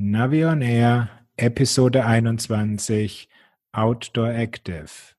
Navi 0.00 0.44
on 0.44 0.62
Air, 0.62 1.10
Episode 1.36 2.04
21, 2.04 3.28
Outdoor 3.72 4.28
Active. 4.28 5.16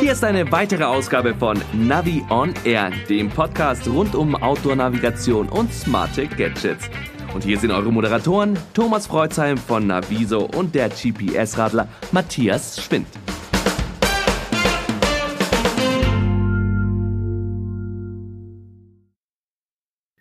Hier 0.00 0.10
ist 0.10 0.24
eine 0.24 0.50
weitere 0.50 0.82
Ausgabe 0.82 1.36
von 1.36 1.62
Navi 1.72 2.24
on 2.28 2.54
Air, 2.64 2.90
dem 3.08 3.28
Podcast 3.28 3.86
rund 3.86 4.16
um 4.16 4.34
Outdoor-Navigation 4.34 5.48
und 5.48 5.72
smarte 5.72 6.26
Gadgets. 6.26 6.90
Und 7.32 7.44
hier 7.44 7.56
sind 7.56 7.70
eure 7.70 7.92
Moderatoren 7.92 8.58
Thomas 8.74 9.06
Freuzheim 9.06 9.56
von 9.58 9.86
Naviso 9.86 10.46
und 10.46 10.74
der 10.74 10.88
GPS-Radler 10.88 11.86
Matthias 12.10 12.82
Schwind. 12.82 13.06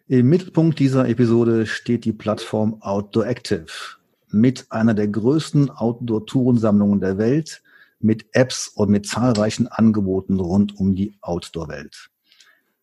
Im 0.08 0.30
Mittelpunkt 0.30 0.78
dieser 0.78 1.10
Episode 1.10 1.66
steht 1.66 2.06
die 2.06 2.14
Plattform 2.14 2.80
Outdoor 2.84 3.26
Active 3.26 3.66
mit 4.30 4.68
einer 4.70 4.94
der 4.94 5.08
größten 5.08 5.72
Outdoor-Tourensammlungen 5.72 7.00
der 7.00 7.18
Welt, 7.18 7.64
mit 8.00 8.28
Apps 8.34 8.68
und 8.68 8.92
mit 8.92 9.08
zahlreichen 9.08 9.68
Angeboten 9.68 10.40
rund 10.40 10.78
um 10.78 10.94
die 10.94 11.18
Outdoor-Welt. 11.22 12.12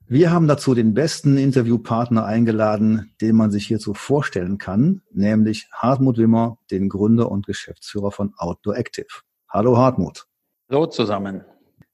Wir 0.09 0.33
haben 0.33 0.49
dazu 0.49 0.75
den 0.75 0.95
besten 0.95 1.39
Interviewpartner 1.39 2.25
eingeladen, 2.25 3.15
den 3.21 3.37
man 3.37 3.53
sich 3.53 3.69
hierzu 3.69 3.95
vorstellen 3.95 4.59
kann, 4.59 5.03
nämlich 5.13 5.69
Hartmut 5.73 6.19
Wimmer, 6.19 6.59
den 6.73 6.89
Gründer 6.89 7.31
und 7.31 7.47
Geschäftsführer 7.47 8.11
von 8.11 8.35
Outdoor 8.37 8.77
Active. 8.77 9.07
Hallo 9.49 9.77
Hartmut. 9.77 10.27
Hallo 10.69 10.87
zusammen. 10.89 11.45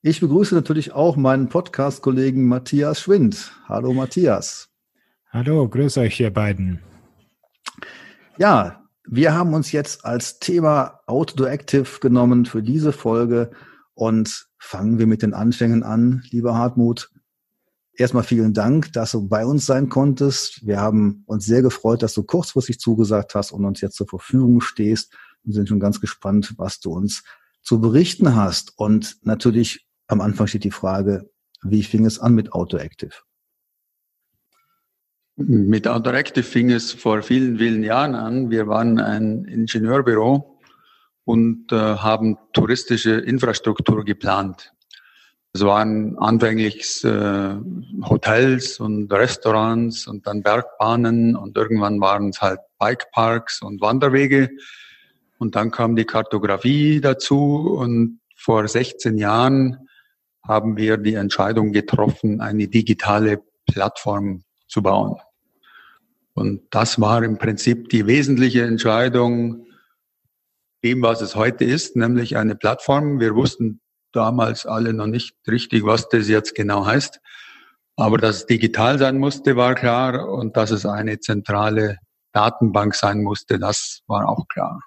Ich 0.01 0.20
begrüße 0.20 0.55
natürlich 0.55 0.92
auch 0.92 1.17
meinen 1.17 1.51
Podcast-Kollegen 1.51 2.48
Matthias 2.48 3.03
Schwind. 3.03 3.53
Hallo 3.69 3.92
Matthias. 3.92 4.68
Hallo, 5.31 5.69
grüß 5.69 5.99
euch 5.99 6.19
ihr 6.21 6.33
beiden. 6.33 6.81
Ja, 8.39 8.83
wir 9.07 9.35
haben 9.35 9.53
uns 9.53 9.73
jetzt 9.73 10.07
als 10.07 10.39
Thema 10.39 11.01
Outdoor 11.07 11.51
Active 11.51 12.01
genommen 12.01 12.47
für 12.47 12.62
diese 12.62 12.95
Folge 12.95 13.51
und 13.93 14.48
fangen 14.59 14.98
wir 14.98 15.07
mit 15.07 15.20
den 15.20 15.35
Anfängen 15.35 15.83
an, 15.83 16.23
lieber 16.31 16.55
Hartmut. 16.55 17.11
Erstmal 17.93 18.23
vielen 18.23 18.55
Dank, 18.55 18.91
dass 18.95 19.11
du 19.11 19.29
bei 19.29 19.45
uns 19.45 19.67
sein 19.67 19.91
konntest. 19.91 20.67
Wir 20.67 20.81
haben 20.81 21.25
uns 21.27 21.45
sehr 21.45 21.61
gefreut, 21.61 22.03
dass 22.03 22.15
du 22.15 22.23
kurzfristig 22.23 22.81
zugesagt 22.81 23.35
hast 23.35 23.53
und 23.53 23.67
uns 23.67 23.83
jetzt 23.83 23.97
zur 23.97 24.09
Verfügung 24.09 24.63
stehst 24.63 25.15
und 25.45 25.53
sind 25.53 25.69
schon 25.69 25.81
ganz 25.81 26.01
gespannt, 26.01 26.55
was 26.57 26.81
du 26.81 26.91
uns 26.92 27.23
zu 27.61 27.83
berichten 27.83 28.35
hast. 28.35 28.79
Und 28.79 29.19
natürlich 29.25 29.87
am 30.07 30.23
Anfang 30.23 30.47
steht 30.47 30.65
die 30.65 30.70
Frage, 30.70 31.29
wie 31.63 31.83
fing 31.83 32.07
es 32.07 32.19
an 32.19 32.35
mit 32.35 32.55
Outdoor 32.55 32.81
Active? 32.81 33.28
Mit 35.41 35.86
Autorective 35.86 36.42
fing 36.42 36.72
es 36.72 36.92
vor 36.92 37.22
vielen, 37.22 37.58
vielen 37.58 37.84
Jahren 37.84 38.17
an. 38.17 38.50
Wir 38.50 38.67
waren 38.67 38.98
ein 38.98 39.45
Ingenieurbüro 39.45 40.58
und 41.25 41.70
äh, 41.70 41.77
haben 41.77 42.36
touristische 42.53 43.12
Infrastruktur 43.12 44.05
geplant. 44.05 44.72
Es 45.53 45.64
waren 45.64 46.19
anfänglich 46.19 47.05
äh, 47.05 47.55
Hotels 48.03 48.80
und 48.80 49.12
Restaurants 49.12 50.08
und 50.08 50.27
dann 50.27 50.42
Bergbahnen 50.42 51.36
und 51.36 51.56
irgendwann 51.56 52.00
waren 52.00 52.30
es 52.30 52.41
halt 52.41 52.58
Bikeparks 52.80 53.62
und 53.62 53.80
Wanderwege. 53.80 54.50
Und 55.39 55.55
dann 55.55 55.70
kam 55.70 55.95
die 55.95 56.05
Kartografie 56.05 57.00
dazu 57.00 57.77
und 57.78 58.19
vor 58.34 58.67
16 58.67 59.17
Jahren 59.19 59.89
haben 60.42 60.77
wir 60.77 60.97
die 60.97 61.14
Entscheidung 61.14 61.70
getroffen, 61.70 62.41
eine 62.41 62.67
digitale 62.67 63.41
Plattform 63.67 64.42
zu 64.67 64.83
bauen. 64.83 65.20
Und 66.39 66.62
das 66.70 67.00
war 67.00 67.22
im 67.25 67.36
Prinzip 67.36 67.89
die 67.89 68.06
wesentliche 68.06 68.62
Entscheidung 68.62 69.67
dem, 70.84 71.03
was 71.03 71.20
es 71.20 71.34
heute 71.34 71.64
ist, 71.64 71.97
nämlich 71.97 72.36
eine 72.36 72.55
Plattform. 72.55 73.19
Wir 73.19 73.34
wussten 73.34 73.80
damals 74.12 74.64
alle 74.64 74.92
noch 74.92 75.08
nicht 75.08 75.34
richtig, 75.48 75.85
was 75.85 76.08
das 76.08 76.29
jetzt 76.29 76.55
genau 76.55 76.86
heißt. 76.86 77.20
Aber 77.96 78.17
dass 78.18 78.36
es 78.36 78.46
digital 78.46 78.98
sein 78.98 79.18
musste, 79.18 79.57
war 79.57 79.74
klar. 79.74 80.29
Und 80.29 80.57
dass 80.57 80.70
es 80.70 80.86
eine 80.86 81.18
zentrale 81.18 81.98
Datenbank 82.33 82.95
sein 82.95 83.23
musste, 83.23 83.58
das 83.58 84.02
war 84.07 84.29
auch 84.29 84.46
klar. 84.46 84.80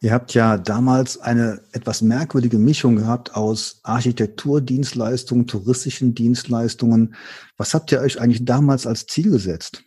Ihr 0.00 0.12
habt 0.12 0.34
ja 0.34 0.58
damals 0.58 1.18
eine 1.18 1.62
etwas 1.72 2.02
merkwürdige 2.02 2.58
Mischung 2.58 2.96
gehabt 2.96 3.36
aus 3.36 3.78
Architekturdienstleistungen, 3.84 5.46
touristischen 5.46 6.14
Dienstleistungen. 6.14 7.14
Was 7.56 7.72
habt 7.72 7.92
ihr 7.92 8.00
euch 8.00 8.20
eigentlich 8.20 8.44
damals 8.44 8.86
als 8.86 9.06
Ziel 9.06 9.30
gesetzt? 9.30 9.83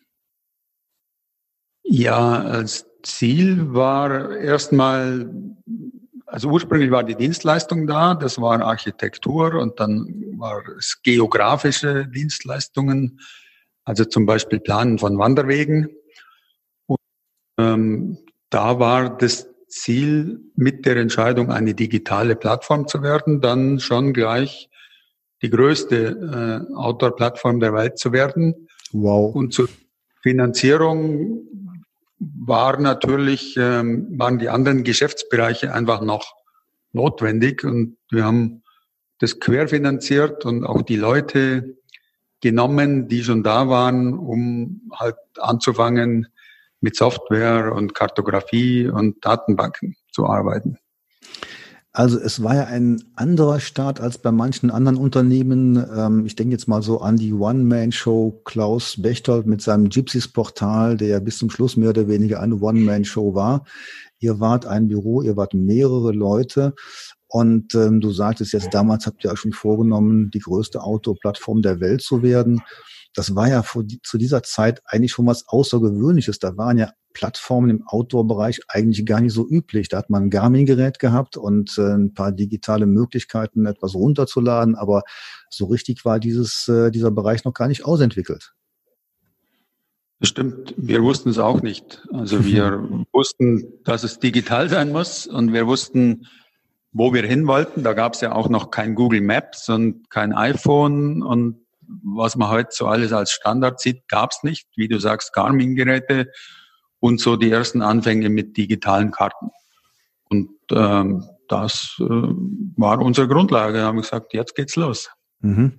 Ja, 1.89 2.41
als 2.41 2.85
Ziel 3.03 3.73
war 3.73 4.35
erstmal, 4.35 5.31
also 6.25 6.49
ursprünglich 6.49 6.91
war 6.91 7.03
die 7.03 7.15
Dienstleistung 7.15 7.87
da, 7.87 8.13
das 8.13 8.41
war 8.41 8.61
Architektur 8.61 9.55
und 9.55 9.79
dann 9.79 10.25
war 10.37 10.61
es 10.77 11.01
geografische 11.01 12.05
Dienstleistungen, 12.07 13.19
also 13.85 14.03
zum 14.03 14.25
Beispiel 14.25 14.59
Planen 14.59 14.99
von 14.99 15.17
Wanderwegen. 15.17 15.87
Und, 16.87 16.99
ähm, 17.57 18.17
da 18.49 18.79
war 18.79 19.17
das 19.17 19.47
Ziel, 19.69 20.41
mit 20.55 20.85
der 20.85 20.97
Entscheidung 20.97 21.51
eine 21.51 21.73
digitale 21.73 22.35
Plattform 22.35 22.87
zu 22.87 23.01
werden, 23.01 23.39
dann 23.39 23.79
schon 23.79 24.11
gleich 24.11 24.69
die 25.41 25.49
größte 25.49 26.65
äh, 26.69 26.73
Outdoor-Plattform 26.75 27.61
der 27.61 27.73
Welt 27.73 27.97
zu 27.97 28.11
werden. 28.11 28.67
Wow. 28.91 29.33
Und 29.35 29.53
zur 29.53 29.69
Finanzierung 30.21 31.47
war 32.19 32.79
natürlich, 32.79 33.55
ähm, 33.57 34.07
waren 34.17 34.39
die 34.39 34.49
anderen 34.49 34.83
Geschäftsbereiche 34.83 35.73
einfach 35.73 36.01
noch 36.01 36.35
notwendig 36.91 37.63
und 37.63 37.97
wir 38.09 38.25
haben 38.25 38.63
das 39.19 39.39
querfinanziert 39.39 40.45
und 40.45 40.63
auch 40.63 40.81
die 40.81 40.95
Leute 40.95 41.77
genommen, 42.41 43.07
die 43.07 43.23
schon 43.23 43.43
da 43.43 43.67
waren, 43.67 44.13
um 44.13 44.89
halt 44.93 45.15
anzufangen, 45.39 46.27
mit 46.79 46.95
Software 46.95 47.73
und 47.73 47.95
Kartografie 47.95 48.87
und 48.87 49.25
Datenbanken 49.25 49.95
zu 50.11 50.27
arbeiten. 50.27 50.77
Also 51.97 52.19
es 52.19 52.43
war 52.43 52.53
ja 52.53 52.65
ein 52.65 53.03
anderer 53.15 53.59
Start 53.59 53.99
als 53.99 54.19
bei 54.19 54.31
manchen 54.31 54.69
anderen 54.69 54.97
Unternehmen. 54.97 55.83
Ähm, 55.91 56.27
ich 56.27 56.35
denke 56.35 56.51
jetzt 56.51 56.67
mal 56.67 56.83
so 56.83 57.01
an 57.01 57.17
die 57.17 57.33
One-Man-Show 57.33 58.43
Klaus 58.45 59.01
Bechtold 59.01 59.47
mit 59.47 59.63
seinem 59.63 59.89
Gypsies-Portal, 59.89 60.95
der 60.97 61.07
ja 61.07 61.19
bis 61.19 61.39
zum 61.39 61.49
Schluss 61.49 61.75
mehr 61.75 61.89
oder 61.89 62.07
weniger 62.07 62.39
eine 62.39 62.57
One-Man-Show 62.61 63.33
war. 63.33 63.65
Ihr 64.19 64.39
wart 64.39 64.67
ein 64.67 64.89
Büro, 64.89 65.23
ihr 65.23 65.37
wart 65.37 65.55
mehrere 65.55 66.11
Leute 66.11 66.75
und 67.29 67.73
ähm, 67.73 67.99
du 67.99 68.11
sagtest 68.11 68.53
jetzt, 68.53 68.75
damals 68.75 69.07
habt 69.07 69.23
ihr 69.23 69.31
euch 69.31 69.39
schon 69.39 69.53
vorgenommen, 69.53 70.29
die 70.29 70.39
größte 70.39 70.83
Auto-Plattform 70.83 71.63
der 71.63 71.79
Welt 71.79 72.03
zu 72.03 72.21
werden 72.21 72.61
das 73.17 73.33
war 73.33 73.49
ja 73.49 73.63
vor, 73.63 73.83
zu 74.03 74.19
dieser 74.19 74.43
Zeit 74.43 74.83
eigentlich 74.85 75.11
schon 75.11 75.25
was 75.25 75.47
Außergewöhnliches. 75.47 76.37
Da 76.37 76.55
waren 76.55 76.77
ja 76.77 76.91
Plattformen 77.13 77.71
im 77.71 77.87
Outdoor-Bereich 77.87 78.59
eigentlich 78.67 79.07
gar 79.07 79.21
nicht 79.21 79.33
so 79.33 79.47
üblich. 79.49 79.89
Da 79.89 79.97
hat 79.97 80.11
man 80.11 80.25
ein 80.25 80.29
Garmin-Gerät 80.29 80.99
gehabt 80.99 81.35
und 81.35 81.79
äh, 81.79 81.95
ein 81.95 82.13
paar 82.13 82.31
digitale 82.31 82.85
Möglichkeiten, 82.85 83.65
etwas 83.65 83.95
runterzuladen, 83.95 84.75
aber 84.75 85.01
so 85.49 85.65
richtig 85.65 86.05
war 86.05 86.19
dieses, 86.19 86.67
äh, 86.67 86.91
dieser 86.91 87.09
Bereich 87.09 87.43
noch 87.43 87.55
gar 87.55 87.67
nicht 87.67 87.85
ausentwickelt. 87.85 88.53
Stimmt, 90.21 90.75
wir 90.77 91.01
wussten 91.01 91.29
es 91.29 91.39
auch 91.39 91.63
nicht. 91.63 92.05
Also 92.13 92.45
wir 92.45 92.87
wussten, 93.13 93.81
dass 93.83 94.03
es 94.03 94.19
digital 94.19 94.69
sein 94.69 94.91
muss 94.91 95.25
und 95.25 95.53
wir 95.53 95.65
wussten, 95.65 96.27
wo 96.91 97.15
wir 97.15 97.23
hin 97.23 97.47
wollten. 97.47 97.81
Da 97.81 97.93
gab 97.93 98.13
es 98.13 98.21
ja 98.21 98.33
auch 98.33 98.49
noch 98.49 98.69
kein 98.69 98.93
Google 98.93 99.21
Maps 99.21 99.69
und 99.69 100.07
kein 100.11 100.33
iPhone 100.33 101.23
und 101.23 101.66
was 102.03 102.35
man 102.35 102.49
heute 102.49 102.69
so 102.71 102.87
alles 102.87 103.13
als 103.13 103.31
Standard 103.31 103.79
sieht, 103.79 104.07
gab 104.07 104.31
es 104.31 104.43
nicht. 104.43 104.67
Wie 104.75 104.87
du 104.87 104.99
sagst, 104.99 105.33
Garmin-Geräte 105.33 106.31
und 106.99 107.19
so 107.19 107.35
die 107.35 107.51
ersten 107.51 107.81
Anfänge 107.81 108.29
mit 108.29 108.57
digitalen 108.57 109.11
Karten. 109.11 109.49
Und 110.29 110.49
ähm, 110.71 111.23
das 111.47 111.95
äh, 111.99 112.03
war 112.03 112.99
unsere 112.99 113.27
Grundlage. 113.27 113.77
Da 113.77 113.85
haben 113.85 113.97
wir 113.97 114.01
gesagt, 114.01 114.33
jetzt 114.33 114.55
geht's 114.55 114.75
los. 114.75 115.09
Mhm. 115.39 115.73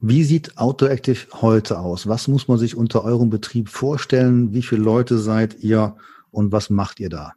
Wie 0.00 0.24
sieht 0.24 0.56
AutoActive 0.58 1.26
heute 1.40 1.78
aus? 1.78 2.08
Was 2.08 2.28
muss 2.28 2.48
man 2.48 2.58
sich 2.58 2.76
unter 2.76 3.04
eurem 3.04 3.30
Betrieb 3.30 3.68
vorstellen? 3.68 4.52
Wie 4.54 4.62
viele 4.62 4.82
Leute 4.82 5.18
seid 5.18 5.60
ihr 5.60 5.96
und 6.30 6.52
was 6.52 6.70
macht 6.70 6.98
ihr 7.00 7.10
da? 7.10 7.32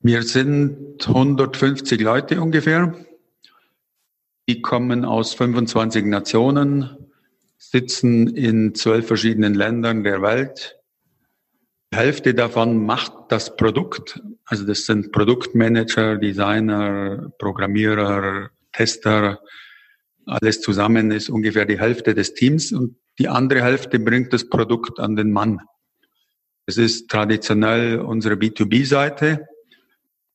Wir 0.00 0.22
sind 0.22 1.06
150 1.06 2.00
Leute 2.00 2.40
ungefähr. 2.40 2.94
Die 4.48 4.62
kommen 4.62 5.04
aus 5.04 5.34
25 5.34 6.06
Nationen, 6.06 6.96
sitzen 7.58 8.28
in 8.28 8.74
zwölf 8.74 9.06
verschiedenen 9.06 9.52
Ländern 9.52 10.04
der 10.04 10.22
Welt. 10.22 10.78
Die 11.92 11.98
Hälfte 11.98 12.32
davon 12.32 12.86
macht 12.86 13.12
das 13.28 13.56
Produkt. 13.56 14.22
Also 14.46 14.64
das 14.64 14.86
sind 14.86 15.12
Produktmanager, 15.12 16.16
Designer, 16.16 17.30
Programmierer, 17.38 18.48
Tester. 18.72 19.42
Alles 20.24 20.62
zusammen 20.62 21.10
ist 21.10 21.28
ungefähr 21.28 21.66
die 21.66 21.78
Hälfte 21.78 22.14
des 22.14 22.32
Teams 22.32 22.72
und 22.72 22.96
die 23.18 23.28
andere 23.28 23.62
Hälfte 23.62 23.98
bringt 23.98 24.32
das 24.32 24.48
Produkt 24.48 24.98
an 24.98 25.14
den 25.14 25.30
Mann. 25.30 25.60
Es 26.64 26.78
ist 26.78 27.10
traditionell 27.10 28.00
unsere 28.00 28.36
B2B-Seite. 28.36 29.46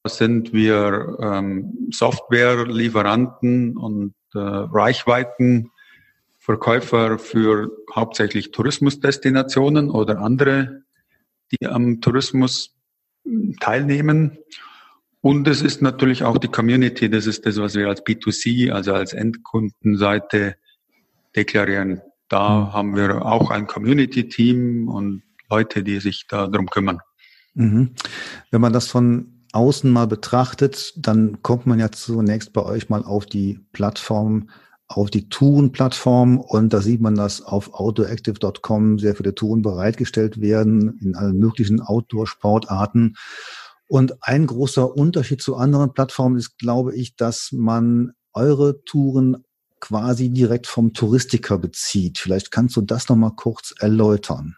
Sind 0.06 0.52
wir 0.52 1.18
ähm, 1.22 1.88
Softwarelieferanten 1.92 3.78
und 3.78 4.14
äh, 4.34 4.40
Reichweitenverkäufer 4.40 7.20
für 7.20 7.72
hauptsächlich 7.96 8.52
Tourismusdestinationen 8.52 9.90
oder 9.90 10.20
andere, 10.20 10.82
die 11.52 11.68
am 11.68 12.02
Tourismus 12.02 12.76
hm, 13.24 13.56
teilnehmen. 13.62 14.40
Und 15.22 15.48
es 15.48 15.62
ist 15.62 15.82
natürlich 15.82 16.24
auch 16.24 16.38
die 16.38 16.50
Community, 16.50 17.10
das 17.10 17.26
ist 17.26 17.46
das, 17.46 17.56
was 17.58 17.76
wir 17.76 17.88
als 17.88 18.06
B2C, 18.06 18.72
also 18.72 18.94
als 18.94 19.14
Endkundenseite 19.14 20.58
deklarieren. 21.34 22.02
Da 22.28 22.50
mhm. 22.50 22.74
haben 22.74 22.98
wir 22.98 23.26
auch 23.26 23.52
ein 23.52 23.68
Community-Team 23.68 24.90
und 24.90 25.24
Leute, 25.50 25.84
die 25.84 26.00
sich 26.00 26.26
darum 26.28 26.68
kümmern. 26.68 27.00
Mhm. 27.54 27.92
Wenn 28.52 28.60
man 28.60 28.74
das 28.74 28.88
von 28.88 29.33
außen 29.54 29.90
mal 29.90 30.08
betrachtet, 30.08 30.94
dann 30.98 31.42
kommt 31.42 31.66
man 31.66 31.80
ja 31.80 31.92
zunächst 31.92 32.54
bei 32.54 32.64
euch 32.64 32.90
mal 32.90 33.04
auf 33.04 33.26
die 33.26 33.60
Plattform, 33.72 34.50
auf 34.88 35.10
die 35.10 35.30
Touren-Plattform 35.30 36.40
und 36.40 36.74
da 36.74 36.82
sieht 36.82 37.02
man, 37.02 37.16
dass 37.16 37.42
auf 37.42 37.74
outdooractive.com 37.74 39.00
sehr 39.00 39.16
viele 39.16 39.34
Touren 39.34 39.62
bereitgestellt 39.62 40.42
werden 40.42 41.00
in 41.02 41.16
allen 41.16 41.38
möglichen 41.38 41.82
Outdoor-Sportarten. 41.82 43.16
Und 43.88 44.24
ein 44.24 44.48
großer 44.48 44.96
Unterschied 44.96 45.42
zu 45.42 45.56
anderen 45.56 45.94
Plattformen 45.94 46.38
ist, 46.38 46.58
glaube 46.58 46.96
ich, 46.96 47.16
dass 47.16 47.52
man 47.52 48.14
eure 48.34 48.84
Touren 48.84 49.44
quasi 49.80 50.30
direkt 50.30 50.66
vom 50.66 50.94
Touristiker 50.94 51.58
bezieht. 51.58 52.18
Vielleicht 52.18 52.52
kannst 52.52 52.76
du 52.76 52.82
das 52.82 53.08
nochmal 53.10 53.34
kurz 53.36 53.74
erläutern. 53.78 54.56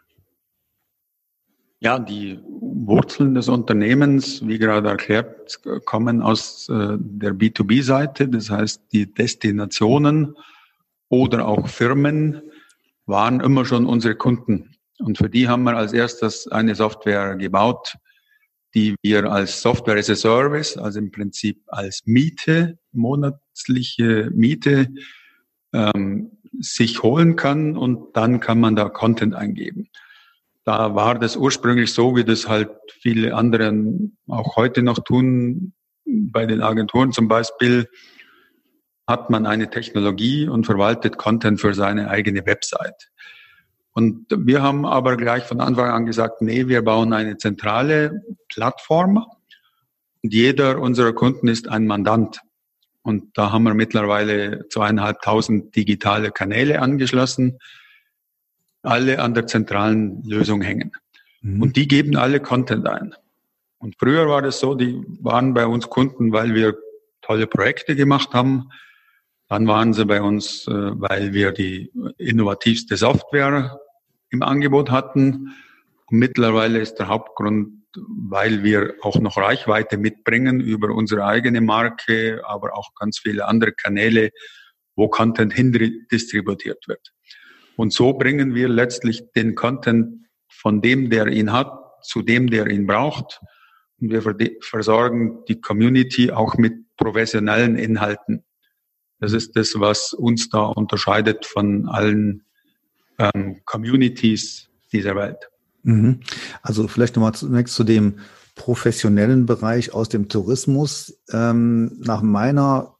Ja, 1.80 2.00
die 2.00 2.40
Wurzeln 2.88 3.36
des 3.36 3.50
Unternehmens, 3.50 4.46
wie 4.46 4.58
gerade 4.58 4.90
erklärt, 4.90 5.60
kommen 5.86 6.22
aus 6.22 6.70
äh, 6.70 6.98
der 7.00 7.34
B2B-Seite. 7.34 8.28
Das 8.28 8.50
heißt, 8.50 8.82
die 8.92 9.12
Destinationen 9.14 10.36
oder 11.10 11.48
auch 11.48 11.68
Firmen 11.68 12.42
waren 13.06 13.40
immer 13.40 13.66
schon 13.66 13.86
unsere 13.86 14.16
Kunden. 14.16 14.76
Und 15.00 15.18
für 15.18 15.30
die 15.30 15.48
haben 15.48 15.64
wir 15.64 15.76
als 15.76 15.94
erstes 15.94 16.48
eine 16.48 16.76
Software 16.76 17.36
gebaut, 17.36 17.96
die 18.74 18.96
wir 19.02 19.32
als 19.32 19.62
Software 19.62 19.98
as 19.98 20.10
a 20.10 20.16
Service, 20.16 20.78
also 20.78 21.00
im 21.00 21.12
Prinzip 21.12 21.62
als 21.68 22.02
Miete, 22.06 22.78
monatliche 22.92 24.30
Miete, 24.34 24.90
ähm, 25.74 26.32
sich 26.60 27.04
holen 27.04 27.36
kann 27.36 27.78
und 27.78 28.16
dann 28.16 28.40
kann 28.40 28.60
man 28.60 28.76
da 28.76 28.90
Content 28.90 29.36
eingeben. 29.36 29.90
Da 30.66 30.96
war 30.96 31.20
das 31.20 31.36
ursprünglich 31.36 31.94
so, 31.94 32.16
wie 32.16 32.24
das 32.24 32.48
halt 32.48 32.72
viele 33.00 33.36
anderen 33.36 34.18
auch 34.28 34.56
heute 34.56 34.82
noch 34.82 35.00
tun. 35.00 35.74
Bei 36.06 36.48
den 36.48 36.62
Agenturen 36.62 37.12
zum 37.12 37.28
Beispiel 37.28 37.88
hat 39.08 39.30
man 39.30 39.46
eine 39.46 39.70
Technologie 39.70 40.48
und 40.48 40.66
verwaltet 40.66 41.18
Content 41.18 41.62
für 41.62 41.76
seine 41.76 42.10
eigene 42.10 42.48
Website. 42.48 43.12
Und 43.94 44.26
wir 44.36 44.64
haben 44.64 44.88
aber 44.88 45.18
gleich 45.18 45.44
von 45.44 45.62
Anfang 45.62 45.90
an 45.90 46.08
gesagt, 46.08 46.42
nee, 46.42 46.68
wir 46.68 46.84
bauen 46.84 47.14
eine 47.14 47.38
zentrale 47.38 48.24
Plattform 48.50 49.24
und 50.24 50.34
jeder 50.34 50.80
unserer 50.80 51.14
Kunden 51.14 51.48
ist 51.48 51.70
ein 51.70 51.86
Mandant. 51.86 52.42
Und 53.04 53.38
da 53.38 53.52
haben 53.52 53.64
wir 53.64 53.76
mittlerweile 53.76 54.68
zweieinhalbtausend 54.70 55.76
digitale 55.76 56.32
Kanäle 56.32 56.82
angeschlossen 56.82 57.60
alle 58.86 59.20
an 59.20 59.34
der 59.34 59.48
zentralen 59.48 60.24
Lösung 60.24 60.62
hängen. 60.62 60.92
Mhm. 61.42 61.62
Und 61.62 61.76
die 61.76 61.88
geben 61.88 62.16
alle 62.16 62.40
Content 62.40 62.88
ein. 62.88 63.16
Und 63.78 63.96
früher 64.00 64.28
war 64.28 64.42
das 64.42 64.60
so, 64.60 64.76
die 64.76 65.02
waren 65.22 65.54
bei 65.54 65.68
uns 65.68 65.90
Kunden, 65.90 66.32
weil 66.32 66.56
wir 66.56 66.76
tolle 67.22 67.48
Projekte 67.48 67.96
gemacht 67.96 68.34
haben. 68.34 68.70
Dann 69.48 69.68
waren 69.68 69.94
sie 69.94 70.06
bei 70.06 70.22
uns, 70.22 70.68
äh, 70.68 70.72
weil 70.74 71.34
wir 71.34 71.52
die 71.52 71.92
innovativste 72.18 72.98
Software 72.98 73.80
im 74.30 74.42
Angebot 74.42 74.90
hatten. 74.92 75.54
Und 76.08 76.18
mittlerweile 76.20 76.80
ist 76.80 76.96
der 76.96 77.08
Hauptgrund, 77.08 77.86
weil 77.96 78.64
wir 78.64 78.96
auch 79.02 79.20
noch 79.20 79.38
Reichweite 79.38 79.98
mitbringen 79.98 80.60
über 80.60 80.90
unsere 80.90 81.26
eigene 81.26 81.62
Marke, 81.62 82.42
aber 82.46 82.76
auch 82.76 82.94
ganz 82.96 83.20
viele 83.20 83.48
andere 83.48 83.72
Kanäle, 83.72 84.32
wo 84.96 85.08
Content 85.08 85.54
hindistributiert 85.54 86.88
wird. 86.88 87.15
Und 87.78 87.94
so 87.94 88.14
bringen 88.14 88.56
wir 88.56 88.70
letztlich 88.70 89.32
den 89.36 89.56
Content 89.56 90.28
von 90.48 90.82
dem, 90.82 91.10
der 91.10 91.28
ihn 91.28 91.52
hat, 91.52 91.72
zu 92.02 92.22
dem, 92.22 92.50
der 92.50 92.68
ihn 92.68 92.88
braucht. 92.88 93.42
Und 94.00 94.12
wir 94.12 94.22
versorgen 94.62 95.44
die 95.48 95.60
Community 95.60 96.32
auch 96.32 96.56
mit 96.58 96.74
professionellen 96.98 97.76
Inhalten. 97.76 98.44
Das 99.20 99.34
ist 99.34 99.56
das, 99.56 99.80
was 99.80 100.14
uns 100.14 100.50
da 100.50 100.64
unterscheidet 100.64 101.46
von 101.46 101.88
allen 101.88 102.44
ähm, 103.18 103.62
Communities 103.66 104.70
dieser 104.92 105.16
Welt. 105.16 105.50
Mhm. 105.84 106.20
Also 106.62 106.88
vielleicht 106.88 107.16
nochmal 107.16 107.34
zunächst 107.34 107.76
zu 107.76 107.84
dem 107.84 108.20
professionellen 108.56 109.46
Bereich 109.46 109.94
aus 109.94 110.10
dem 110.10 110.30
Tourismus. 110.30 111.18
Ähm, 111.32 111.98
nach 112.00 112.22
meiner 112.22 112.95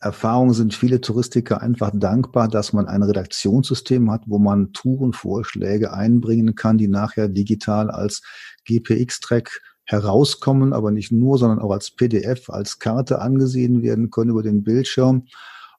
Erfahrung 0.00 0.54
sind 0.54 0.72
viele 0.72 1.02
Touristiker 1.02 1.60
einfach 1.60 1.90
dankbar, 1.92 2.48
dass 2.48 2.72
man 2.72 2.88
ein 2.88 3.02
Redaktionssystem 3.02 4.10
hat, 4.10 4.22
wo 4.26 4.38
man 4.38 4.72
Tourenvorschläge 4.72 5.92
einbringen 5.92 6.54
kann, 6.54 6.78
die 6.78 6.88
nachher 6.88 7.28
digital 7.28 7.90
als 7.90 8.22
GPX-Track 8.64 9.60
herauskommen, 9.84 10.72
aber 10.72 10.90
nicht 10.90 11.12
nur, 11.12 11.36
sondern 11.36 11.58
auch 11.58 11.72
als 11.72 11.90
PDF, 11.90 12.48
als 12.48 12.78
Karte 12.78 13.20
angesehen 13.20 13.82
werden 13.82 14.10
können 14.10 14.30
über 14.30 14.42
den 14.42 14.62
Bildschirm. 14.62 15.26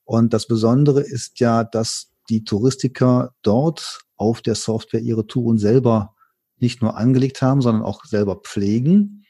Und 0.03 0.33
das 0.33 0.47
Besondere 0.47 1.01
ist 1.01 1.39
ja, 1.39 1.63
dass 1.63 2.11
die 2.29 2.43
Touristiker 2.43 3.33
dort 3.41 4.01
auf 4.17 4.41
der 4.41 4.55
Software 4.55 5.01
ihre 5.01 5.25
Touren 5.25 5.57
selber 5.57 6.13
nicht 6.59 6.83
nur 6.83 6.95
angelegt 6.95 7.41
haben, 7.41 7.61
sondern 7.61 7.83
auch 7.83 8.05
selber 8.05 8.35
pflegen 8.35 9.25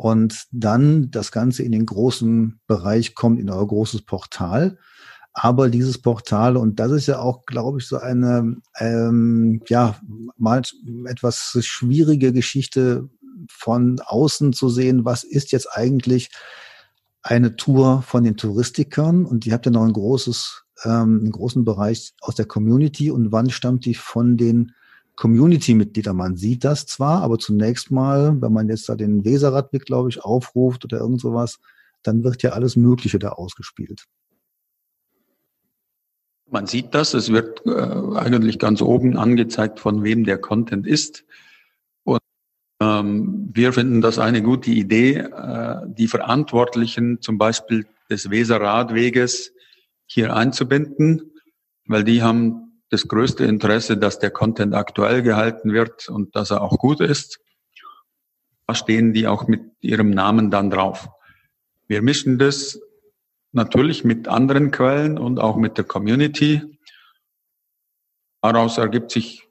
und 0.00 0.46
dann 0.50 1.10
das 1.10 1.30
Ganze 1.30 1.62
in 1.62 1.72
den 1.72 1.84
großen 1.84 2.58
Bereich 2.66 3.14
kommt, 3.14 3.38
in 3.38 3.50
euer 3.50 3.66
großes 3.66 4.00
Portal. 4.06 4.78
Aber 5.34 5.68
dieses 5.68 6.00
Portal, 6.00 6.56
und 6.56 6.80
das 6.80 6.90
ist 6.92 7.06
ja 7.06 7.18
auch, 7.18 7.44
glaube 7.44 7.80
ich, 7.80 7.86
so 7.86 7.98
eine, 7.98 8.56
ähm, 8.78 9.60
ja, 9.68 10.00
mal 10.38 10.62
etwas 11.04 11.54
schwierige 11.60 12.32
Geschichte 12.32 13.10
von 13.50 14.00
außen 14.02 14.54
zu 14.54 14.70
sehen, 14.70 15.04
was 15.04 15.22
ist 15.22 15.52
jetzt 15.52 15.68
eigentlich 15.70 16.30
eine 17.20 17.56
Tour 17.56 18.00
von 18.00 18.24
den 18.24 18.38
Touristikern? 18.38 19.26
Und 19.26 19.44
die 19.44 19.52
habt 19.52 19.66
ja 19.66 19.72
noch 19.72 19.84
ein 19.84 19.92
großes, 19.92 20.64
ähm, 20.84 21.20
einen 21.20 21.30
großen 21.30 21.66
Bereich 21.66 22.14
aus 22.22 22.36
der 22.36 22.46
Community. 22.46 23.10
Und 23.10 23.32
wann 23.32 23.50
stammt 23.50 23.84
die 23.84 23.94
von 23.94 24.38
den 24.38 24.72
Community-Mitglieder. 25.20 26.14
Man 26.14 26.36
sieht 26.36 26.64
das 26.64 26.86
zwar, 26.86 27.20
aber 27.20 27.38
zunächst 27.38 27.90
mal, 27.90 28.40
wenn 28.40 28.54
man 28.54 28.70
jetzt 28.70 28.88
da 28.88 28.96
den 28.96 29.22
Weserradweg, 29.22 29.84
glaube 29.84 30.08
ich, 30.08 30.24
aufruft 30.24 30.86
oder 30.86 30.98
irgend 30.98 31.20
sowas, 31.20 31.58
dann 32.02 32.24
wird 32.24 32.42
ja 32.42 32.52
alles 32.52 32.74
Mögliche 32.74 33.18
da 33.18 33.28
ausgespielt. 33.28 34.06
Man 36.48 36.66
sieht 36.66 36.94
das, 36.94 37.12
es 37.12 37.30
wird 37.30 37.64
äh, 37.66 38.16
eigentlich 38.16 38.58
ganz 38.58 38.80
oben 38.80 39.18
angezeigt, 39.18 39.78
von 39.78 40.02
wem 40.04 40.24
der 40.24 40.38
Content 40.38 40.86
ist. 40.86 41.26
Und 42.02 42.20
ähm, 42.80 43.50
wir 43.52 43.74
finden 43.74 44.00
das 44.00 44.18
eine 44.18 44.42
gute 44.42 44.70
Idee, 44.70 45.16
äh, 45.16 45.82
die 45.86 46.08
Verantwortlichen 46.08 47.20
zum 47.20 47.36
Beispiel 47.36 47.86
des 48.08 48.30
Weserradweges 48.30 49.52
hier 50.06 50.34
einzubinden, 50.34 51.30
weil 51.84 52.04
die 52.04 52.22
haben 52.22 52.69
das 52.90 53.06
größte 53.06 53.44
Interesse, 53.44 53.96
dass 53.96 54.18
der 54.18 54.30
Content 54.30 54.74
aktuell 54.74 55.22
gehalten 55.22 55.72
wird 55.72 56.08
und 56.08 56.34
dass 56.36 56.50
er 56.50 56.60
auch 56.60 56.78
gut 56.78 57.00
ist. 57.00 57.40
Da 58.66 58.74
stehen 58.74 59.12
die 59.12 59.26
auch 59.26 59.48
mit 59.48 59.62
ihrem 59.80 60.10
Namen 60.10 60.50
dann 60.50 60.70
drauf. 60.70 61.08
Wir 61.86 62.02
mischen 62.02 62.38
das 62.38 62.80
natürlich 63.52 64.04
mit 64.04 64.28
anderen 64.28 64.70
Quellen 64.70 65.18
und 65.18 65.38
auch 65.38 65.56
mit 65.56 65.78
der 65.78 65.84
Community. 65.84 66.62
Daraus 68.42 68.78
ergibt 68.78 69.10
sich 69.10 69.48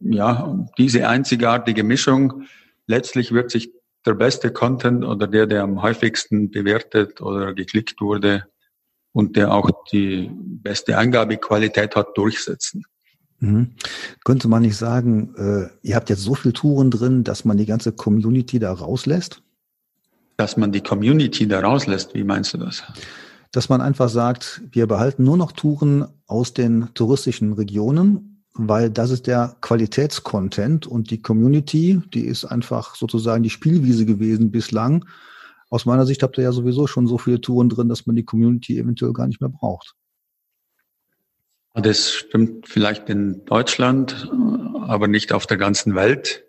ja 0.00 0.66
diese 0.78 1.08
einzigartige 1.08 1.82
Mischung. 1.84 2.44
Letztlich 2.86 3.32
wird 3.32 3.50
sich 3.50 3.72
der 4.04 4.14
beste 4.14 4.52
Content 4.52 5.04
oder 5.04 5.26
der, 5.26 5.46
der 5.46 5.62
am 5.62 5.82
häufigsten 5.82 6.50
bewertet 6.50 7.20
oder 7.20 7.54
geklickt 7.54 8.00
wurde, 8.00 8.46
und 9.16 9.34
der 9.34 9.50
auch 9.50 9.70
die 9.90 10.30
beste 10.34 10.98
Eingabequalität 10.98 11.96
hat, 11.96 12.08
durchsetzen. 12.18 12.84
Mhm. 13.38 13.70
Könnte 14.26 14.46
man 14.46 14.60
nicht 14.60 14.76
sagen, 14.76 15.34
äh, 15.38 15.68
ihr 15.80 15.96
habt 15.96 16.10
jetzt 16.10 16.20
so 16.20 16.34
viele 16.34 16.52
Touren 16.52 16.90
drin, 16.90 17.24
dass 17.24 17.46
man 17.46 17.56
die 17.56 17.64
ganze 17.64 17.92
Community 17.92 18.58
da 18.58 18.70
rauslässt? 18.74 19.40
Dass 20.36 20.58
man 20.58 20.70
die 20.70 20.82
Community 20.82 21.48
da 21.48 21.60
rauslässt, 21.60 22.12
wie 22.12 22.24
meinst 22.24 22.52
du 22.52 22.58
das? 22.58 22.82
Dass 23.52 23.70
man 23.70 23.80
einfach 23.80 24.10
sagt, 24.10 24.60
wir 24.70 24.86
behalten 24.86 25.24
nur 25.24 25.38
noch 25.38 25.52
Touren 25.52 26.04
aus 26.26 26.52
den 26.52 26.90
touristischen 26.92 27.54
Regionen 27.54 28.32
weil 28.58 28.88
das 28.88 29.10
ist 29.10 29.26
der 29.26 29.54
Qualitätscontent 29.60 30.86
und 30.86 31.10
die 31.10 31.20
Community, 31.20 32.00
die 32.14 32.24
ist 32.24 32.46
einfach 32.46 32.94
sozusagen 32.94 33.42
die 33.42 33.50
Spielwiese 33.50 34.06
gewesen 34.06 34.50
bislang. 34.50 35.04
Aus 35.68 35.84
meiner 35.84 36.06
Sicht 36.06 36.22
habt 36.22 36.38
ihr 36.38 36.44
ja 36.44 36.52
sowieso 36.52 36.86
schon 36.86 37.06
so 37.06 37.18
viele 37.18 37.40
Touren 37.40 37.68
drin, 37.68 37.88
dass 37.88 38.06
man 38.06 38.16
die 38.16 38.24
Community 38.24 38.78
eventuell 38.78 39.12
gar 39.12 39.26
nicht 39.26 39.40
mehr 39.40 39.50
braucht. 39.50 39.94
Das 41.74 42.10
stimmt 42.10 42.68
vielleicht 42.68 43.10
in 43.10 43.44
Deutschland, 43.44 44.30
aber 44.80 45.08
nicht 45.08 45.32
auf 45.32 45.46
der 45.46 45.58
ganzen 45.58 45.94
Welt. 45.94 46.44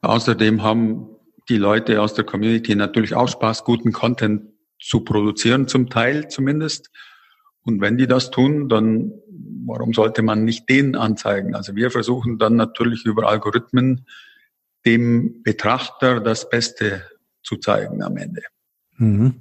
Außerdem 0.00 0.62
haben 0.62 1.08
die 1.48 1.58
Leute 1.58 2.00
aus 2.00 2.14
der 2.14 2.24
Community 2.24 2.74
natürlich 2.74 3.14
auch 3.14 3.28
Spaß, 3.28 3.64
guten 3.64 3.92
Content 3.92 4.44
zu 4.80 5.00
produzieren, 5.00 5.68
zum 5.68 5.90
Teil 5.90 6.28
zumindest. 6.28 6.90
Und 7.62 7.80
wenn 7.80 7.98
die 7.98 8.06
das 8.06 8.30
tun, 8.30 8.68
dann 8.68 9.12
warum 9.66 9.92
sollte 9.92 10.22
man 10.22 10.44
nicht 10.44 10.68
den 10.68 10.96
anzeigen? 10.96 11.54
Also 11.54 11.76
wir 11.76 11.90
versuchen 11.90 12.38
dann 12.38 12.56
natürlich 12.56 13.04
über 13.04 13.28
Algorithmen 13.28 14.06
dem 14.84 15.42
Betrachter 15.42 16.20
das 16.20 16.48
Beste 16.48 17.04
zu 17.42 17.56
zeigen 17.56 18.02
am 18.02 18.16
Ende. 18.16 18.42
Mhm. 18.96 19.34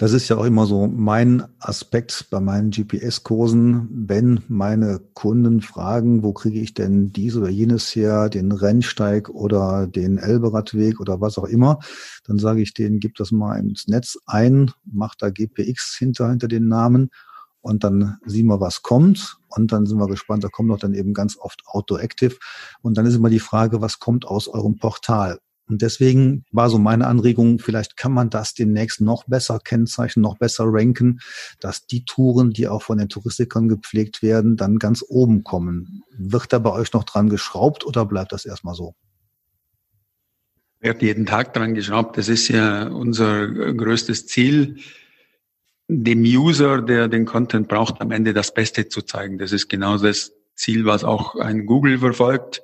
Das 0.00 0.14
ist 0.14 0.30
ja 0.30 0.38
auch 0.38 0.46
immer 0.46 0.64
so 0.64 0.86
mein 0.86 1.44
Aspekt 1.58 2.28
bei 2.30 2.40
meinen 2.40 2.70
GPS-Kursen. 2.70 4.06
Wenn 4.08 4.42
meine 4.48 4.98
Kunden 5.12 5.60
fragen, 5.60 6.22
wo 6.22 6.32
kriege 6.32 6.58
ich 6.58 6.72
denn 6.72 7.12
dies 7.12 7.36
oder 7.36 7.50
jenes 7.50 7.94
her, 7.94 8.30
den 8.30 8.50
Rennsteig 8.50 9.28
oder 9.28 9.86
den 9.86 10.16
Elberadweg 10.16 11.00
oder 11.00 11.20
was 11.20 11.36
auch 11.36 11.44
immer, 11.44 11.80
dann 12.24 12.38
sage 12.38 12.62
ich 12.62 12.72
denen, 12.72 12.98
gib 12.98 13.16
das 13.16 13.30
mal 13.30 13.58
ins 13.58 13.88
Netz 13.88 14.16
ein, 14.24 14.70
mach 14.90 15.16
da 15.16 15.28
GPX 15.28 15.96
hinter, 15.98 16.30
hinter 16.30 16.48
den 16.48 16.66
Namen 16.66 17.10
und 17.60 17.84
dann 17.84 18.16
sehen 18.24 18.46
wir, 18.46 18.58
was 18.58 18.80
kommt. 18.80 19.36
Und 19.48 19.70
dann 19.70 19.84
sind 19.84 19.98
wir 19.98 20.06
gespannt, 20.06 20.44
da 20.44 20.48
kommt 20.48 20.68
noch 20.68 20.78
dann 20.78 20.94
eben 20.94 21.12
ganz 21.12 21.36
oft 21.38 21.60
Outdoor 21.66 22.00
Active. 22.00 22.36
Und 22.80 22.96
dann 22.96 23.04
ist 23.04 23.16
immer 23.16 23.28
die 23.30 23.38
Frage, 23.38 23.82
was 23.82 23.98
kommt 23.98 24.24
aus 24.24 24.48
eurem 24.48 24.76
Portal? 24.76 25.40
Und 25.70 25.82
deswegen 25.82 26.44
war 26.50 26.68
so 26.68 26.78
meine 26.78 27.06
Anregung, 27.06 27.60
vielleicht 27.60 27.96
kann 27.96 28.12
man 28.12 28.28
das 28.28 28.54
demnächst 28.54 29.00
noch 29.00 29.24
besser 29.24 29.60
kennzeichnen, 29.60 30.22
noch 30.22 30.36
besser 30.36 30.64
ranken, 30.66 31.20
dass 31.60 31.86
die 31.86 32.04
Touren, 32.04 32.50
die 32.50 32.66
auch 32.66 32.82
von 32.82 32.98
den 32.98 33.08
Touristikern 33.08 33.68
gepflegt 33.68 34.20
werden, 34.20 34.56
dann 34.56 34.80
ganz 34.80 35.04
oben 35.08 35.44
kommen. 35.44 36.02
Wird 36.18 36.52
da 36.52 36.58
bei 36.58 36.72
euch 36.72 36.92
noch 36.92 37.04
dran 37.04 37.28
geschraubt 37.28 37.86
oder 37.86 38.04
bleibt 38.04 38.32
das 38.32 38.46
erstmal 38.46 38.74
so? 38.74 38.96
Wird 40.80 41.02
jeden 41.02 41.24
Tag 41.24 41.54
dran 41.54 41.74
geschraubt. 41.74 42.18
Das 42.18 42.28
ist 42.28 42.48
ja 42.48 42.88
unser 42.88 43.46
größtes 43.46 44.26
Ziel, 44.26 44.78
dem 45.86 46.22
User, 46.22 46.82
der 46.82 47.06
den 47.06 47.26
Content 47.26 47.68
braucht, 47.68 48.00
am 48.00 48.10
Ende 48.10 48.34
das 48.34 48.52
Beste 48.52 48.88
zu 48.88 49.02
zeigen. 49.02 49.38
Das 49.38 49.52
ist 49.52 49.68
genau 49.68 49.98
das 49.98 50.32
Ziel, 50.56 50.84
was 50.84 51.04
auch 51.04 51.36
ein 51.36 51.64
Google 51.64 51.98
verfolgt 51.98 52.60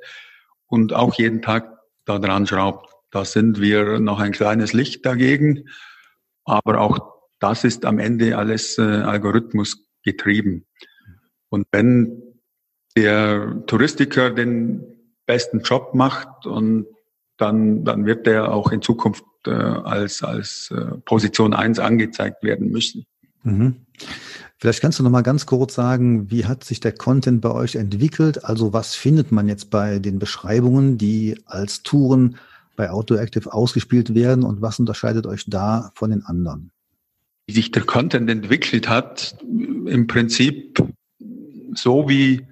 und 0.67 0.93
auch 0.93 1.15
jeden 1.15 1.41
Tag 1.41 1.71
daran 2.05 2.49
schraubt. 2.49 2.96
Da 3.11 3.25
sind 3.25 3.61
wir 3.61 4.01
noch 4.01 4.21
ein 4.21 4.33
kleines 4.33 4.73
Licht 4.73 5.07
dagegen. 5.07 5.69
Aber 6.45 6.81
auch 6.81 7.17
das 7.39 7.65
ist 7.65 7.85
am 7.85 7.99
Ende 7.99 8.37
alles 8.37 8.79
äh, 8.79 8.83
Algorithmus 8.83 9.87
getrieben. 10.03 10.67
Und 11.49 11.67
wenn 11.73 12.23
der 12.97 13.63
Touristiker 13.67 14.31
den 14.31 14.85
besten 15.27 15.61
Job 15.61 15.95
macht 15.95 16.47
und 16.47 16.87
dann, 17.37 17.85
dann 17.85 18.07
wird 18.07 18.27
der 18.27 18.53
auch 18.53 18.73
in 18.73 18.81
Zukunft 18.81 19.25
äh, 19.47 19.51
als, 19.51 20.23
als 20.23 20.71
äh, 20.71 20.97
Position 21.05 21.53
eins 21.53 21.79
angezeigt 21.79 22.43
werden 22.43 22.71
müssen. 22.71 23.05
Mhm. 23.43 23.87
Vielleicht 24.59 24.81
kannst 24.81 24.99
du 24.99 25.03
noch 25.03 25.11
mal 25.11 25.23
ganz 25.23 25.45
kurz 25.45 25.75
sagen, 25.75 26.31
wie 26.31 26.47
hat 26.47 26.65
sich 26.65 26.81
der 26.81 26.93
Content 26.93 27.43
bei 27.43 27.51
euch 27.51 27.77
entwickelt? 27.77 28.45
Also 28.45 28.73
was 28.73 28.95
findet 28.95 29.31
man 29.31 29.49
jetzt 29.49 29.69
bei 29.71 29.99
den 29.99 30.19
Beschreibungen, 30.19 30.97
die 30.97 31.39
als 31.45 31.83
Touren 31.83 32.37
bei 32.77 32.91
Autoactive 32.91 33.53
ausgespielt 33.53 34.15
werden 34.15 34.45
und 34.45 34.63
was 34.63 34.79
unterscheidet 34.79 35.27
euch 35.27 35.45
da 35.47 35.91
von 35.95 36.11
den 36.11 36.23
anderen? 36.23 36.71
Wie 37.47 37.55
sich 37.55 37.71
der 37.71 37.83
Content 37.83 38.29
entwickelt 38.29 38.89
hat, 38.89 39.37
im 39.43 40.07
Prinzip 40.07 40.79
so 41.75 42.09
wie 42.09 42.47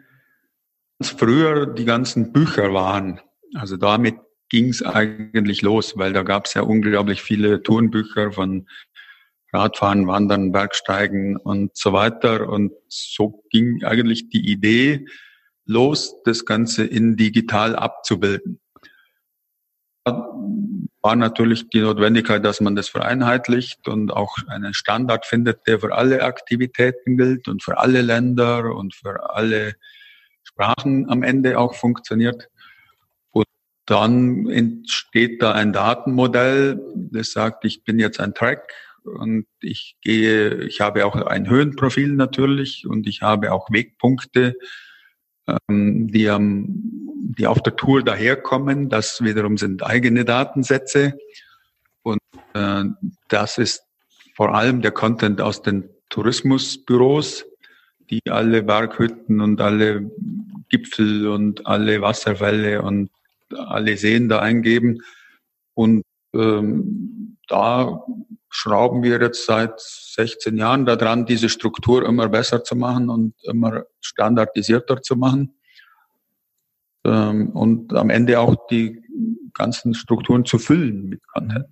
früher 1.03 1.67
die 1.67 1.85
ganzen 1.85 2.33
Bücher 2.33 2.73
waren. 2.73 3.21
Also 3.55 3.77
damit 3.77 4.17
ging 4.49 4.69
es 4.69 4.83
eigentlich 4.83 5.63
los, 5.63 5.97
weil 5.97 6.13
da 6.13 6.23
gab 6.23 6.47
es 6.47 6.55
ja 6.55 6.63
unglaublich 6.63 7.23
viele 7.23 7.63
Tourenbücher 7.63 8.33
von 8.33 8.69
Radfahren, 9.53 10.07
Wandern, 10.07 10.53
Bergsteigen 10.53 11.37
und 11.37 11.77
so 11.77 11.93
weiter. 11.93 12.49
Und 12.49 12.73
so 12.89 13.45
ging 13.51 13.83
eigentlich 13.85 14.29
die 14.29 14.51
Idee 14.51 15.07
los, 15.67 16.15
das 16.25 16.45
Ganze 16.45 16.85
in 16.85 17.17
digital 17.17 17.75
abzubilden 17.77 18.61
war 20.05 21.17
natürlich 21.17 21.69
die 21.69 21.81
Notwendigkeit, 21.81 22.45
dass 22.45 22.63
man 22.63 22.77
das 22.77 22.89
vereinheitlicht 22.89 23.89
und 23.89 24.11
auch 24.11 24.39
einen 24.49 24.73
Standard 24.73 25.27
findet, 25.27 25.67
der 25.67 25.79
für 25.81 25.95
alle 25.95 26.23
Aktivitäten 26.23 27.19
gilt 27.19 27.47
und 27.47 27.63
für 27.63 27.77
alle 27.77 28.01
Länder 28.01 28.75
und 28.75 28.95
für 28.95 29.35
alle 29.35 29.75
Sprachen 30.45 31.11
am 31.11 31.23
Ende 31.23 31.59
auch 31.59 31.75
funktioniert. 31.75 32.49
Und 33.33 33.47
dann 33.85 34.49
entsteht 34.49 35.43
da 35.43 35.53
ein 35.53 35.75
Datenmodell, 35.75 36.81
das 36.95 37.33
sagt, 37.33 37.67
ich 37.67 37.85
bin 37.85 37.99
jetzt 37.99 38.19
ein 38.19 38.33
Track 38.33 38.73
und 39.05 39.47
ich 39.61 39.97
gehe, 40.01 40.63
ich 40.63 40.81
habe 40.81 41.05
auch 41.05 41.17
ein 41.17 41.51
Höhenprofil 41.51 42.15
natürlich 42.15 42.87
und 42.87 43.07
ich 43.07 43.21
habe 43.21 43.53
auch 43.53 43.69
Wegpunkte, 43.71 44.55
ähm, 45.47 46.09
die, 46.09 46.29
am, 46.29 46.67
die 47.39 47.47
auf 47.47 47.63
der 47.63 47.77
Tour 47.77 48.03
daherkommen. 48.03 48.89
Das 48.89 49.23
wiederum 49.23 49.57
sind 49.57 49.83
eigene 49.83 50.25
Datensätze. 50.25 51.19
Und 52.03 52.21
äh, 52.55 52.85
das 53.29 53.59
ist 53.59 53.85
vor 54.35 54.55
allem 54.55 54.83
der 54.83 54.93
Content 54.93 55.41
aus 55.41 55.63
den 55.63 55.89
Tourismusbüros, 56.11 57.45
die 58.11 58.21
alle 58.29 58.63
Berghütten 58.63 59.41
und 59.41 59.61
alle 59.61 60.11
Gipfel 60.69 61.29
und 61.29 61.67
alle 61.67 62.01
Wasserfälle 62.01 62.83
und 62.83 63.11
alle 63.57 63.97
Seen 63.97 64.29
da 64.29 64.41
eingeben. 64.41 65.03
Und 65.75 66.03
ähm, 66.35 67.04
da 67.49 68.05
schrauben 68.51 69.03
wir 69.03 69.21
jetzt 69.21 69.47
seit 69.47 69.81
16 69.81 70.57
Jahren 70.57 70.87
daran, 70.87 71.27
diese 71.27 71.49
Struktur 71.49 72.07
immer 72.07 72.29
besser 72.29 72.63
zu 72.63 72.77
machen 72.77 73.11
und 73.11 73.35
immer 73.43 73.83
standardisierter 74.01 75.03
zu 75.03 75.17
machen. 75.17 75.55
Ähm, 77.05 77.51
und 77.51 77.93
am 77.95 78.11
Ende 78.11 78.39
auch 78.41 78.55
die 78.69 79.03
ganzen 79.55 79.95
Strukturen 79.95 80.45
zu 80.45 80.59
füllen 80.59 81.09
mit 81.09 81.27
Content. 81.27 81.67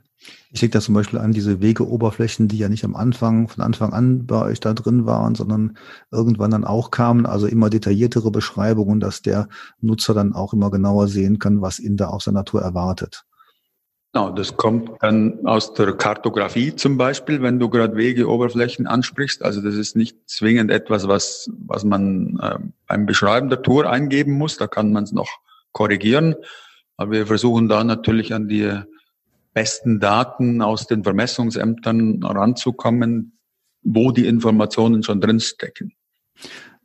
Ich 0.53 0.61
denke 0.61 0.75
da 0.75 0.81
zum 0.81 0.95
Beispiel 0.95 1.19
an 1.19 1.33
diese 1.33 1.61
Wegeoberflächen, 1.61 2.47
die 2.47 2.59
ja 2.59 2.69
nicht 2.69 2.85
am 2.85 2.95
Anfang, 2.95 3.49
von 3.49 3.65
Anfang 3.65 3.93
an 3.93 4.27
bei 4.27 4.43
euch 4.43 4.61
da 4.61 4.73
drin 4.73 5.07
waren, 5.07 5.35
sondern 5.35 5.77
irgendwann 6.11 6.51
dann 6.51 6.65
auch 6.65 6.91
kamen, 6.91 7.27
also 7.27 7.47
immer 7.47 7.71
detailliertere 7.71 8.31
Beschreibungen, 8.31 9.01
dass 9.01 9.23
der 9.23 9.49
Nutzer 9.81 10.15
dann 10.15 10.33
auch 10.33 10.53
immer 10.53 10.71
genauer 10.71 11.09
sehen 11.09 11.39
kann, 11.39 11.63
was 11.63 11.81
ihn 11.81 11.97
da 11.97 12.09
auf 12.09 12.23
seiner 12.23 12.45
Tour 12.45 12.63
erwartet. 12.63 13.25
Genau, 14.15 14.29
das 14.31 14.59
kommt 14.59 14.91
dann 15.01 15.47
aus 15.47 15.73
der 15.73 15.95
Kartografie 15.95 16.77
zum 16.77 16.99
Beispiel, 16.99 17.41
wenn 17.41 17.59
du 17.59 17.71
gerade 17.71 17.97
Wegeoberflächen 17.97 18.87
ansprichst. 18.87 19.43
Also 19.43 19.63
das 19.63 19.75
ist 19.75 19.97
nicht 19.97 20.19
zwingend 20.29 20.71
etwas, 20.71 21.09
was, 21.09 21.51
was 21.67 21.83
man 21.83 22.39
äh, 22.43 22.59
beim 22.87 23.07
Beschreiben 23.07 23.49
der 23.49 23.63
Tour 23.63 23.89
eingeben 23.89 24.33
muss. 24.33 24.59
Da 24.59 24.67
kann 24.67 24.93
man 24.93 25.05
es 25.05 25.13
noch 25.13 25.31
korrigieren. 25.73 26.35
Aber 26.99 27.13
wir 27.13 27.27
versuchen 27.27 27.71
da 27.71 27.85
natürlich 27.85 28.35
an 28.35 28.49
die 28.49 28.83
besten 29.55 29.99
Daten 29.99 30.61
aus 30.61 30.87
den 30.87 31.05
Vermessungsämtern 31.05 32.23
ranzukommen, 32.23 33.39
wo 33.83 34.13
die 34.13 34.27
Informationen 34.27 35.03
schon 35.03 35.23
drinstecken. 35.23 35.95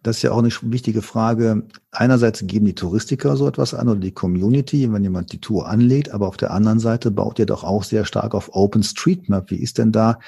Das 0.08 0.16
ist 0.16 0.24
ja 0.24 0.32
auch 0.32 0.38
eine 0.38 0.50
wichtige 0.62 1.02
Frage. 1.02 1.64
Einerseits 1.92 2.42
geben 2.48 2.66
die 2.66 2.76
Touristiker 2.76 3.36
so 3.36 3.46
etwas 3.46 3.74
an 3.74 3.90
oder 3.90 4.00
die 4.00 4.14
Community, 4.14 4.90
wenn 4.94 5.04
jemand 5.04 5.34
die 5.34 5.42
Tour 5.42 5.68
anlegt, 5.68 6.12
aber 6.12 6.30
auf 6.30 6.38
der 6.38 6.52
anderen 6.52 6.80
Seite 6.80 7.12
baut 7.12 7.40
ihr 7.40 7.46
doch 7.46 7.66
auch 7.66 7.84
sehr 7.84 8.06
stark 8.06 8.34
auf 8.34 8.56
OpenStreetMap. 8.56 9.52
Wie 9.52 9.62
ist 9.62 9.78
denn 9.78 9.92
da 9.92 10.20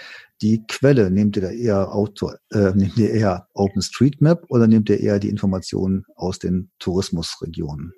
die 0.41 0.65
Quelle? 0.67 1.09
Nehmt 1.09 1.37
ihr 1.37 1.43
da 1.43 1.51
eher 1.51 1.95
Auto, 1.95 2.33
äh, 2.51 2.71
nehmt 2.75 2.97
ihr 2.97 3.09
eher 3.09 3.47
OpenStreetMap 3.53 4.47
oder 4.49 4.67
nehmt 4.67 4.89
ihr 4.89 4.99
eher 4.99 5.17
die 5.17 5.29
Informationen 5.29 6.03
aus 6.17 6.39
den 6.39 6.71
Tourismusregionen? 6.79 7.93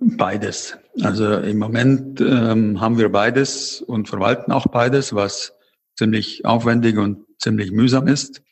Beides. 0.00 0.76
Also 1.00 1.32
im 1.32 1.56
Moment 1.56 2.20
ähm, 2.20 2.78
haben 2.78 2.98
wir 2.98 3.10
beides 3.10 3.80
und 3.80 4.06
verwalten 4.06 4.52
auch 4.52 4.66
beides, 4.66 5.14
was 5.14 5.54
ziemlich 5.96 6.44
aufwendig 6.44 6.98
und 6.98 7.24
ziemlich 7.38 7.72
mühsam 7.72 8.06
ist. 8.06 8.42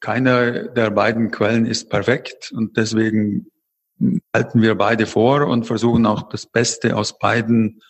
Keiner 0.00 0.68
der 0.68 0.90
beiden 0.90 1.30
Quellen 1.30 1.66
ist 1.66 1.90
perfekt 1.90 2.52
und 2.54 2.76
deswegen 2.76 3.46
halten 4.34 4.62
wir 4.62 4.76
beide 4.76 5.06
vor 5.06 5.46
und 5.46 5.66
versuchen 5.66 6.06
auch 6.06 6.28
das 6.28 6.46
Beste 6.46 6.96
aus 6.96 7.18
beiden 7.18 7.80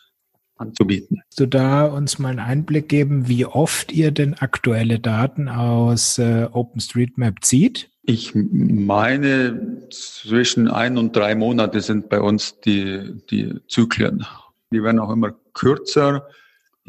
anzubieten. 0.56 1.22
Du 1.36 1.46
da 1.46 1.86
uns 1.86 2.18
mal 2.18 2.30
einen 2.30 2.40
Einblick 2.40 2.88
geben, 2.88 3.28
wie 3.28 3.46
oft 3.46 3.92
ihr 3.92 4.10
denn 4.10 4.34
aktuelle 4.34 4.98
Daten 4.98 5.48
aus 5.48 6.18
äh, 6.18 6.48
OpenStreetMap 6.50 7.44
zieht? 7.44 7.90
Ich 8.02 8.32
meine, 8.34 9.86
zwischen 9.90 10.68
ein 10.68 10.96
und 10.96 11.14
drei 11.14 11.34
Monate 11.34 11.80
sind 11.80 12.08
bei 12.08 12.20
uns 12.20 12.58
die, 12.60 13.20
die 13.30 13.54
Zyklen. 13.68 14.24
Die 14.72 14.82
werden 14.82 14.98
auch 14.98 15.10
immer 15.10 15.34
kürzer, 15.52 16.26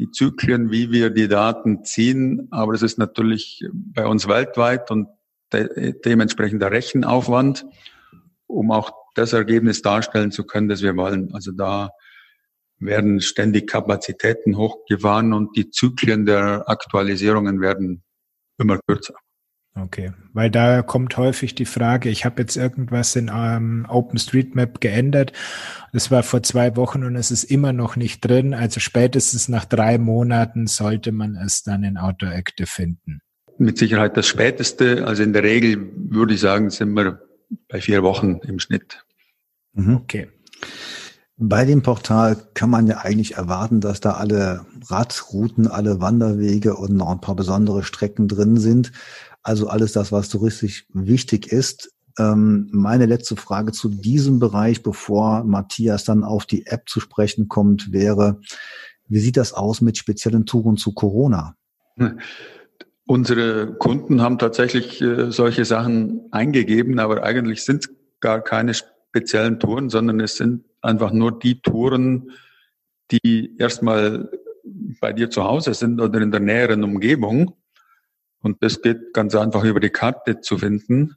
die 0.00 0.10
Zyklen, 0.10 0.70
wie 0.70 0.90
wir 0.90 1.10
die 1.10 1.28
Daten 1.28 1.84
ziehen. 1.84 2.48
Aber 2.50 2.72
es 2.72 2.82
ist 2.82 2.98
natürlich 2.98 3.62
bei 3.72 4.06
uns 4.06 4.26
weltweit 4.26 4.90
und 4.90 5.08
de 5.52 5.94
dementsprechend 6.04 6.62
der 6.62 6.70
Rechenaufwand, 6.70 7.66
um 8.46 8.70
auch 8.70 8.92
das 9.14 9.34
Ergebnis 9.34 9.82
darstellen 9.82 10.32
zu 10.32 10.44
können, 10.44 10.68
das 10.68 10.80
wir 10.80 10.96
wollen. 10.96 11.34
Also 11.34 11.52
da 11.52 11.90
werden 12.78 13.20
ständig 13.20 13.68
Kapazitäten 13.68 14.56
hochgefahren 14.56 15.34
und 15.34 15.54
die 15.56 15.68
Zyklen 15.70 16.24
der 16.24 16.64
Aktualisierungen 16.66 17.60
werden 17.60 18.02
immer 18.58 18.78
kürzer. 18.86 19.14
Okay, 19.76 20.12
weil 20.32 20.50
da 20.50 20.82
kommt 20.82 21.16
häufig 21.16 21.54
die 21.54 21.64
Frage, 21.64 22.08
ich 22.08 22.24
habe 22.24 22.42
jetzt 22.42 22.56
irgendwas 22.56 23.14
in 23.14 23.30
ähm, 23.32 23.86
OpenStreetMap 23.88 24.80
geändert. 24.80 25.32
Das 25.92 26.10
war 26.10 26.24
vor 26.24 26.42
zwei 26.42 26.76
Wochen 26.76 27.04
und 27.04 27.14
es 27.14 27.30
ist 27.30 27.44
immer 27.44 27.72
noch 27.72 27.94
nicht 27.94 28.20
drin. 28.20 28.52
Also 28.52 28.80
spätestens 28.80 29.48
nach 29.48 29.64
drei 29.64 29.96
Monaten 29.98 30.66
sollte 30.66 31.12
man 31.12 31.36
es 31.36 31.62
dann 31.62 31.84
in 31.84 31.98
AutoActive 31.98 32.66
finden. 32.66 33.20
Mit 33.58 33.78
Sicherheit 33.78 34.16
das 34.16 34.26
Späteste. 34.26 35.06
Also 35.06 35.22
in 35.22 35.32
der 35.32 35.44
Regel 35.44 35.90
würde 35.94 36.34
ich 36.34 36.40
sagen, 36.40 36.70
sind 36.70 36.92
wir 36.94 37.20
bei 37.68 37.80
vier 37.80 38.02
Wochen 38.02 38.40
im 38.42 38.58
Schnitt. 38.58 39.04
Mhm. 39.72 39.96
Okay. 39.96 40.28
Bei 41.42 41.64
dem 41.64 41.82
Portal 41.82 42.36
kann 42.52 42.68
man 42.68 42.86
ja 42.86 42.98
eigentlich 42.98 43.36
erwarten, 43.36 43.80
dass 43.80 44.00
da 44.00 44.12
alle 44.12 44.66
Radrouten, 44.88 45.68
alle 45.68 46.00
Wanderwege 46.00 46.76
und 46.76 46.94
noch 46.94 47.10
ein 47.10 47.22
paar 47.22 47.34
besondere 47.34 47.82
Strecken 47.82 48.28
drin 48.28 48.58
sind. 48.58 48.92
Also 49.42 49.68
alles 49.68 49.92
das, 49.92 50.12
was 50.12 50.28
touristisch 50.28 50.86
wichtig 50.92 51.50
ist. 51.50 51.92
Ähm, 52.18 52.68
meine 52.72 53.06
letzte 53.06 53.36
Frage 53.36 53.72
zu 53.72 53.88
diesem 53.88 54.38
Bereich, 54.38 54.82
bevor 54.82 55.44
Matthias 55.44 56.04
dann 56.04 56.24
auf 56.24 56.44
die 56.44 56.66
App 56.66 56.88
zu 56.88 57.00
sprechen 57.00 57.48
kommt, 57.48 57.92
wäre, 57.92 58.40
wie 59.08 59.20
sieht 59.20 59.36
das 59.36 59.52
aus 59.52 59.80
mit 59.80 59.96
speziellen 59.96 60.46
Touren 60.46 60.76
zu 60.76 60.92
Corona? 60.92 61.56
Unsere 63.06 63.74
Kunden 63.74 64.22
haben 64.22 64.38
tatsächlich 64.38 65.00
äh, 65.00 65.32
solche 65.32 65.64
Sachen 65.64 66.28
eingegeben, 66.30 67.00
aber 67.00 67.24
eigentlich 67.24 67.64
sind 67.64 67.84
es 67.84 67.94
gar 68.20 68.40
keine 68.40 68.72
speziellen 68.74 69.58
Touren, 69.58 69.90
sondern 69.90 70.20
es 70.20 70.36
sind 70.36 70.64
einfach 70.80 71.10
nur 71.10 71.36
die 71.36 71.60
Touren, 71.60 72.30
die 73.10 73.56
erstmal 73.58 74.30
bei 75.00 75.12
dir 75.12 75.30
zu 75.30 75.42
Hause 75.42 75.74
sind 75.74 76.00
oder 76.00 76.20
in 76.20 76.30
der 76.30 76.40
näheren 76.40 76.84
Umgebung. 76.84 77.56
Und 78.42 78.62
das 78.62 78.82
geht 78.82 79.12
ganz 79.12 79.34
einfach 79.34 79.64
über 79.64 79.80
die 79.80 79.90
Karte 79.90 80.40
zu 80.40 80.58
finden. 80.58 81.16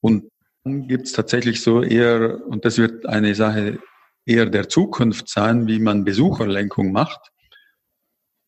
Und 0.00 0.30
dann 0.64 0.88
gibt 0.88 1.06
es 1.06 1.12
tatsächlich 1.12 1.62
so 1.62 1.82
eher, 1.82 2.46
und 2.46 2.64
das 2.64 2.78
wird 2.78 3.06
eine 3.06 3.34
Sache 3.34 3.78
eher 4.24 4.46
der 4.46 4.68
Zukunft 4.68 5.28
sein, 5.28 5.66
wie 5.66 5.78
man 5.78 6.04
Besucherlenkung 6.04 6.92
macht, 6.92 7.30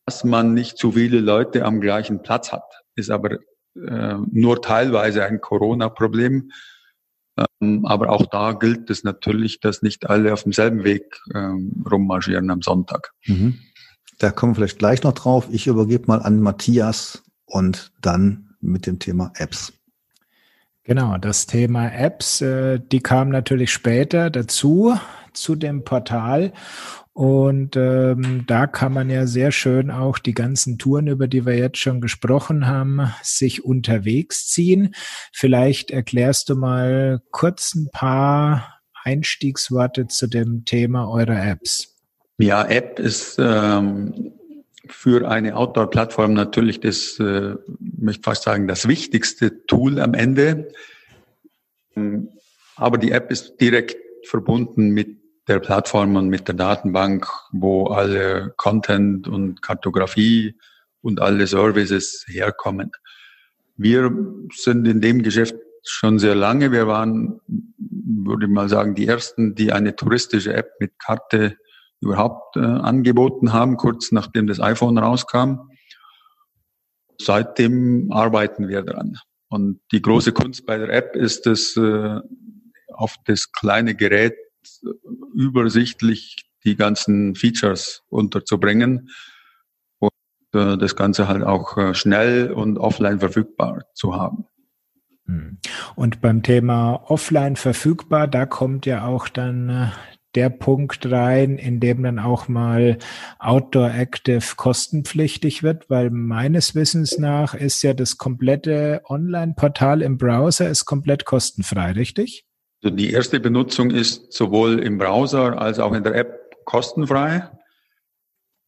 dass 0.05 0.23
man 0.23 0.53
nicht 0.53 0.77
zu 0.77 0.93
viele 0.93 1.19
Leute 1.19 1.65
am 1.65 1.81
gleichen 1.81 2.21
Platz 2.23 2.51
hat. 2.51 2.63
Ist 2.95 3.11
aber 3.11 3.37
äh, 3.75 4.15
nur 4.31 4.61
teilweise 4.61 5.25
ein 5.25 5.41
Corona-Problem. 5.41 6.51
Ähm, 7.61 7.85
aber 7.85 8.09
auch 8.09 8.25
da 8.25 8.53
gilt 8.53 8.89
es 8.89 9.03
natürlich, 9.03 9.59
dass 9.59 9.81
nicht 9.81 10.09
alle 10.09 10.33
auf 10.33 10.43
demselben 10.43 10.83
Weg 10.83 11.19
ähm, 11.35 11.83
rummarschieren 11.89 12.49
am 12.49 12.61
Sonntag. 12.61 13.11
Mhm. 13.25 13.59
Da 14.17 14.31
kommen 14.31 14.53
wir 14.53 14.55
vielleicht 14.55 14.79
gleich 14.79 15.03
noch 15.03 15.13
drauf. 15.13 15.47
Ich 15.51 15.67
übergebe 15.67 16.05
mal 16.07 16.21
an 16.21 16.41
Matthias 16.41 17.23
und 17.47 17.91
dann 18.01 18.55
mit 18.61 18.85
dem 18.85 18.99
Thema 18.99 19.31
Apps. 19.37 19.73
Genau, 20.83 21.17
das 21.17 21.47
Thema 21.47 21.89
Apps, 21.89 22.41
äh, 22.41 22.79
die 22.79 23.01
kam 23.01 23.29
natürlich 23.29 23.73
später 23.73 24.29
dazu 24.29 24.95
zu 25.33 25.55
dem 25.55 25.83
Portal 25.83 26.53
und 27.17 27.75
ähm, 27.75 28.43
da 28.45 28.67
kann 28.67 28.93
man 28.93 29.09
ja 29.09 29.25
sehr 29.25 29.51
schön 29.51 29.89
auch 29.89 30.19
die 30.19 30.35
ganzen 30.35 30.77
Touren, 30.77 31.07
über 31.07 31.27
die 31.27 31.47
wir 31.47 31.57
jetzt 31.57 31.79
schon 31.79 31.99
gesprochen 31.99 32.67
haben, 32.67 33.11
sich 33.23 33.65
unterwegs 33.65 34.47
ziehen. 34.47 34.93
Vielleicht 35.33 35.89
erklärst 35.89 36.49
du 36.49 36.55
mal 36.55 37.23
kurz 37.31 37.73
ein 37.73 37.89
paar 37.91 38.81
Einstiegsworte 39.03 40.05
zu 40.05 40.27
dem 40.27 40.63
Thema 40.65 41.09
eurer 41.09 41.43
Apps. 41.43 41.97
Ja, 42.37 42.63
App 42.63 42.99
ist 42.99 43.37
ähm, 43.39 44.33
für 44.85 45.29
eine 45.29 45.55
Outdoor-Plattform 45.55 46.33
natürlich 46.33 46.79
das, 46.79 47.19
äh, 47.19 47.55
möchte 47.79 48.23
fast 48.23 48.43
sagen, 48.43 48.67
das 48.67 48.87
wichtigste 48.87 49.65
Tool 49.65 49.99
am 49.99 50.13
Ende. 50.13 50.69
Aber 52.75 52.97
die 52.97 53.11
App 53.11 53.31
ist 53.31 53.57
direkt 53.59 53.97
verbunden 54.27 54.89
mit 54.89 55.17
der 55.47 55.59
Plattform 55.59 56.15
und 56.15 56.29
mit 56.29 56.47
der 56.47 56.55
Datenbank, 56.55 57.27
wo 57.51 57.87
alle 57.87 58.53
Content 58.57 59.27
und 59.27 59.61
Kartografie 59.61 60.55
und 61.01 61.21
alle 61.21 61.47
Services 61.47 62.25
herkommen. 62.27 62.91
Wir 63.77 64.11
sind 64.53 64.87
in 64.87 65.01
dem 65.01 65.23
Geschäft 65.23 65.55
schon 65.83 66.19
sehr 66.19 66.35
lange. 66.35 66.71
Wir 66.71 66.87
waren, 66.87 67.39
würde 67.87 68.45
ich 68.45 68.51
mal 68.51 68.67
sagen, 68.67 68.95
die 68.95 69.07
ersten, 69.07 69.55
die 69.55 69.71
eine 69.71 69.95
touristische 69.95 70.53
App 70.53 70.71
mit 70.79 70.99
Karte 70.99 71.57
überhaupt 72.01 72.55
äh, 72.57 72.59
angeboten 72.59 73.53
haben, 73.53 73.77
kurz 73.77 74.11
nachdem 74.11 74.47
das 74.47 74.59
iPhone 74.59 74.97
rauskam. 74.97 75.69
Seitdem 77.19 78.11
arbeiten 78.11 78.67
wir 78.67 78.83
dran. 78.83 79.17
Und 79.49 79.79
die 79.91 80.01
große 80.01 80.33
Kunst 80.33 80.65
bei 80.65 80.77
der 80.77 80.89
App 80.89 81.15
ist 81.15 81.47
es, 81.47 81.75
äh, 81.77 82.19
auf 82.93 83.15
das 83.25 83.51
kleine 83.51 83.95
Gerät 83.95 84.35
übersichtlich 85.35 86.49
die 86.63 86.75
ganzen 86.75 87.35
Features 87.35 88.03
unterzubringen 88.09 89.09
und 89.99 90.11
äh, 90.53 90.77
das 90.77 90.95
Ganze 90.95 91.27
halt 91.27 91.43
auch 91.43 91.77
äh, 91.77 91.93
schnell 91.93 92.51
und 92.51 92.77
offline 92.77 93.19
verfügbar 93.19 93.85
zu 93.93 94.15
haben. 94.15 94.45
Hm. 95.25 95.59
Und 95.95 96.21
beim 96.21 96.43
Thema 96.43 97.03
offline 97.09 97.55
verfügbar, 97.55 98.27
da 98.27 98.45
kommt 98.45 98.85
ja 98.85 99.05
auch 99.05 99.29
dann 99.29 99.69
äh, 99.69 99.87
der 100.37 100.51
Punkt 100.51 101.09
rein, 101.11 101.57
in 101.57 101.79
dem 101.79 102.03
dann 102.03 102.19
auch 102.19 102.47
mal 102.47 102.99
Outdoor 103.39 103.89
Active 103.89 104.55
kostenpflichtig 104.55 105.63
wird, 105.63 105.89
weil 105.89 106.11
meines 106.11 106.75
Wissens 106.75 107.17
nach 107.17 107.55
ist 107.55 107.81
ja 107.81 107.95
das 107.95 108.17
komplette 108.17 109.01
Online-Portal 109.05 110.03
im 110.03 110.19
Browser 110.19 110.69
ist 110.69 110.85
komplett 110.85 111.25
kostenfrei, 111.25 111.93
richtig? 111.93 112.45
Also 112.83 112.95
die 112.95 113.11
erste 113.11 113.39
Benutzung 113.39 113.89
ist 113.89 114.31
sowohl 114.31 114.79
im 114.79 114.99
Browser 114.99 115.59
als 115.59 115.79
auch 115.79 115.93
in 115.93 116.03
der 116.03 116.13
App 116.13 116.55
kostenfrei. 116.65 117.49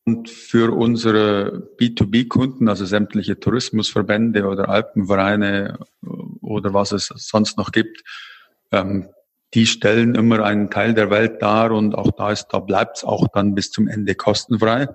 Und 0.06 0.28
für 0.28 0.76
unsere 0.76 1.70
B2B-Kunden, 1.80 2.68
also 2.68 2.84
sämtliche 2.84 3.40
Tourismusverbände 3.40 4.48
oder 4.48 4.70
Alpenvereine 4.70 5.78
oder 6.42 6.74
was 6.74 6.94
es 6.94 7.14
sonst 7.16 7.60
noch 7.60 7.72
gibt, 7.72 8.02
ähm, 8.72 9.10
die 9.54 9.66
stellen 9.66 10.16
immer 10.16 10.44
einen 10.44 10.70
Teil 10.70 10.94
der 10.94 11.10
Welt 11.10 11.42
dar 11.42 11.72
und 11.72 11.96
auch 11.96 12.12
da 12.12 12.32
ist, 12.32 12.48
da 12.50 12.60
bleibt 12.60 12.98
es 12.98 13.04
auch 13.04 13.28
dann 13.30 13.56
bis 13.56 13.72
zum 13.72 13.88
Ende 13.88 14.16
kostenfrei. 14.16 14.88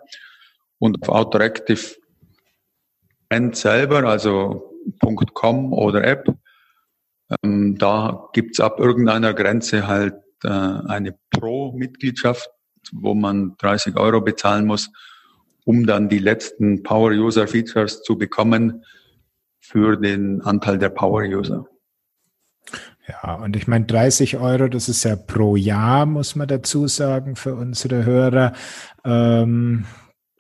Und 0.79 1.03
auf 1.03 1.09
Autoractive 1.09 1.97
selber, 3.53 4.05
also 4.05 4.71
.com 5.33 5.73
oder 5.73 6.05
App, 6.05 6.29
ähm, 7.43 7.77
da 7.79 8.29
gibt's 8.33 8.61
ab 8.61 8.79
irgendeiner 8.79 9.35
Grenze 9.35 9.89
halt 9.89 10.15
äh, 10.45 10.49
eine 10.49 11.19
Pro-Mitgliedschaft, 11.31 12.49
wo 12.93 13.15
man 13.15 13.57
30 13.59 13.97
Euro 13.97 14.21
bezahlen 14.21 14.67
muss, 14.67 14.91
um 15.65 15.87
dann 15.87 16.09
die 16.09 16.19
letzten 16.19 16.83
Power-User-Features 16.83 18.03
zu 18.03 18.19
bekommen 18.19 18.85
für 19.59 19.97
den 19.97 20.43
Anteil 20.43 20.79
der 20.79 20.91
Power-User. 20.91 21.67
Ja, 23.07 23.35
und 23.35 23.55
ich 23.57 23.67
meine, 23.67 23.85
30 23.85 24.39
Euro, 24.39 24.69
das 24.69 24.89
ist 24.89 25.05
ja 25.05 25.15
pro 25.17 25.57
Jahr, 25.57 26.07
muss 26.07 26.37
man 26.37 26.49
dazu 26.49 26.87
sagen, 26.87 27.37
für 27.37 27.55
unsere 27.55 28.05
Hörer. 28.05 28.55
Ähm, 29.05 29.85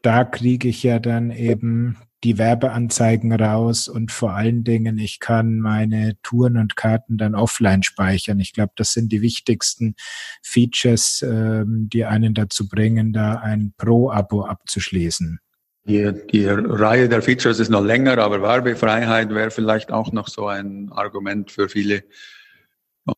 da 0.00 0.24
kriege 0.24 0.68
ich 0.68 0.82
ja 0.82 0.98
dann 0.98 1.30
eben 1.30 1.98
die 2.24 2.38
Werbeanzeigen 2.38 3.32
raus 3.32 3.86
und 3.86 4.10
vor 4.10 4.32
allen 4.32 4.64
Dingen, 4.64 4.96
ich 4.98 5.20
kann 5.20 5.60
meine 5.60 6.16
Touren 6.22 6.56
und 6.56 6.74
Karten 6.74 7.18
dann 7.18 7.34
offline 7.34 7.82
speichern. 7.82 8.40
Ich 8.40 8.54
glaube, 8.54 8.72
das 8.76 8.94
sind 8.94 9.12
die 9.12 9.20
wichtigsten 9.20 9.94
Features, 10.42 11.22
ähm, 11.22 11.90
die 11.92 12.06
einen 12.06 12.32
dazu 12.32 12.66
bringen, 12.66 13.12
da 13.12 13.34
ein 13.34 13.74
Pro-Abo 13.76 14.46
abzuschließen. 14.46 15.38
Die, 15.86 16.12
die 16.32 16.46
Reihe 16.46 17.10
der 17.10 17.20
Features 17.20 17.60
ist 17.60 17.68
noch 17.68 17.84
länger, 17.84 18.16
aber 18.16 18.40
Werbefreiheit 18.40 19.28
wäre 19.34 19.50
vielleicht 19.50 19.92
auch 19.92 20.12
noch 20.12 20.28
so 20.28 20.48
ein 20.48 20.90
Argument 20.92 21.50
für 21.50 21.68
viele. 21.68 22.04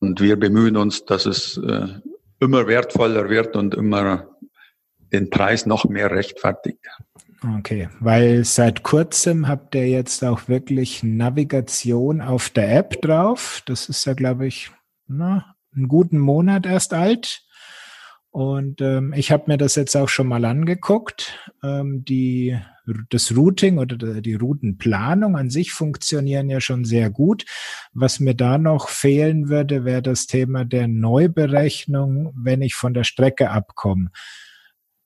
Und 0.01 0.21
wir 0.21 0.37
bemühen 0.37 0.77
uns, 0.77 1.05
dass 1.05 1.27
es 1.27 1.59
äh, 1.59 1.87
immer 2.41 2.67
wertvoller 2.67 3.29
wird 3.29 3.57
und 3.57 3.75
immer 3.75 4.29
den 5.13 5.31
Preis 5.31 5.67
noch 5.67 5.85
mehr 5.85 6.11
rechtfertigt. 6.11 6.85
Okay, 7.59 7.89
weil 8.01 8.45
seit 8.45 8.83
kurzem 8.83 9.47
habt 9.47 9.75
ihr 9.75 9.89
jetzt 9.89 10.25
auch 10.25 10.49
wirklich 10.49 11.03
Navigation 11.03 12.21
auf 12.21 12.51
der 12.51 12.77
App 12.77 13.01
drauf. 13.03 13.63
Das 13.67 13.89
ist 13.89 14.05
ja, 14.05 14.15
glaube 14.15 14.47
ich, 14.47 14.71
na, 15.07 15.55
einen 15.75 15.89
guten 15.89 16.19
Monat 16.19 16.67
erst 16.67 16.93
alt. 16.95 17.46
Und 18.37 18.83
ähm, 18.83 19.15
ich 19.17 19.33
habe 19.33 19.45
mir 19.47 19.57
das 19.57 19.77
jetzt 19.77 19.97
auch 19.97 20.11
schon 20.11 20.27
mal 20.27 20.45
angeguckt. 20.45 21.39
Ähm, 21.63 22.05
die, 22.05 22.55
das 23.09 23.35
Routing 23.35 23.79
oder 23.79 24.21
die 24.21 24.35
Routenplanung 24.35 25.39
an 25.39 25.49
sich 25.49 25.73
funktionieren 25.73 26.51
ja 26.51 26.61
schon 26.61 26.85
sehr 26.85 27.09
gut. 27.09 27.47
Was 27.95 28.21
mir 28.21 28.35
da 28.35 28.59
noch 28.59 28.91
fehlen 28.91 29.49
würde, 29.49 29.87
wäre 29.87 30.03
das 30.03 30.27
Thema 30.27 30.67
der 30.67 30.87
Neuberechnung, 30.87 32.35
wenn 32.37 32.61
ich 32.61 32.75
von 32.75 32.93
der 32.93 33.05
Strecke 33.05 33.49
abkomme. 33.49 34.11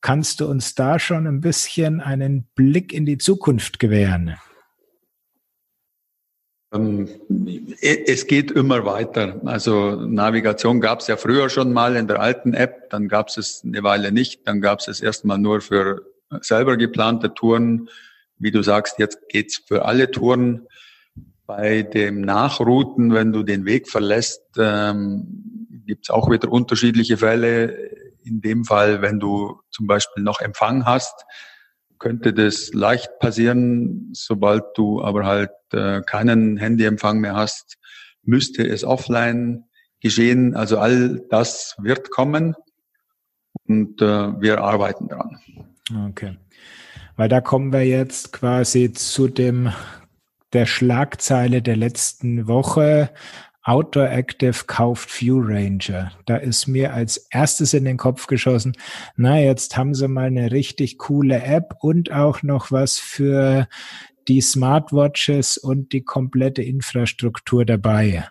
Kannst 0.00 0.40
du 0.40 0.48
uns 0.48 0.74
da 0.74 0.98
schon 0.98 1.28
ein 1.28 1.40
bisschen 1.40 2.00
einen 2.00 2.48
Blick 2.56 2.92
in 2.92 3.06
die 3.06 3.18
Zukunft 3.18 3.78
gewähren? 3.78 4.38
Ähm, 6.72 7.09
es 7.83 8.26
geht 8.26 8.50
immer 8.52 8.85
weiter. 8.85 9.40
Also 9.44 9.96
Navigation 9.96 10.80
gab 10.80 11.00
es 11.00 11.09
ja 11.09 11.16
früher 11.16 11.48
schon 11.48 11.72
mal 11.72 11.96
in 11.96 12.06
der 12.06 12.20
alten 12.20 12.54
App, 12.54 12.90
dann 12.90 13.09
gab 13.09 13.28
es 13.28 13.37
es 13.37 13.62
eine 13.64 13.83
Weile 13.83 14.12
nicht, 14.12 14.46
dann 14.46 14.61
gab 14.61 14.78
es 14.78 14.88
es 14.88 15.00
erstmal 15.00 15.38
nur 15.38 15.61
für 15.61 16.02
selber 16.40 16.76
geplante 16.76 17.35
Touren. 17.35 17.88
Wie 18.38 18.52
du 18.52 18.62
sagst, 18.62 18.98
jetzt 18.98 19.28
geht's 19.28 19.62
für 19.66 19.85
alle 19.85 20.11
Touren. 20.11 20.66
Bei 21.46 21.83
dem 21.83 22.20
Nachrouten, 22.20 23.12
wenn 23.12 23.33
du 23.33 23.42
den 23.42 23.64
Weg 23.64 23.88
verlässt, 23.88 24.42
ähm, 24.56 25.66
gibt 25.87 26.06
es 26.06 26.11
auch 26.11 26.30
wieder 26.30 26.52
unterschiedliche 26.52 27.16
Fälle. 27.16 27.90
In 28.22 28.40
dem 28.40 28.64
Fall, 28.64 29.02
wenn 29.02 29.18
du 29.18 29.61
zum 29.72 29.88
Beispiel 29.88 30.22
noch 30.22 30.40
Empfang 30.40 30.87
hast, 30.87 31.24
könnte 32.00 32.32
das 32.32 32.72
leicht 32.74 33.20
passieren. 33.20 34.10
Sobald 34.12 34.64
du 34.74 35.02
aber 35.02 35.24
halt 35.24 35.52
äh, 35.72 36.00
keinen 36.00 36.56
Handyempfang 36.56 37.20
mehr 37.20 37.36
hast, 37.36 37.78
müsste 38.22 38.66
es 38.66 38.82
offline 38.82 39.64
geschehen. 40.00 40.56
Also 40.56 40.78
all 40.78 41.20
das 41.30 41.76
wird 41.78 42.10
kommen 42.10 42.56
und 43.68 44.02
äh, 44.02 44.40
wir 44.40 44.62
arbeiten 44.62 45.08
dran. 45.08 45.38
Okay. 46.08 46.36
Weil 47.16 47.28
da 47.28 47.40
kommen 47.40 47.72
wir 47.72 47.86
jetzt 47.86 48.32
quasi 48.32 48.92
zu 48.92 49.28
dem 49.28 49.72
der 50.52 50.66
Schlagzeile 50.66 51.62
der 51.62 51.76
letzten 51.76 52.48
Woche. 52.48 53.10
Outdoor 53.70 54.11
Active 54.11 54.64
kauft 54.66 55.20
View 55.20 55.40
Ranger. 55.40 56.11
Da 56.26 56.38
ist 56.38 56.66
mir 56.66 56.92
als 56.92 57.28
erstes 57.30 57.72
in 57.72 57.85
den 57.85 57.98
Kopf 57.98 58.26
geschossen, 58.26 58.72
na, 59.14 59.38
jetzt 59.38 59.76
haben 59.76 59.94
sie 59.94 60.09
mal 60.09 60.26
eine 60.26 60.50
richtig 60.50 60.98
coole 60.98 61.40
App 61.40 61.76
und 61.80 62.11
auch 62.11 62.42
noch 62.42 62.72
was 62.72 62.98
für 62.98 63.68
die 64.26 64.40
Smartwatches 64.40 65.56
und 65.56 65.92
die 65.92 66.02
komplette 66.02 66.62
Infrastruktur 66.62 67.64
dabei. 67.64 68.28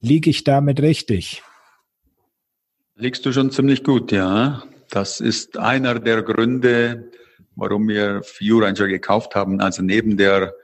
Liege 0.00 0.30
ich 0.30 0.42
damit 0.42 0.80
richtig? 0.80 1.42
Liegst 2.96 3.26
du 3.26 3.32
schon 3.32 3.50
ziemlich 3.50 3.84
gut, 3.84 4.10
ja. 4.10 4.62
Das 4.88 5.20
ist 5.20 5.58
einer 5.58 5.98
der 5.98 6.22
Gründe, 6.22 7.10
warum 7.56 7.88
wir 7.88 8.22
View 8.38 8.60
Ranger 8.60 8.88
gekauft 8.88 9.34
haben. 9.34 9.60
Also 9.60 9.82
neben 9.82 10.16
der 10.16 10.54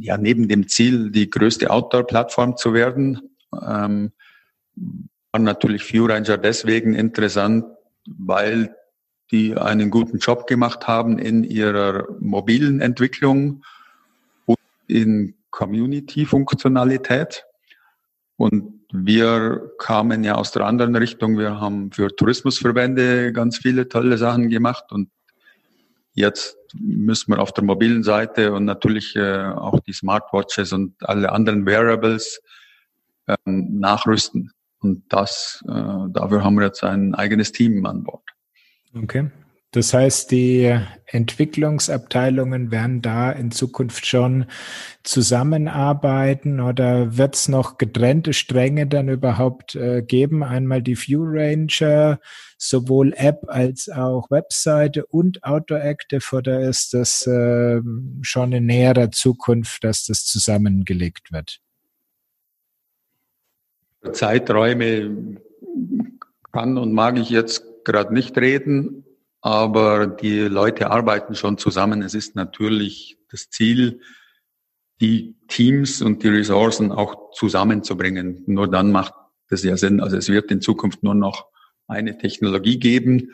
ja 0.00 0.16
neben 0.16 0.48
dem 0.48 0.68
Ziel, 0.68 1.10
die 1.10 1.30
größte 1.30 1.70
Outdoor-Plattform 1.70 2.56
zu 2.56 2.74
werden, 2.74 3.30
ähm, 3.52 4.12
war 5.32 5.40
natürlich 5.40 5.92
View 5.92 6.06
Ranger 6.06 6.38
deswegen 6.38 6.94
interessant, 6.94 7.64
weil 8.06 8.74
die 9.30 9.56
einen 9.56 9.90
guten 9.90 10.18
Job 10.18 10.46
gemacht 10.46 10.86
haben 10.86 11.18
in 11.18 11.44
ihrer 11.44 12.06
mobilen 12.20 12.80
Entwicklung 12.80 13.62
und 14.46 14.58
in 14.86 15.34
Community-Funktionalität. 15.50 17.44
Und 18.36 18.84
wir 18.90 19.70
kamen 19.78 20.24
ja 20.24 20.36
aus 20.36 20.52
der 20.52 20.64
anderen 20.64 20.96
Richtung. 20.96 21.36
Wir 21.36 21.60
haben 21.60 21.92
für 21.92 22.08
Tourismusverbände 22.14 23.32
ganz 23.32 23.58
viele 23.58 23.88
tolle 23.88 24.16
Sachen 24.16 24.48
gemacht 24.48 24.84
und 24.92 25.10
Jetzt 26.18 26.57
müssen 26.74 27.32
wir 27.32 27.40
auf 27.40 27.52
der 27.52 27.64
mobilen 27.64 28.02
Seite 28.02 28.52
und 28.52 28.64
natürlich 28.64 29.16
äh, 29.16 29.44
auch 29.44 29.80
die 29.80 29.92
Smartwatches 29.92 30.72
und 30.72 30.94
alle 31.00 31.32
anderen 31.32 31.66
Wearables 31.66 32.40
ähm, 33.26 33.78
nachrüsten. 33.78 34.52
Und 34.80 35.04
das, 35.08 35.64
äh, 35.68 35.72
dafür 36.10 36.44
haben 36.44 36.56
wir 36.56 36.66
jetzt 36.66 36.84
ein 36.84 37.14
eigenes 37.14 37.52
Team 37.52 37.84
an 37.86 38.04
Bord. 38.04 38.22
Okay. 38.94 39.30
Das 39.72 39.92
heißt, 39.92 40.30
die 40.30 40.74
Entwicklungsabteilungen 41.04 42.70
werden 42.70 43.02
da 43.02 43.30
in 43.30 43.50
Zukunft 43.50 44.06
schon 44.06 44.46
zusammenarbeiten 45.02 46.60
oder 46.60 47.18
wird 47.18 47.34
es 47.34 47.48
noch 47.48 47.76
getrennte 47.76 48.32
Stränge 48.32 48.86
dann 48.86 49.10
überhaupt 49.10 49.74
äh, 49.74 50.00
geben? 50.00 50.42
Einmal 50.42 50.80
die 50.80 50.96
View 50.96 51.22
Ranger, 51.22 52.18
sowohl 52.58 53.14
App 53.16 53.44
als 53.46 53.88
auch 53.88 54.30
Webseite 54.30 55.06
und 55.06 55.44
Outdoor 55.44 55.80
Active 55.80 56.36
oder 56.36 56.60
ist 56.60 56.92
das 56.92 57.26
äh, 57.26 57.80
schon 58.22 58.52
in 58.52 58.66
näherer 58.66 59.10
Zukunft, 59.12 59.84
dass 59.84 60.04
das 60.04 60.26
zusammengelegt 60.26 61.32
wird? 61.32 61.60
Zeiträume 64.12 65.38
kann 66.52 66.78
und 66.78 66.92
mag 66.92 67.18
ich 67.18 67.30
jetzt 67.30 67.62
gerade 67.84 68.12
nicht 68.12 68.36
reden, 68.36 69.04
aber 69.40 70.06
die 70.06 70.40
Leute 70.40 70.90
arbeiten 70.90 71.34
schon 71.34 71.58
zusammen. 71.58 72.02
Es 72.02 72.14
ist 72.14 72.34
natürlich 72.34 73.18
das 73.30 73.50
Ziel, 73.50 74.00
die 75.00 75.36
Teams 75.46 76.02
und 76.02 76.22
die 76.24 76.28
Ressourcen 76.28 76.90
auch 76.90 77.30
zusammenzubringen. 77.32 78.42
Nur 78.46 78.68
dann 78.68 78.90
macht 78.90 79.14
das 79.48 79.62
ja 79.62 79.76
Sinn. 79.76 80.00
Also 80.00 80.16
es 80.16 80.28
wird 80.28 80.50
in 80.50 80.60
Zukunft 80.60 81.02
nur 81.02 81.14
noch 81.14 81.46
eine 81.88 82.16
Technologie 82.16 82.78
geben. 82.78 83.32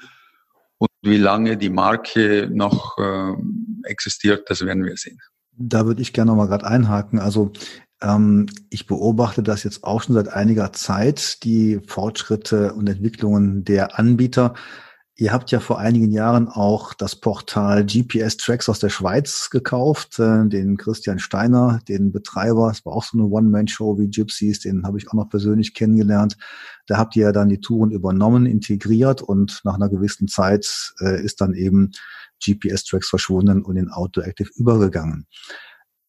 Und 0.78 0.90
wie 1.02 1.18
lange 1.18 1.56
die 1.56 1.70
Marke 1.70 2.48
noch 2.50 2.98
äh, 2.98 3.34
existiert, 3.84 4.48
das 4.48 4.64
werden 4.64 4.84
wir 4.84 4.96
sehen. 4.96 5.18
Da 5.56 5.86
würde 5.86 6.02
ich 6.02 6.12
gerne 6.12 6.30
noch 6.30 6.36
mal 6.36 6.46
gerade 6.46 6.66
einhaken. 6.66 7.18
Also 7.18 7.52
ähm, 8.00 8.46
ich 8.70 8.86
beobachte 8.86 9.42
das 9.42 9.62
jetzt 9.62 9.84
auch 9.84 10.02
schon 10.02 10.14
seit 10.14 10.28
einiger 10.28 10.72
Zeit, 10.72 11.42
die 11.44 11.80
Fortschritte 11.86 12.74
und 12.74 12.88
Entwicklungen 12.88 13.64
der 13.64 13.98
Anbieter. 13.98 14.54
Ihr 15.16 15.32
habt 15.32 15.52
ja 15.52 15.60
vor 15.60 15.78
einigen 15.78 16.10
Jahren 16.10 16.48
auch 16.48 16.92
das 16.92 17.14
Portal 17.14 17.86
GPS 17.86 18.36
Tracks 18.36 18.68
aus 18.68 18.80
der 18.80 18.88
Schweiz 18.88 19.48
gekauft, 19.48 20.18
äh, 20.18 20.48
den 20.48 20.76
Christian 20.76 21.20
Steiner, 21.20 21.78
den 21.88 22.10
Betreiber. 22.10 22.68
Es 22.72 22.84
war 22.84 22.94
auch 22.94 23.04
so 23.04 23.16
eine 23.16 23.28
One-Man-Show 23.28 23.96
wie 23.96 24.08
Gypsies, 24.08 24.58
den 24.58 24.84
habe 24.84 24.98
ich 24.98 25.08
auch 25.08 25.14
noch 25.14 25.28
persönlich 25.28 25.72
kennengelernt. 25.72 26.36
Da 26.88 26.98
habt 26.98 27.14
ihr 27.14 27.26
ja 27.26 27.32
dann 27.32 27.48
die 27.48 27.60
Touren 27.60 27.92
übernommen, 27.92 28.44
integriert 28.44 29.22
und 29.22 29.60
nach 29.62 29.74
einer 29.74 29.88
gewissen 29.88 30.26
Zeit 30.26 30.94
äh, 31.00 31.22
ist 31.22 31.40
dann 31.40 31.54
eben 31.54 31.92
GPS 32.44 32.82
Tracks 32.82 33.08
verschwunden 33.08 33.62
und 33.62 33.76
in 33.76 33.90
Auto 33.90 34.20
Active 34.20 34.50
übergegangen. 34.56 35.28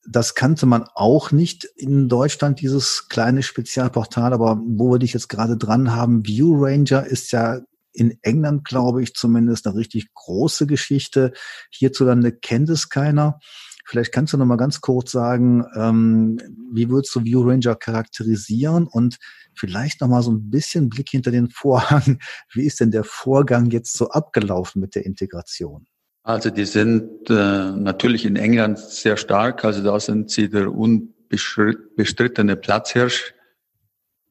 Das 0.07 0.33
kannte 0.33 0.65
man 0.65 0.83
auch 0.95 1.31
nicht 1.31 1.63
in 1.63 2.09
Deutschland, 2.09 2.59
dieses 2.59 3.07
kleine 3.07 3.43
Spezialportal, 3.43 4.33
aber 4.33 4.59
wo 4.65 4.91
wir 4.91 4.99
dich 4.99 5.13
jetzt 5.13 5.29
gerade 5.29 5.57
dran 5.57 5.95
haben, 5.95 6.25
View 6.25 6.55
Ranger 6.57 7.05
ist 7.05 7.31
ja 7.31 7.61
in 7.95 8.17
England, 8.21 8.65
glaube 8.65 9.01
ich, 9.01 9.13
zumindest 9.13 9.67
eine 9.67 9.75
richtig 9.75 10.13
große 10.13 10.67
Geschichte. 10.67 11.33
Hierzulande 11.71 12.31
kennt 12.31 12.69
es 12.69 12.89
keiner. 12.89 13.39
Vielleicht 13.87 14.11
kannst 14.11 14.33
du 14.33 14.37
noch 14.37 14.45
mal 14.45 14.57
ganz 14.57 14.81
kurz 14.81 15.11
sagen, 15.11 15.63
ähm, 15.75 16.39
wie 16.71 16.89
würdest 16.89 17.13
du 17.15 17.23
View 17.23 17.47
Ranger 17.47 17.75
charakterisieren 17.75 18.87
und 18.87 19.17
vielleicht 19.55 20.01
noch 20.01 20.07
mal 20.07 20.23
so 20.23 20.31
ein 20.31 20.49
bisschen 20.49 20.89
Blick 20.89 21.09
hinter 21.09 21.31
den 21.31 21.49
Vorhang. 21.49 22.19
Wie 22.53 22.65
ist 22.65 22.79
denn 22.79 22.91
der 22.91 23.03
Vorgang 23.03 23.69
jetzt 23.71 23.95
so 23.95 24.09
abgelaufen 24.09 24.81
mit 24.81 24.95
der 24.95 25.05
Integration? 25.05 25.85
Also 26.23 26.49
die 26.49 26.65
sind 26.65 27.29
äh, 27.29 27.71
natürlich 27.71 28.25
in 28.25 28.35
England 28.35 28.79
sehr 28.79 29.15
stark. 29.15 29.63
Also 29.63 29.83
da 29.83 29.99
sind 29.99 30.31
sie 30.31 30.49
der 30.49 30.73
unbestrittene 30.73 32.55
Platzhirsch 32.55 33.34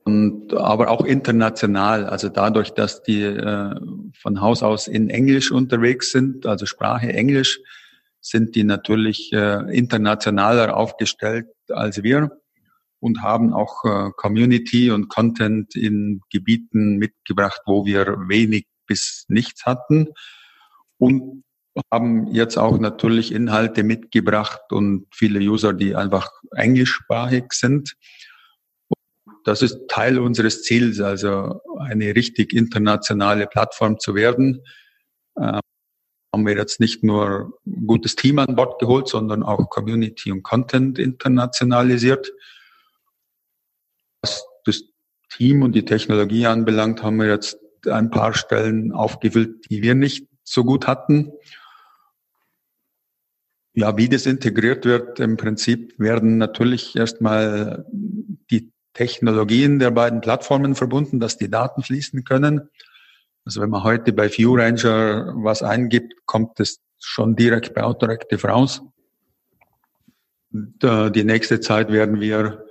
und 0.05 0.55
aber 0.55 0.91
auch 0.91 1.05
international. 1.05 2.07
Also 2.07 2.29
dadurch, 2.29 2.73
dass 2.73 3.03
die 3.03 3.23
äh, 3.23 3.75
von 4.21 4.41
Haus 4.41 4.63
aus 4.63 4.87
in 4.87 5.11
Englisch 5.11 5.51
unterwegs 5.51 6.13
sind, 6.13 6.47
also 6.47 6.67
Sprache 6.67 7.13
Englisch, 7.13 7.61
sind 8.21 8.55
die 8.55 8.65
natürlich 8.65 9.33
äh, 9.33 9.77
internationaler 9.77 10.77
aufgestellt 10.77 11.47
als 11.69 12.03
wir 12.03 12.31
und 13.01 13.23
haben 13.23 13.53
auch 13.53 13.85
äh, 13.85 14.11
Community 14.17 14.91
und 14.91 15.09
Content 15.09 15.75
in 15.75 16.21
Gebieten 16.31 16.97
mitgebracht, 16.97 17.61
wo 17.67 17.85
wir 17.85 18.17
wenig 18.29 18.67
bis 18.87 19.25
nichts 19.29 19.65
hatten 19.67 20.09
und 20.99 21.45
haben 21.93 22.29
jetzt 22.29 22.57
auch 22.57 22.79
natürlich 22.79 23.33
Inhalte 23.33 23.83
mitgebracht 23.83 24.71
und 24.71 25.07
viele 25.13 25.41
User, 25.41 25.73
die 25.73 25.97
einfach 25.97 26.31
englischsprachig 26.53 27.53
sind 27.53 27.95
das 29.45 29.63
ist 29.63 29.89
Teil 29.89 30.19
unseres 30.19 30.63
Ziels, 30.63 31.01
also 31.01 31.61
eine 31.79 32.15
richtig 32.15 32.53
internationale 32.53 33.47
Plattform 33.47 33.99
zu 33.99 34.15
werden. 34.15 34.63
Ähm, 35.39 35.61
haben 36.33 36.47
wir 36.47 36.57
jetzt 36.57 36.81
nicht 36.81 37.05
nur 37.05 37.53
ein 37.65 37.87
gutes 37.87 38.17
Team 38.17 38.41
an 38.41 38.57
Bord 38.57 38.81
geholt, 38.81 39.07
sondern 39.07 39.45
auch 39.45 39.71
Community 39.71 40.33
und 40.33 40.43
Content 40.43 40.99
internationalisiert. 40.99 42.33
Was 44.23 44.45
das 44.65 44.83
Team 45.31 45.63
und 45.63 45.77
die 45.77 45.85
Technologie 45.85 46.47
anbelangt, 46.47 47.03
haben 47.03 47.19
wir 47.19 47.29
jetzt 47.29 47.59
ein 47.87 48.11
paar 48.11 48.35
Stellen 48.35 48.91
aufgefüllt, 48.91 49.71
die 49.71 49.83
wir 49.83 49.95
nicht 49.95 50.27
so 50.43 50.65
gut 50.65 50.89
hatten. 50.89 51.31
Ja, 53.75 53.97
wie 53.97 54.09
das 54.09 54.27
integriert 54.27 54.85
wird, 54.85 55.21
im 55.21 55.37
Prinzip 55.37 55.99
werden 55.99 56.39
natürlich 56.39 56.97
erstmal 56.97 57.85
die 57.93 58.73
Technologien 58.95 59.79
der 59.79 59.91
beiden 59.91 60.21
Plattformen 60.21 60.75
verbunden, 60.75 61.21
dass 61.21 61.37
die 61.37 61.51
Daten 61.51 61.83
fließen 61.83 62.25
können. 62.25 62.71
Also 63.45 63.61
wenn 63.61 63.71
man 63.71 63.85
heute 63.85 64.13
bei 64.13 64.31
ViewRanger 64.31 65.35
was 65.37 65.63
eingibt, 65.63 66.15
kommt 66.27 66.59
es 66.61 66.81
schon 66.99 67.37
direkt 67.37 67.75
bei 67.75 67.83
Autorective 67.83 68.49
raus. 68.49 68.81
Und, 70.53 70.83
äh, 70.83 71.11
die 71.11 71.25
nächste 71.25 71.61
Zeit 71.61 71.91
werden 71.91 72.21
wir 72.21 72.65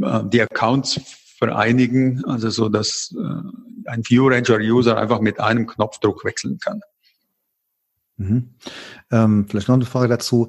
äh, 0.00 0.20
die 0.24 0.42
Accounts 0.42 1.00
vereinigen, 1.38 2.24
also 2.26 2.50
so, 2.50 2.68
dass 2.68 3.14
äh, 3.18 3.88
ein 3.88 4.02
ViewRanger-User 4.04 4.96
einfach 4.96 5.20
mit 5.20 5.40
einem 5.40 5.66
Knopfdruck 5.66 6.24
wechseln 6.24 6.58
kann. 6.58 6.82
Mhm. 8.18 8.50
Ähm, 9.10 9.46
vielleicht 9.48 9.68
noch 9.68 9.76
eine 9.76 9.86
Frage 9.86 10.08
dazu. 10.08 10.48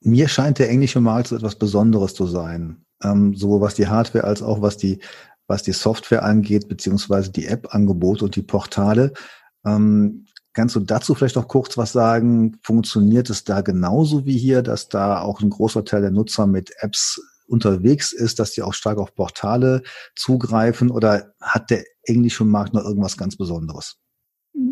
Mir 0.00 0.28
scheint 0.28 0.58
der 0.58 0.68
englische 0.68 1.00
Markt 1.00 1.28
so 1.28 1.36
etwas 1.36 1.56
Besonderes 1.56 2.14
zu 2.14 2.26
sein, 2.26 2.84
ähm, 3.06 3.34
sowohl 3.34 3.60
was 3.60 3.74
die 3.74 3.88
Hardware 3.88 4.24
als 4.24 4.42
auch 4.42 4.60
was 4.62 4.76
die 4.76 4.98
was 5.48 5.62
die 5.62 5.72
Software 5.72 6.24
angeht, 6.24 6.68
beziehungsweise 6.68 7.30
die 7.30 7.46
App-Angebote 7.46 8.24
und 8.24 8.36
die 8.36 8.42
Portale. 8.42 9.12
Ähm, 9.64 10.26
kannst 10.54 10.74
du 10.74 10.80
dazu 10.80 11.14
vielleicht 11.14 11.36
noch 11.36 11.48
kurz 11.48 11.76
was 11.78 11.92
sagen? 11.92 12.58
Funktioniert 12.62 13.30
es 13.30 13.44
da 13.44 13.60
genauso 13.60 14.26
wie 14.26 14.36
hier, 14.36 14.62
dass 14.62 14.88
da 14.88 15.20
auch 15.20 15.40
ein 15.40 15.50
großer 15.50 15.84
Teil 15.84 16.00
der 16.00 16.10
Nutzer 16.10 16.46
mit 16.46 16.72
Apps 16.80 17.20
unterwegs 17.46 18.12
ist, 18.12 18.38
dass 18.40 18.52
die 18.52 18.62
auch 18.62 18.74
stark 18.74 18.98
auf 18.98 19.14
Portale 19.14 19.82
zugreifen 20.16 20.90
oder 20.90 21.32
hat 21.40 21.70
der 21.70 21.84
englische 22.02 22.44
Markt 22.44 22.74
noch 22.74 22.84
irgendwas 22.84 23.16
ganz 23.16 23.36
Besonderes? 23.36 23.98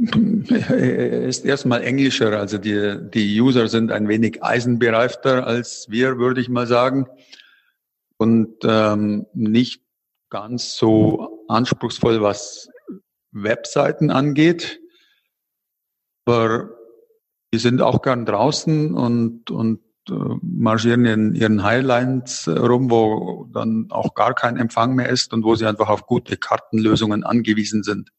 Er 0.08 1.22
ist 1.24 1.44
erstmal 1.44 1.82
englischer, 1.82 2.38
also 2.38 2.58
die, 2.58 2.98
die 3.12 3.40
User 3.40 3.68
sind 3.68 3.92
ein 3.92 4.08
wenig 4.08 4.42
eisenbereifter 4.42 5.46
als 5.46 5.86
wir, 5.88 6.18
würde 6.18 6.40
ich 6.40 6.48
mal 6.48 6.66
sagen. 6.66 7.06
Und 8.16 8.56
ähm, 8.64 9.26
nicht 9.34 9.82
ganz 10.30 10.76
so 10.76 11.44
anspruchsvoll, 11.48 12.22
was 12.22 12.68
Webseiten 13.32 14.10
angeht. 14.10 14.80
Aber 16.24 16.70
die 17.52 17.58
sind 17.58 17.82
auch 17.82 18.02
gern 18.02 18.24
draußen 18.24 18.94
und, 18.94 19.50
und 19.50 19.80
äh, 20.08 20.12
marschieren 20.42 21.04
in 21.04 21.34
ihren 21.34 21.62
Highlines 21.62 22.48
rum, 22.48 22.90
wo 22.90 23.48
dann 23.52 23.86
auch 23.90 24.14
gar 24.14 24.34
kein 24.34 24.56
Empfang 24.56 24.94
mehr 24.94 25.08
ist 25.08 25.32
und 25.32 25.44
wo 25.44 25.54
sie 25.54 25.66
einfach 25.66 25.88
auf 25.88 26.06
gute 26.06 26.36
Kartenlösungen 26.36 27.24
angewiesen 27.24 27.82
sind. 27.82 28.10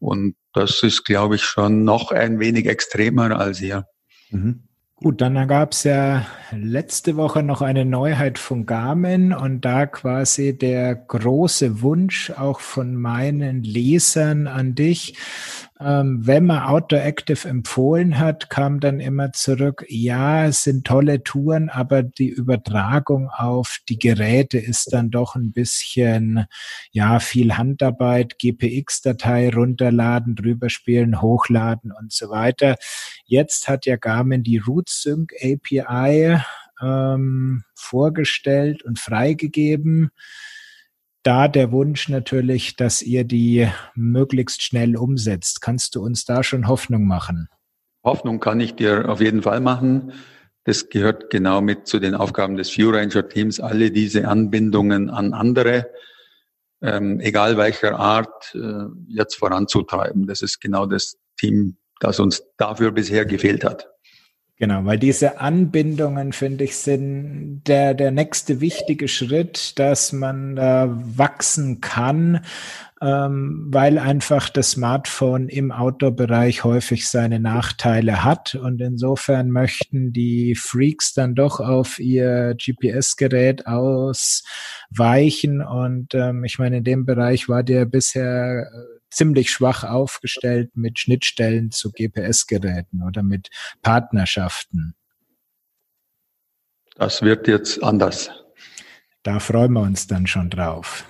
Und 0.00 0.36
das 0.52 0.82
ist, 0.82 1.04
glaube 1.04 1.34
ich, 1.34 1.42
schon 1.42 1.84
noch 1.84 2.12
ein 2.12 2.38
wenig 2.38 2.66
extremer 2.66 3.38
als 3.38 3.58
hier. 3.58 3.86
Mhm. 4.30 4.64
Gut, 4.94 5.20
dann 5.20 5.46
gab 5.46 5.72
es 5.72 5.84
ja 5.84 6.26
letzte 6.52 7.16
Woche 7.16 7.42
noch 7.42 7.62
eine 7.62 7.84
Neuheit 7.84 8.38
von 8.38 8.66
Garmin 8.66 9.32
und 9.32 9.62
da 9.62 9.86
quasi 9.86 10.56
der 10.56 10.94
große 10.94 11.82
Wunsch 11.82 12.30
auch 12.30 12.60
von 12.60 12.94
meinen 12.94 13.62
Lesern 13.62 14.46
an 14.46 14.74
dich, 14.74 15.14
ähm, 15.80 16.26
wenn 16.26 16.44
man 16.44 16.64
Outdoor 16.64 17.02
Active 17.02 17.48
empfohlen 17.48 18.18
hat, 18.18 18.50
kam 18.50 18.80
dann 18.80 18.98
immer 18.98 19.32
zurück, 19.32 19.84
ja, 19.88 20.46
es 20.46 20.64
sind 20.64 20.84
tolle 20.84 21.22
Touren, 21.22 21.68
aber 21.68 22.02
die 22.02 22.30
Übertragung 22.30 23.28
auf 23.28 23.78
die 23.88 23.98
Geräte 23.98 24.58
ist 24.58 24.92
dann 24.92 25.10
doch 25.10 25.36
ein 25.36 25.52
bisschen, 25.52 26.46
ja, 26.90 27.20
viel 27.20 27.56
Handarbeit, 27.56 28.38
GPX-Datei 28.40 29.50
runterladen, 29.50 30.34
drüber 30.34 30.68
spielen, 30.68 31.22
hochladen 31.22 31.92
und 31.92 32.12
so 32.12 32.28
weiter. 32.28 32.76
Jetzt 33.24 33.68
hat 33.68 33.86
ja 33.86 33.96
Garmin 33.96 34.42
die 34.42 34.58
RootSync 34.58 35.32
API 35.40 36.37
ähm, 36.80 37.64
vorgestellt 37.74 38.82
und 38.82 38.98
freigegeben 38.98 40.10
da 41.22 41.46
der 41.46 41.72
Wunsch 41.72 42.08
natürlich, 42.08 42.76
dass 42.76 43.02
ihr 43.02 43.24
die 43.24 43.68
möglichst 43.94 44.62
schnell 44.62 44.96
umsetzt. 44.96 45.60
Kannst 45.60 45.94
du 45.94 46.02
uns 46.02 46.24
da 46.24 46.42
schon 46.42 46.68
Hoffnung 46.68 47.06
machen? 47.06 47.48
Hoffnung 48.04 48.40
kann 48.40 48.60
ich 48.60 48.76
dir 48.76 49.08
auf 49.10 49.20
jeden 49.20 49.42
Fall 49.42 49.60
machen. 49.60 50.12
Das 50.64 50.88
gehört 50.88 51.28
genau 51.30 51.60
mit 51.60 51.86
zu 51.86 51.98
den 51.98 52.14
Aufgaben 52.14 52.56
des 52.56 52.76
View 52.76 52.90
Ranger 52.90 53.28
Teams, 53.28 53.60
alle 53.60 53.90
diese 53.90 54.28
Anbindungen 54.28 55.10
an 55.10 55.34
andere, 55.34 55.90
ähm, 56.80 57.20
egal 57.20 57.56
welcher 57.56 57.98
Art, 57.98 58.54
äh, 58.54 58.84
jetzt 59.08 59.34
voranzutreiben. 59.36 60.26
Das 60.26 60.40
ist 60.40 60.60
genau 60.60 60.86
das 60.86 61.18
Team, 61.38 61.76
das 62.00 62.20
uns 62.20 62.42
dafür 62.56 62.92
bisher 62.92 63.26
gefehlt 63.26 63.64
hat. 63.64 63.88
Genau, 64.60 64.84
weil 64.84 64.98
diese 64.98 65.38
Anbindungen, 65.40 66.32
finde 66.32 66.64
ich, 66.64 66.76
sind 66.76 67.62
der, 67.68 67.94
der 67.94 68.10
nächste 68.10 68.60
wichtige 68.60 69.06
Schritt, 69.06 69.78
dass 69.78 70.12
man 70.12 70.56
da 70.56 70.98
wachsen 71.00 71.80
kann, 71.80 72.40
ähm, 73.00 73.68
weil 73.70 74.00
einfach 74.00 74.48
das 74.48 74.72
Smartphone 74.72 75.48
im 75.48 75.70
Outdoor-Bereich 75.70 76.64
häufig 76.64 77.08
seine 77.08 77.38
Nachteile 77.38 78.24
hat. 78.24 78.56
Und 78.56 78.80
insofern 78.80 79.52
möchten 79.52 80.12
die 80.12 80.56
Freaks 80.56 81.14
dann 81.14 81.36
doch 81.36 81.60
auf 81.60 82.00
ihr 82.00 82.56
GPS-Gerät 82.56 83.68
ausweichen. 83.68 85.62
Und 85.62 86.16
ähm, 86.16 86.42
ich 86.42 86.58
meine, 86.58 86.78
in 86.78 86.84
dem 86.84 87.06
Bereich 87.06 87.48
war 87.48 87.62
der 87.62 87.84
bisher 87.84 88.66
äh, 88.72 88.97
ziemlich 89.10 89.50
schwach 89.50 89.84
aufgestellt 89.84 90.70
mit 90.74 90.98
Schnittstellen 90.98 91.70
zu 91.70 91.90
GPS-Geräten 91.92 93.02
oder 93.02 93.22
mit 93.22 93.48
Partnerschaften. 93.82 94.94
Das 96.96 97.22
wird 97.22 97.46
jetzt 97.46 97.82
anders. 97.82 98.30
Da 99.22 99.38
freuen 99.40 99.72
wir 99.72 99.82
uns 99.82 100.06
dann 100.06 100.26
schon 100.26 100.50
drauf. 100.50 101.04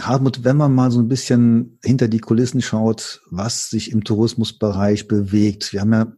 Hartmut, 0.00 0.44
wenn 0.44 0.56
man 0.56 0.74
mal 0.74 0.90
so 0.90 1.00
ein 1.00 1.08
bisschen 1.08 1.78
hinter 1.84 2.08
die 2.08 2.18
Kulissen 2.18 2.60
schaut, 2.60 3.22
was 3.30 3.70
sich 3.70 3.92
im 3.92 4.02
Tourismusbereich 4.04 5.06
bewegt. 5.06 5.72
Wir 5.72 5.80
haben 5.80 5.92
ja 5.92 6.12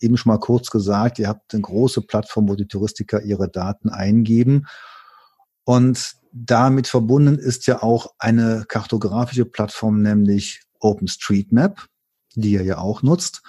eben 0.00 0.16
schon 0.16 0.30
mal 0.32 0.38
kurz 0.38 0.70
gesagt, 0.70 1.18
ihr 1.18 1.28
habt 1.28 1.54
eine 1.54 1.62
große 1.62 2.02
Plattform, 2.02 2.48
wo 2.48 2.56
die 2.56 2.66
Touristiker 2.66 3.22
ihre 3.22 3.48
Daten 3.48 3.88
eingeben. 3.88 4.66
Und 5.70 6.16
damit 6.32 6.88
verbunden 6.88 7.38
ist 7.38 7.68
ja 7.68 7.80
auch 7.80 8.14
eine 8.18 8.64
kartografische 8.66 9.44
Plattform, 9.44 10.02
nämlich 10.02 10.62
OpenStreetMap, 10.80 11.86
die 12.34 12.54
ihr 12.54 12.64
ja 12.64 12.78
auch 12.78 13.04
nutzt. 13.04 13.42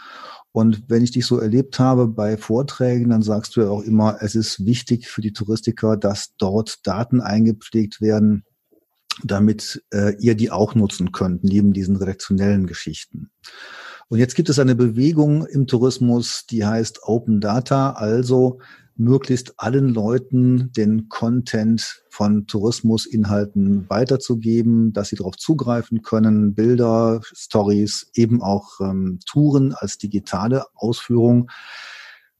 Und 0.52 0.84
wenn 0.88 1.04
ich 1.04 1.10
dich 1.10 1.26
so 1.26 1.40
erlebt 1.40 1.80
habe 1.80 2.08
bei 2.08 2.38
Vorträgen, 2.38 3.10
dann 3.10 3.24
sagst 3.24 3.56
du 3.56 3.62
ja 3.62 3.70
auch 3.70 3.82
immer, 3.82 4.18
es 4.22 4.36
ist 4.36 4.64
wichtig 4.68 5.08
für 5.08 5.22
die 5.22 5.34
Touristiker, 5.34 5.98
dass 5.98 6.36
dort 6.38 6.86
Daten 6.86 7.22
eingepflegt 7.22 8.02
werden, 8.02 8.44
damit 9.24 9.84
äh, 9.92 10.14
ihr 10.20 10.36
die 10.36 10.52
auch 10.52 10.76
nutzen 10.76 11.12
könnt, 11.12 11.44
neben 11.44 11.74
diesen 11.74 11.96
redaktionellen 11.96 12.68
Geschichten. 12.68 13.32
Und 14.10 14.20
jetzt 14.20 14.36
gibt 14.36 14.50
es 14.50 14.60
eine 14.60 14.76
Bewegung 14.76 15.48
im 15.48 15.66
Tourismus, 15.66 16.46
die 16.46 16.68
heißt 16.68 17.02
Open 17.02 17.42
Data, 17.42 17.94
also 17.94 18.60
möglichst 19.02 19.54
allen 19.58 19.90
Leuten 19.90 20.72
den 20.74 21.10
Content 21.10 22.04
von 22.10 22.48
Tourismusinhalten 22.48 23.90
weiterzugeben, 23.90 24.94
dass 24.94 25.10
sie 25.10 25.16
darauf 25.16 25.38
zugreifen 25.38 26.02
können, 26.02 26.54
Bilder, 26.54 27.22
Stories, 27.34 28.12
eben 28.14 28.42
auch 28.42 28.80
ähm, 28.80 29.20
Touren 29.26 29.74
als 29.74 29.98
digitale 29.98 30.66
Ausführung. 30.76 31.50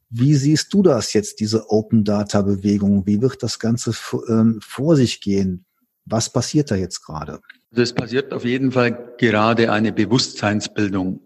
Wie 0.10 0.36
siehst 0.36 0.74
du 0.74 0.84
das 0.84 1.14
jetzt, 1.14 1.40
diese 1.40 1.70
Open 1.70 2.04
Data 2.04 2.42
Bewegung? 2.42 3.06
Wie 3.06 3.22
wird 3.22 3.44
das 3.44 3.60
Ganze 3.60 3.94
ähm, 4.28 4.60
vor 4.62 4.96
sich 4.96 5.22
gehen? 5.22 5.66
Was 6.06 6.32
passiert 6.32 6.72
da 6.72 6.76
jetzt 6.76 7.04
gerade? 7.06 7.40
Also 7.72 7.82
es 7.82 7.94
passiert 7.94 8.34
auf 8.34 8.46
jeden 8.46 8.72
Fall 8.72 9.16
gerade 9.18 9.72
eine 9.72 9.92
Bewusstseinsbildung 9.94 11.22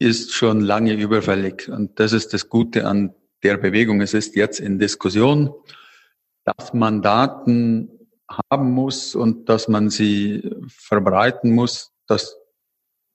ist 0.00 0.32
schon 0.32 0.62
lange 0.62 0.94
überfällig. 0.94 1.68
Und 1.68 2.00
das 2.00 2.12
ist 2.12 2.32
das 2.32 2.48
Gute 2.48 2.86
an 2.86 3.12
der 3.42 3.56
Bewegung. 3.56 4.00
Es 4.00 4.14
ist 4.14 4.36
jetzt 4.36 4.60
in 4.60 4.78
Diskussion, 4.78 5.52
dass 6.44 6.72
man 6.72 7.02
Daten 7.02 7.90
haben 8.50 8.70
muss 8.72 9.14
und 9.14 9.48
dass 9.48 9.68
man 9.68 9.90
sie 9.90 10.50
verbreiten 10.68 11.54
muss. 11.54 11.92
Das 12.06 12.36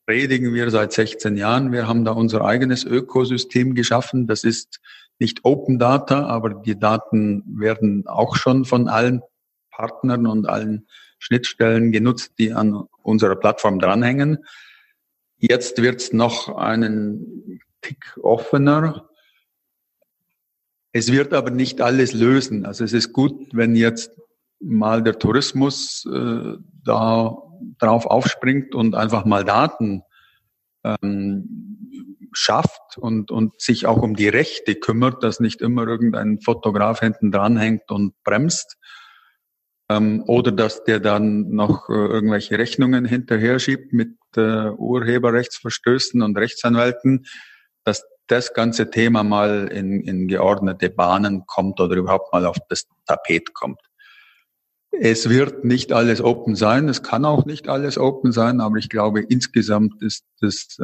predigen 0.05 0.53
wir 0.53 0.69
seit 0.69 0.93
16 0.93 1.38
Jahren. 1.38 1.71
Wir 1.71 1.88
haben 1.88 2.05
da 2.05 2.11
unser 2.11 2.43
eigenes 2.45 2.83
Ökosystem 2.83 3.75
geschaffen. 3.75 4.27
Das 4.27 4.43
ist 4.43 4.79
nicht 5.19 5.45
Open 5.45 5.79
Data, 5.79 6.25
aber 6.25 6.53
die 6.53 6.77
Daten 6.77 7.43
werden 7.47 8.05
auch 8.07 8.35
schon 8.35 8.65
von 8.65 8.88
allen 8.88 9.21
Partnern 9.71 10.27
und 10.27 10.47
allen 10.47 10.88
Schnittstellen 11.19 11.91
genutzt, 11.91 12.33
die 12.38 12.53
an 12.53 12.88
unserer 13.01 13.35
Plattform 13.35 13.79
dranhängen. 13.79 14.45
Jetzt 15.38 15.81
wird 15.81 16.01
es 16.01 16.13
noch 16.13 16.55
einen 16.55 17.61
Tick 17.81 18.17
offener. 18.21 19.09
Es 20.97 21.12
wird 21.12 21.34
aber 21.34 21.49
nicht 21.51 21.81
alles 21.81 22.13
lösen. 22.13 22.65
Also 22.65 22.86
es 22.86 22.93
ist 22.93 23.12
gut, 23.12 23.49
wenn 23.51 23.75
jetzt 23.75 24.12
mal 24.62 25.03
der 25.03 25.19
Tourismus 25.19 26.05
äh, 26.10 26.53
da 26.86 27.36
drauf 27.79 28.05
aufspringt 28.05 28.73
und 28.73 28.95
einfach 28.95 29.25
mal 29.25 29.43
Daten 29.43 30.03
ähm, 30.86 31.89
schafft 32.31 32.97
und, 32.97 33.29
und 33.29 33.60
sich 33.62 33.88
auch 33.88 34.01
um 34.01 34.15
die 34.15 34.29
Rechte 34.29 34.75
kümmert, 34.75 35.21
dass 35.21 35.41
nicht 35.41 35.62
immer 35.62 35.86
irgendein 35.86 36.39
Fotograf 36.39 37.01
hinten 37.01 37.29
dranhängt 37.29 37.91
und 37.91 38.13
bremst. 38.23 38.77
Ähm, 39.89 40.23
oder 40.27 40.53
dass 40.53 40.86
der 40.86 41.01
dann 41.01 41.49
noch 41.49 41.89
äh, 41.89 41.93
irgendwelche 41.93 42.58
Rechnungen 42.58 43.03
hinterher 43.03 43.60
schiebt 43.60 43.91
mit 43.91 44.15
äh, 44.38 44.69
Urheberrechtsverstößen 44.69 46.21
und 46.21 46.38
Rechtsanwälten, 46.38 47.25
dass 47.84 48.01
das 48.27 48.53
ganze 48.53 48.89
Thema 48.89 49.23
mal 49.23 49.67
in, 49.67 50.01
in 50.01 50.27
geordnete 50.27 50.89
Bahnen 50.89 51.45
kommt 51.45 51.79
oder 51.79 51.95
überhaupt 51.95 52.33
mal 52.33 52.45
auf 52.45 52.57
das 52.69 52.85
Tapet 53.05 53.53
kommt. 53.53 53.79
Es 54.91 55.29
wird 55.29 55.65
nicht 55.65 55.91
alles 55.91 56.21
open 56.21 56.55
sein, 56.55 56.88
es 56.88 57.03
kann 57.03 57.25
auch 57.25 57.45
nicht 57.45 57.67
alles 57.67 57.97
open 57.97 58.31
sein, 58.31 58.61
aber 58.61 58.77
ich 58.77 58.89
glaube, 58.89 59.21
insgesamt 59.21 60.01
ist 60.01 60.23
das 60.39 60.77
äh, 60.79 60.83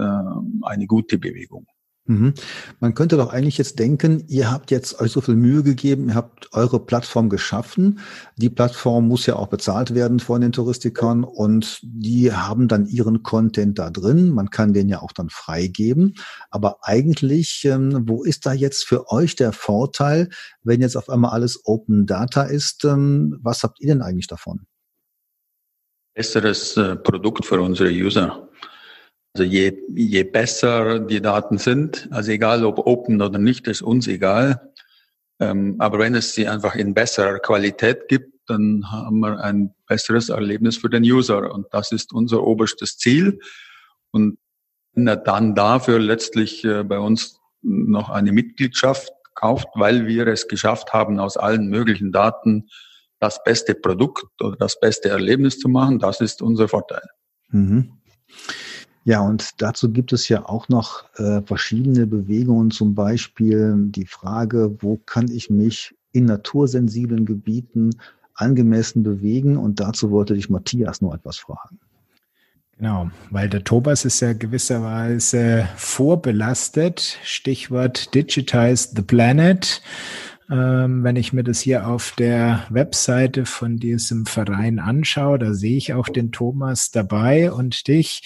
eine 0.64 0.86
gute 0.86 1.18
Bewegung. 1.18 1.66
Mhm. 2.06 2.34
Man 2.80 2.96
könnte 2.96 3.16
doch 3.16 3.32
eigentlich 3.32 3.60
jetzt 3.60 3.78
denken, 3.78 4.24
ihr 4.28 4.52
habt 4.52 4.72
jetzt 4.72 5.00
euch 5.00 5.12
so 5.12 5.22
viel 5.22 5.36
Mühe 5.36 5.62
gegeben, 5.62 6.10
ihr 6.10 6.16
habt 6.16 6.52
eure 6.52 6.84
Plattform 6.84 7.30
geschaffen. 7.30 8.00
Die 8.38 8.50
Plattform 8.50 9.08
muss 9.08 9.28
ja 9.28 9.36
auch 9.36 9.48
bezahlt 9.48 9.94
werden 9.94 10.20
von 10.20 10.42
den 10.42 10.52
Touristikern 10.52 11.24
und 11.24 11.80
die 11.84 12.34
haben 12.34 12.68
dann 12.68 12.88
ihren 12.88 13.22
Content 13.22 13.78
da 13.78 13.92
drin. 13.92 14.32
Man 14.32 14.50
kann 14.50 14.74
den 14.74 14.90
ja 14.90 15.02
auch 15.02 15.12
dann 15.12 15.30
freigeben. 15.30 16.16
Aber 16.50 16.80
eigentlich, 16.82 17.64
ähm, 17.66 18.04
wo 18.08 18.24
ist 18.24 18.48
da 18.48 18.54
jetzt 18.54 18.84
für 18.86 19.12
euch 19.12 19.36
der 19.36 19.54
Vorteil, 19.54 20.30
wenn 20.64 20.82
jetzt 20.82 20.98
auf 20.98 21.08
einmal 21.08 21.32
alles 21.32 21.62
Open 21.66 22.08
Data 22.08 22.44
ist? 22.44 22.84
Ähm, 22.84 23.38
was 23.44 23.62
habt 23.62 23.80
ihr 23.80 23.88
denn 23.88 24.02
eigentlich 24.02 24.28
davon? 24.28 24.66
Besseres 26.16 26.76
äh, 26.78 26.96
Produkt 26.96 27.46
für 27.46 27.62
unsere 27.62 27.90
User. 27.90 28.50
Also 29.34 29.44
je, 29.44 29.78
je 29.96 30.24
besser 30.24 31.00
die 31.00 31.22
Daten 31.22 31.58
sind, 31.58 32.10
also 32.12 32.32
egal 32.32 32.66
ob 32.66 32.86
open 32.86 33.22
oder 33.22 33.40
nicht, 33.40 33.68
ist 33.68 33.82
uns 33.82 34.08
egal. 34.08 34.74
Ähm, 35.40 35.76
aber 35.80 36.00
wenn 36.00 36.16
es 36.16 36.34
sie 36.36 36.48
einfach 36.48 36.76
in 36.76 36.94
besserer 36.94 37.40
Qualität 37.40 38.08
gibt, 38.10 38.32
dann 38.48 38.92
haben 38.92 39.20
wir 39.20 39.42
ein 39.42 39.74
besseres 39.88 40.30
Erlebnis 40.30 40.78
für 40.78 40.90
den 40.90 41.04
User. 41.04 41.54
Und 41.54 41.68
das 41.72 41.92
ist 41.92 42.12
unser 42.12 42.44
oberstes 42.44 42.98
Ziel. 42.98 43.40
Und 44.12 44.38
wenn 44.94 45.08
er 45.08 45.16
dann 45.16 45.56
dafür 45.56 46.00
letztlich 46.00 46.66
äh, 46.66 46.84
bei 46.84 47.00
uns 47.00 47.40
noch 47.62 48.10
eine 48.10 48.34
Mitgliedschaft 48.34 49.12
kauft, 49.34 49.68
weil 49.76 50.08
wir 50.08 50.28
es 50.28 50.48
geschafft 50.50 50.92
haben, 50.92 51.20
aus 51.20 51.38
allen 51.38 51.68
möglichen 51.68 52.12
Daten 52.12 52.68
das 53.20 53.44
beste 53.44 53.76
Produkt 53.76 54.26
oder 54.42 54.58
das 54.58 54.80
beste 54.80 55.10
Erlebnis 55.10 55.60
zu 55.60 55.70
machen, 55.70 56.00
das 56.00 56.20
ist 56.20 56.42
unser 56.42 56.68
Vorteil. 56.68 57.08
Mhm. 57.50 57.94
Ja, 59.04 59.22
und 59.22 59.62
dazu 59.62 59.92
gibt 59.92 60.14
es 60.14 60.30
ja 60.30 60.48
auch 60.48 60.70
noch 60.70 61.06
äh, 61.16 61.42
verschiedene 61.42 62.06
Bewegungen, 62.06 62.70
zum 62.70 62.94
Beispiel 62.94 63.74
die 63.78 64.06
Frage, 64.06 64.76
wo 64.80 64.98
kann 64.98 65.30
ich 65.32 65.50
mich 65.50 65.96
in 66.12 66.26
natursensiblen 66.26 67.26
Gebieten 67.26 67.92
angemessen 68.36 69.02
bewegen? 69.02 69.58
Und 69.58 69.80
dazu 69.80 70.12
wollte 70.12 70.36
ich 70.36 70.50
Matthias 70.50 71.02
noch 71.02 71.16
etwas 71.16 71.38
fragen. 71.38 71.80
Genau, 72.78 73.12
weil 73.30 73.48
der 73.48 73.64
Thomas 73.64 74.06
ist 74.06 74.22
ja 74.22 74.34
gewisserweise 74.34 75.68
vorbelastet. 75.76 77.18
Stichwort 77.24 78.14
Digitize 78.16 78.90
the 78.96 79.04
Planet. 79.04 79.82
Ähm, 80.52 81.06
wenn 81.06 81.16
ich 81.16 81.32
mir 81.32 81.46
das 81.46 81.62
hier 81.62 81.88
auf 81.88 82.12
der 82.18 82.68
Webseite 82.70 83.46
von 83.46 83.78
diesem 83.78 84.26
Verein 84.26 84.80
anschaue, 84.80 85.40
da 85.40 85.54
sehe 85.54 85.78
ich 85.78 85.94
auch 85.94 86.10
den 86.10 86.34
Thomas 86.34 86.92
dabei 86.92 87.54
und 87.54 87.88
dich. 87.88 88.22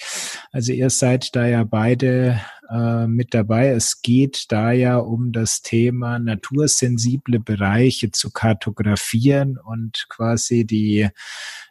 Also 0.50 0.72
ihr 0.72 0.90
seid 0.90 1.36
da 1.36 1.46
ja 1.46 1.62
beide 1.62 2.40
äh, 2.68 3.06
mit 3.06 3.32
dabei. 3.32 3.68
Es 3.68 4.02
geht 4.02 4.46
da 4.50 4.72
ja 4.72 4.96
um 4.96 5.30
das 5.30 5.62
Thema 5.62 6.18
natursensible 6.18 7.38
Bereiche 7.38 8.10
zu 8.10 8.32
kartografieren 8.32 9.56
und 9.56 10.06
quasi 10.08 10.66
die 10.66 11.08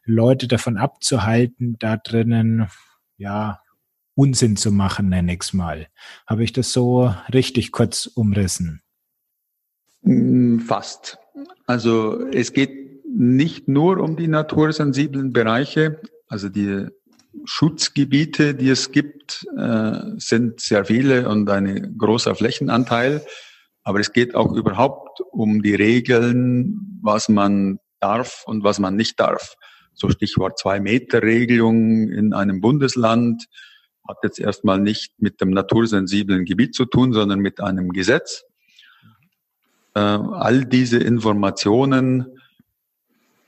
Leute 0.05 0.47
davon 0.47 0.77
abzuhalten, 0.77 1.75
da 1.79 1.97
drinnen 1.97 2.67
ja 3.17 3.59
Unsinn 4.13 4.55
zu 4.55 4.71
machen, 4.71 5.09
nenne 5.09 5.33
ich 5.33 5.41
es 5.41 5.51
mal. 5.51 5.87
Habe 6.25 6.45
ich 6.45 6.53
das 6.53 6.71
so 6.71 7.13
richtig 7.33 7.73
kurz 7.73 8.05
umrissen? 8.05 8.84
Mm, 10.05 10.59
fast. 10.59 11.17
Also 11.65 12.27
es 12.31 12.53
geht 12.53 13.05
nicht 13.05 13.67
nur 13.67 13.97
um 13.99 14.15
die 14.15 14.27
natursensiblen 14.27 15.33
Bereiche, 15.33 15.99
also 16.27 16.49
die 16.49 16.87
Schutzgebiete, 17.43 18.55
die 18.55 18.69
es 18.69 18.91
gibt, 18.91 19.45
äh, 19.57 19.99
sind 20.17 20.61
sehr 20.61 20.85
viele 20.85 21.27
und 21.27 21.49
ein 21.49 21.97
großer 21.97 22.35
Flächenanteil. 22.35 23.25
Aber 23.83 23.99
es 23.99 24.13
geht 24.13 24.35
auch 24.35 24.53
überhaupt 24.53 25.19
um 25.31 25.61
die 25.61 25.75
Regeln, 25.75 26.99
was 27.01 27.29
man 27.29 27.79
darf 27.99 28.43
und 28.45 28.63
was 28.63 28.79
man 28.79 28.95
nicht 28.95 29.19
darf. 29.19 29.55
So 29.93 30.09
Stichwort 30.09 30.59
Zwei-Meter-Regelung 30.59 32.09
in 32.09 32.33
einem 32.33 32.61
Bundesland 32.61 33.45
hat 34.07 34.17
jetzt 34.23 34.39
erstmal 34.39 34.79
nicht 34.79 35.13
mit 35.19 35.41
dem 35.41 35.49
natursensiblen 35.49 36.45
Gebiet 36.45 36.75
zu 36.75 36.85
tun, 36.85 37.13
sondern 37.13 37.39
mit 37.39 37.59
einem 37.59 37.91
Gesetz. 37.91 38.43
Äh, 39.95 39.99
all 39.99 40.65
diese 40.65 40.97
Informationen 40.97 42.39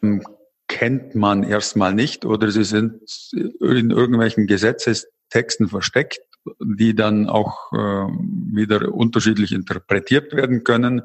ähm, 0.01 0.23
kennt 0.67 1.15
man 1.15 1.43
erstmal 1.43 1.93
nicht 1.93 2.25
oder 2.25 2.51
sie 2.51 2.63
sind 2.63 3.01
in 3.33 3.91
irgendwelchen 3.91 4.47
Gesetzestexten 4.47 5.67
versteckt, 5.67 6.21
die 6.59 6.95
dann 6.95 7.27
auch 7.27 7.71
äh, 7.73 7.77
wieder 7.77 8.93
unterschiedlich 8.93 9.51
interpretiert 9.51 10.33
werden 10.33 10.63
können 10.63 11.03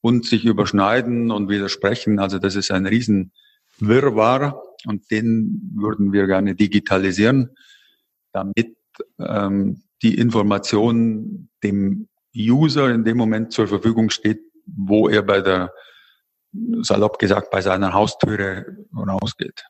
und 0.00 0.26
sich 0.26 0.44
überschneiden 0.44 1.30
und 1.30 1.48
widersprechen. 1.48 2.18
Also 2.18 2.38
das 2.38 2.56
ist 2.56 2.70
ein 2.70 2.86
Riesenwirrwarr 2.86 4.62
und 4.86 5.10
den 5.10 5.72
würden 5.74 6.12
wir 6.12 6.26
gerne 6.26 6.54
digitalisieren, 6.54 7.50
damit 8.32 8.76
ähm, 9.18 9.82
die 10.02 10.16
Information 10.16 11.48
dem 11.62 12.08
User 12.34 12.92
in 12.92 13.04
dem 13.04 13.16
Moment 13.16 13.52
zur 13.52 13.66
Verfügung 13.66 14.10
steht, 14.10 14.40
wo 14.76 15.08
er 15.08 15.22
bei 15.22 15.40
der, 15.40 15.72
salopp 16.82 17.18
gesagt, 17.18 17.50
bei 17.50 17.60
seiner 17.60 17.92
Haustüre 17.92 18.66
rausgeht. 18.94 19.64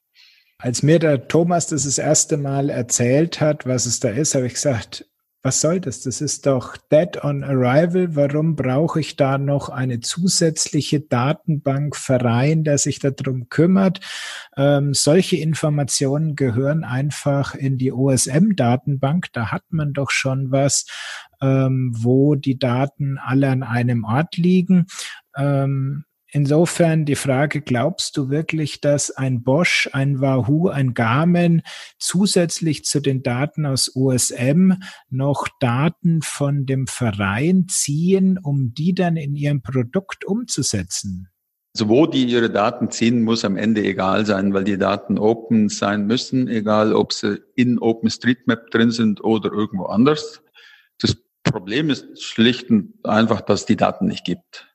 Als 0.59 0.83
mir 0.83 0.99
der 0.99 1.29
Thomas 1.29 1.69
das 1.69 1.85
das 1.85 1.99
erste 1.99 2.37
Mal 2.37 2.69
erzählt 2.69 3.41
hat, 3.41 3.67
was 3.67 3.87
es 3.87 4.01
da 4.01 4.11
ist, 4.11 4.35
habe 4.35 4.47
ich 4.47 4.55
gesagt, 4.55 5.07
was 5.43 5.63
soll 5.63 5.81
das? 5.81 6.03
Das 6.03 6.21
ist 6.21 6.45
doch 6.45 6.77
Dead 6.93 7.25
on 7.25 7.43
Arrival. 7.43 8.15
Warum 8.15 8.57
brauche 8.57 9.01
ich 9.01 9.17
da 9.17 9.39
noch 9.39 9.71
eine 9.71 10.01
zusätzliche 10.01 11.01
Datenbankverein, 11.01 12.63
der 12.63 12.77
sich 12.77 12.99
darum 12.99 13.49
kümmert? 13.49 14.01
Ähm, 14.59 14.93
solche 14.93 15.37
Informationen 15.37 16.37
gehören 16.37 16.85
einfach 16.85 17.55
in 17.55 17.79
die 17.79 17.91
OSM-Datenbank. 17.91 19.29
Da 19.33 19.51
hat 19.51 19.65
man 19.71 19.95
doch 19.95 20.11
schon 20.11 20.51
was 20.51 20.85
ähm, 21.41 21.93
wo 21.97 22.35
die 22.35 22.59
Daten 22.59 23.19
alle 23.19 23.49
an 23.49 23.63
einem 23.63 24.05
Ort 24.05 24.37
liegen. 24.37 24.87
Ähm, 25.37 26.05
Insofern 26.33 27.07
die 27.07 27.17
Frage, 27.17 27.61
glaubst 27.61 28.17
du 28.17 28.31
wirklich, 28.31 28.81
dass 28.81 29.11
ein 29.11 29.43
Bosch, 29.43 29.89
ein 29.93 30.21
Wahoo, 30.21 30.69
ein 30.69 30.95
Garmin 30.95 31.63
zusätzlich 31.99 32.85
zu 32.85 33.01
den 33.01 33.23
Daten 33.25 33.67
aus 33.67 33.97
OSM 33.97 34.75
noch 35.09 35.49
Daten 35.59 36.23
von 36.23 36.67
dem 36.67 36.87
Verein 36.87 37.67
ziehen, 37.69 38.39
um 38.41 38.73
die 38.75 38.95
dann 38.95 39.17
in 39.17 39.35
ihrem 39.35 39.63
Produkt 39.63 40.25
umzusetzen? 40.25 41.29
Also 41.75 41.89
wo 41.89 42.07
die 42.07 42.25
ihre 42.25 42.51
Daten 42.51 42.91
ziehen, 42.91 43.23
muss 43.23 43.45
am 43.45 43.57
Ende 43.57 43.83
egal 43.83 44.25
sein, 44.27 44.55
weil 44.55 44.65
die 44.65 44.79
Daten 44.79 45.19
open 45.19 45.69
sein 45.69 46.07
müssen, 46.07 46.47
egal 46.49 46.93
ob 46.93 47.13
sie 47.13 47.41
in 47.55 47.79
OpenStreetMap 47.79 48.71
drin 48.71 48.91
sind 48.91 49.23
oder 49.23 49.53
irgendwo 49.53 49.85
anders. 49.85 50.43
Problem 51.51 51.91
ist 51.91 52.23
schlicht 52.23 52.71
und 52.71 52.95
einfach, 53.05 53.41
dass 53.41 53.61
es 53.61 53.67
die 53.67 53.77
Daten 53.77 54.07
nicht 54.07 54.25
gibt. 54.25 54.67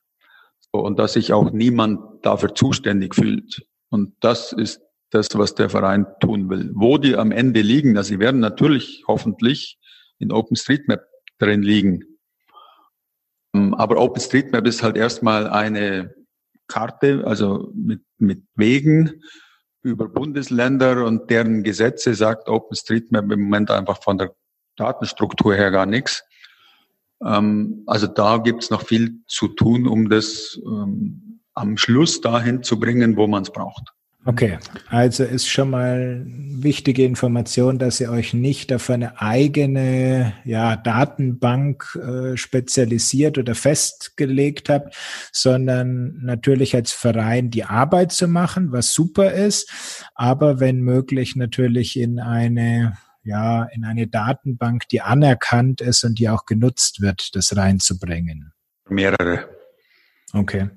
und 0.72 1.00
dass 1.00 1.14
sich 1.14 1.32
auch 1.32 1.52
niemand 1.52 2.26
dafür 2.26 2.54
zuständig 2.54 3.16
fühlt. 3.16 3.66
Und 3.90 4.14
das 4.20 4.52
ist 4.52 4.82
das, 5.10 5.30
was 5.36 5.56
der 5.56 5.70
Verein 5.70 6.06
tun 6.20 6.50
will. 6.50 6.72
Wo 6.74 6.98
die 6.98 7.16
am 7.16 7.32
Ende 7.32 7.62
liegen, 7.62 7.98
also 7.98 8.10
sie 8.10 8.20
werden 8.20 8.42
natürlich 8.42 9.04
hoffentlich 9.08 9.80
in 10.20 10.34
OpenStreetMap 10.34 11.02
drin 11.40 11.64
liegen. 11.64 12.04
Ähm, 13.54 13.74
aber 13.74 13.98
OpenStreetMap 13.98 14.68
ist 14.68 14.84
halt 14.84 14.98
erstmal 14.98 15.48
eine 15.48 16.14
Karte, 16.68 17.24
also 17.26 17.72
mit, 17.74 18.02
mit 18.18 18.44
Wegen 18.56 19.22
über 19.82 20.10
Bundesländer 20.10 21.06
und 21.06 21.30
deren 21.30 21.64
Gesetze 21.64 22.16
sagt 22.16 22.50
OpenStreetMap 22.50 23.32
im 23.32 23.44
Moment 23.44 23.72
einfach 23.72 24.02
von 24.04 24.18
der 24.18 24.36
Datenstruktur 24.76 25.56
her 25.56 25.72
gar 25.72 25.86
nichts. 25.86 26.24
Ähm, 27.24 27.84
also 27.86 28.08
da 28.08 28.38
gibt's 28.38 28.70
noch 28.70 28.84
viel 28.84 29.20
zu 29.28 29.48
tun, 29.50 29.88
um 29.88 30.10
das 30.10 30.60
ähm, 30.66 31.42
am 31.54 31.78
Schluss 31.78 32.22
dahin 32.22 32.64
zu 32.64 32.80
bringen, 32.80 33.18
wo 33.18 33.28
man 33.28 33.44
es 33.44 33.52
braucht. 33.52 33.96
Okay, 34.28 34.58
also 34.90 35.24
ist 35.24 35.48
schon 35.48 35.70
mal 35.70 36.26
wichtige 36.26 37.06
Information, 37.06 37.78
dass 37.78 38.00
ihr 38.00 38.10
euch 38.10 38.34
nicht 38.34 38.74
auf 38.74 38.90
eine 38.90 39.22
eigene 39.22 40.34
ja, 40.46 40.76
Datenbank 40.76 41.96
äh, 41.96 42.36
spezialisiert 42.36 43.38
oder 43.38 43.54
festgelegt 43.54 44.70
habt, 44.70 44.96
sondern 45.32 46.18
natürlich 46.24 46.74
als 46.74 46.92
Verein 46.92 47.52
die 47.52 47.66
Arbeit 47.66 48.14
zu 48.14 48.28
machen, 48.28 48.72
was 48.72 48.96
super 48.96 49.32
ist, 49.32 49.72
aber 50.16 50.60
wenn 50.60 50.82
möglich 50.82 51.36
natürlich 51.36 51.96
in 51.96 52.20
eine 52.20 52.98
ja, 53.26 53.64
in 53.64 53.84
eine 53.84 54.08
Datenbank, 54.08 54.88
die 54.90 55.02
anerkannt 55.02 55.82
ist 55.82 56.04
und 56.04 56.20
die 56.20 56.30
auch 56.30 56.46
genutzt 56.46 57.02
wird, 57.02 57.36
das 57.36 57.58
reinzubringen. 57.58 58.54
Mehrere. 58.88 59.50
Okay. 60.32 60.70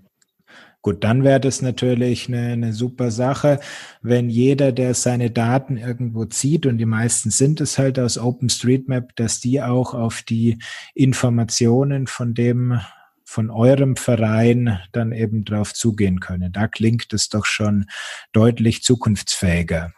Gut, 0.80 1.04
dann 1.04 1.24
wäre 1.24 1.40
das 1.40 1.60
natürlich 1.60 2.28
eine, 2.28 2.52
eine 2.52 2.72
super 2.72 3.10
Sache, 3.10 3.60
wenn 4.00 4.30
jeder, 4.30 4.72
der 4.72 4.94
seine 4.94 5.30
Daten 5.30 5.76
irgendwo 5.76 6.24
zieht, 6.24 6.64
und 6.64 6.78
die 6.78 6.86
meisten 6.86 7.30
sind 7.30 7.60
es 7.60 7.78
halt 7.78 7.98
aus 7.98 8.16
OpenStreetMap, 8.16 9.14
dass 9.16 9.40
die 9.40 9.60
auch 9.60 9.92
auf 9.92 10.22
die 10.22 10.58
Informationen 10.94 12.06
von 12.06 12.32
dem, 12.32 12.80
von 13.24 13.50
eurem 13.50 13.96
Verein 13.96 14.78
dann 14.92 15.12
eben 15.12 15.44
drauf 15.44 15.74
zugehen 15.74 16.20
können. 16.20 16.52
Da 16.52 16.68
klingt 16.68 17.12
es 17.12 17.28
doch 17.28 17.44
schon 17.44 17.86
deutlich 18.32 18.82
zukunftsfähiger. 18.82 19.92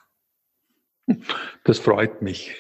Das 1.65 1.79
freut 1.79 2.23
mich. 2.23 2.55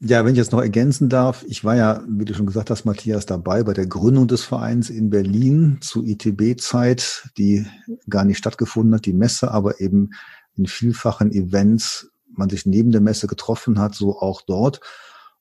Ja, 0.00 0.24
wenn 0.24 0.32
ich 0.32 0.38
jetzt 0.38 0.52
noch 0.52 0.62
ergänzen 0.62 1.08
darf, 1.08 1.44
ich 1.48 1.64
war 1.64 1.74
ja, 1.74 2.04
wie 2.08 2.24
du 2.24 2.32
schon 2.32 2.46
gesagt 2.46 2.70
hast, 2.70 2.84
Matthias, 2.84 3.26
dabei 3.26 3.64
bei 3.64 3.72
der 3.72 3.86
Gründung 3.86 4.28
des 4.28 4.44
Vereins 4.44 4.90
in 4.90 5.10
Berlin 5.10 5.78
zu 5.80 6.04
ITB-Zeit, 6.04 7.30
die 7.36 7.66
gar 8.08 8.24
nicht 8.24 8.38
stattgefunden 8.38 8.94
hat, 8.94 9.06
die 9.06 9.12
Messe, 9.12 9.50
aber 9.50 9.80
eben 9.80 10.10
in 10.54 10.66
vielfachen 10.66 11.32
Events 11.32 12.12
man 12.30 12.48
sich 12.48 12.64
neben 12.64 12.92
der 12.92 13.00
Messe 13.00 13.26
getroffen 13.26 13.80
hat, 13.80 13.96
so 13.96 14.20
auch 14.20 14.42
dort. 14.42 14.80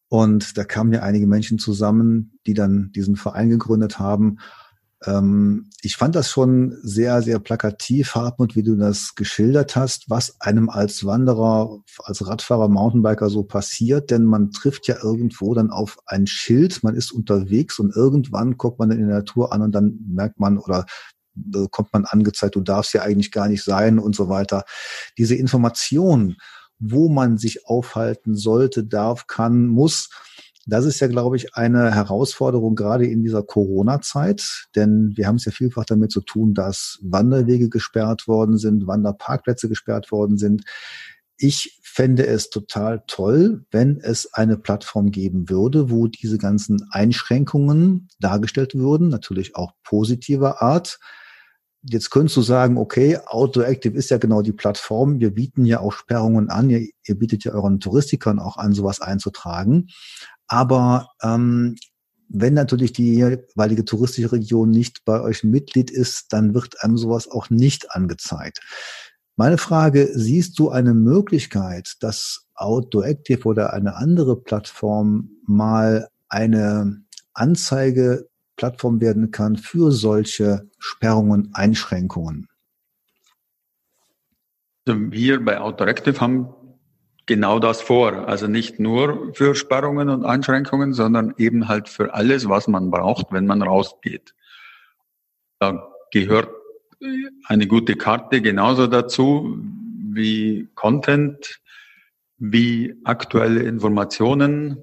Und 0.09 0.57
da 0.57 0.63
kamen 0.63 0.93
ja 0.93 1.03
einige 1.03 1.27
Menschen 1.27 1.59
zusammen, 1.59 2.39
die 2.47 2.55
dann 2.55 2.91
diesen 2.95 3.15
Verein 3.15 3.49
gegründet 3.49 3.99
haben 3.99 4.39
ähm, 5.05 5.69
ich 5.81 5.95
fand 5.95 6.15
das 6.15 6.29
schon 6.29 6.75
sehr, 6.81 7.21
sehr 7.21 7.39
plakativ, 7.39 8.15
Hartmut, 8.15 8.55
wie 8.55 8.63
du 8.63 8.75
das 8.75 9.13
geschildert 9.15 9.75
hast, 9.75 10.09
was 10.09 10.41
einem 10.41 10.69
als 10.69 11.05
Wanderer, 11.05 11.79
als 12.03 12.25
Radfahrer, 12.25 12.67
Mountainbiker 12.67 13.29
so 13.29 13.43
passiert, 13.43 14.09
denn 14.09 14.25
man 14.25 14.51
trifft 14.51 14.87
ja 14.87 14.95
irgendwo 15.03 15.53
dann 15.53 15.69
auf 15.69 15.99
ein 16.07 16.25
Schild, 16.25 16.83
man 16.83 16.95
ist 16.95 17.11
unterwegs 17.11 17.77
und 17.79 17.95
irgendwann 17.95 18.57
guckt 18.57 18.79
man 18.79 18.91
in 18.91 19.07
der 19.07 19.17
Natur 19.17 19.53
an 19.53 19.61
und 19.61 19.71
dann 19.73 19.99
merkt 20.07 20.39
man 20.39 20.57
oder 20.57 20.85
kommt 21.69 21.93
man 21.93 22.05
angezeigt, 22.05 22.55
du 22.55 22.61
darfst 22.61 22.95
ja 22.95 23.03
eigentlich 23.03 23.31
gar 23.31 23.47
nicht 23.47 23.63
sein 23.63 23.99
und 23.99 24.15
so 24.15 24.27
weiter. 24.27 24.63
Diese 25.19 25.35
Information, 25.35 26.37
wo 26.79 27.09
man 27.09 27.37
sich 27.37 27.67
aufhalten 27.67 28.35
sollte, 28.35 28.83
darf, 28.83 29.27
kann, 29.27 29.67
muss, 29.67 30.09
das 30.67 30.85
ist 30.85 30.99
ja, 30.99 31.07
glaube 31.07 31.37
ich, 31.37 31.55
eine 31.55 31.95
Herausforderung 31.95 32.75
gerade 32.75 33.07
in 33.07 33.23
dieser 33.23 33.41
Corona-Zeit, 33.41 34.67
denn 34.75 35.13
wir 35.15 35.25
haben 35.25 35.37
es 35.37 35.45
ja 35.45 35.51
vielfach 35.53 35.85
damit 35.85 36.11
zu 36.11 36.19
tun, 36.21 36.53
dass 36.53 36.99
Wanderwege 37.01 37.69
gesperrt 37.69 38.27
worden 38.27 38.57
sind, 38.57 38.85
Wanderparkplätze 38.85 39.69
gesperrt 39.69 40.11
worden 40.11 40.37
sind. 40.37 40.63
Ich 41.37 41.79
fände 41.83 42.27
es 42.27 42.49
total 42.49 43.03
toll, 43.07 43.65
wenn 43.71 43.99
es 44.01 44.33
eine 44.33 44.57
Plattform 44.57 45.11
geben 45.11 45.49
würde, 45.49 45.89
wo 45.89 46.07
diese 46.07 46.37
ganzen 46.37 46.85
Einschränkungen 46.91 48.09
dargestellt 48.19 48.75
würden, 48.75 49.07
natürlich 49.07 49.55
auch 49.55 49.71
positiver 49.83 50.61
Art. 50.61 50.99
Jetzt 51.83 52.09
könntest 52.09 52.35
du 52.35 52.41
sagen, 52.41 52.77
okay, 52.77 53.17
Autoactive 53.27 53.97
ist 53.97 54.09
ja 54.09 54.17
genau 54.17 54.41
die 54.41 54.51
Plattform. 54.51 55.21
Wir 55.21 55.33
bieten 55.33 55.63
ja 55.63 55.79
auch 55.79 55.93
Sperrungen 55.93 56.49
an. 56.49 56.69
Ihr, 56.69 56.89
ihr 57.05 57.15
bietet 57.15 57.45
ja 57.45 57.53
euren 57.53 57.79
Touristikern 57.79 58.39
auch 58.39 58.57
an, 58.57 58.73
sowas 58.73 58.99
einzutragen. 58.99 59.87
Aber 60.47 61.09
ähm, 61.21 61.75
wenn 62.29 62.53
natürlich 62.53 62.93
die 62.93 63.15
jeweilige 63.15 63.85
touristische 63.85 64.31
Region 64.31 64.69
nicht 64.69 65.05
bei 65.05 65.21
euch 65.21 65.43
Mitglied 65.43 65.91
ist, 65.91 66.33
dann 66.33 66.53
wird 66.53 66.83
einem 66.83 66.97
sowas 66.97 67.29
auch 67.29 67.49
nicht 67.49 67.91
angezeigt. 67.91 68.59
Meine 69.35 69.57
Frage, 69.57 70.09
siehst 70.13 70.57
du 70.59 70.69
eine 70.69 70.93
Möglichkeit, 70.93 71.95
dass 72.01 72.47
Outdoor 72.55 73.05
Active 73.05 73.43
oder 73.47 73.73
eine 73.73 73.95
andere 73.95 74.41
Plattform 74.41 75.29
mal 75.45 76.09
eine 76.27 77.03
Anzeigeplattform 77.33 78.99
werden 78.99 79.31
kann 79.31 79.55
für 79.55 79.91
solche 79.91 80.67
Sperrungen, 80.79 81.51
Einschränkungen? 81.53 82.47
Also 84.87 84.99
wir 85.11 85.43
bei 85.43 85.59
Outdoor 85.59 85.87
Active 85.89 86.19
haben 86.19 86.49
genau 87.27 87.59
das 87.59 87.81
vor. 87.81 88.27
Also 88.27 88.47
nicht 88.47 88.79
nur 88.79 89.33
für 89.35 89.53
Sperrungen 89.53 90.09
und 90.09 90.25
Einschränkungen, 90.25 90.93
sondern 90.93 91.35
eben 91.37 91.67
halt 91.67 91.89
für 91.89 92.13
alles, 92.13 92.49
was 92.49 92.67
man 92.67 92.89
braucht, 92.89 93.31
wenn 93.31 93.45
man 93.45 93.61
rausgeht. 93.61 94.33
Da 95.59 95.87
gehört 96.11 96.49
eine 97.45 97.67
gute 97.67 97.95
Karte 97.95 98.41
genauso 98.41 98.87
dazu 98.87 99.59
wie 100.13 100.67
Content, 100.73 101.61
wie 102.39 102.95
aktuelle 103.03 103.61
Informationen, 103.63 104.77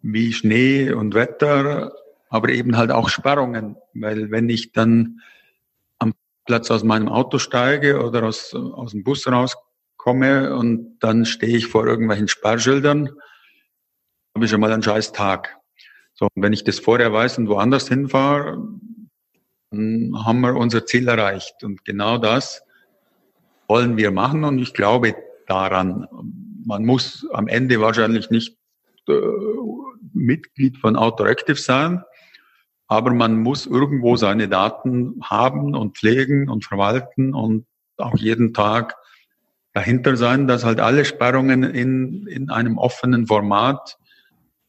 wie 0.00 0.32
Schnee 0.32 0.90
und 0.90 1.14
Wetter, 1.14 1.92
aber 2.28 2.48
eben 2.50 2.76
halt 2.76 2.90
auch 2.90 3.08
Sperrungen, 3.08 3.76
weil 3.94 4.30
wenn 4.30 4.48
ich 4.48 4.72
dann 4.72 5.20
am 5.98 6.14
Platz 6.44 6.70
aus 6.70 6.82
meinem 6.82 7.08
Auto 7.08 7.38
steige 7.38 8.02
oder 8.02 8.24
aus, 8.24 8.54
aus 8.54 8.92
dem 8.92 9.04
Bus 9.04 9.26
raus 9.26 9.56
komme 10.08 10.56
und 10.56 10.98
dann 11.00 11.26
stehe 11.26 11.58
ich 11.58 11.66
vor 11.66 11.86
irgendwelchen 11.86 12.28
Sperrschildern, 12.28 13.10
habe 14.34 14.44
ich 14.46 14.50
schon 14.50 14.60
mal 14.60 14.72
einen 14.72 14.82
scheiß 14.82 15.12
Tag. 15.12 15.58
So, 16.14 16.28
wenn 16.34 16.54
ich 16.54 16.64
das 16.64 16.78
vorher 16.78 17.12
weiß 17.12 17.36
und 17.36 17.48
woanders 17.48 17.88
hinfahre, 17.88 18.56
dann 19.70 20.14
haben 20.24 20.40
wir 20.40 20.56
unser 20.56 20.86
Ziel 20.86 21.08
erreicht. 21.08 21.62
Und 21.62 21.84
genau 21.84 22.16
das 22.16 22.62
wollen 23.66 23.98
wir 23.98 24.10
machen 24.10 24.44
und 24.44 24.58
ich 24.58 24.72
glaube 24.72 25.14
daran. 25.46 26.06
Man 26.64 26.86
muss 26.86 27.26
am 27.34 27.46
Ende 27.46 27.78
wahrscheinlich 27.78 28.30
nicht 28.30 28.56
äh, 29.08 29.12
Mitglied 30.14 30.78
von 30.78 30.96
Autoactive 30.96 31.56
sein, 31.56 32.02
aber 32.86 33.12
man 33.12 33.42
muss 33.42 33.66
irgendwo 33.66 34.16
seine 34.16 34.48
Daten 34.48 35.20
haben 35.22 35.74
und 35.74 35.98
pflegen 35.98 36.48
und 36.48 36.64
verwalten 36.64 37.34
und 37.34 37.66
auch 37.98 38.16
jeden 38.16 38.54
Tag 38.54 38.96
dahinter 39.78 40.16
sein, 40.16 40.48
dass 40.48 40.64
halt 40.64 40.80
alle 40.80 41.04
Sperrungen 41.04 41.62
in, 41.62 42.26
in 42.26 42.50
einem 42.50 42.78
offenen 42.78 43.28
Format 43.28 43.96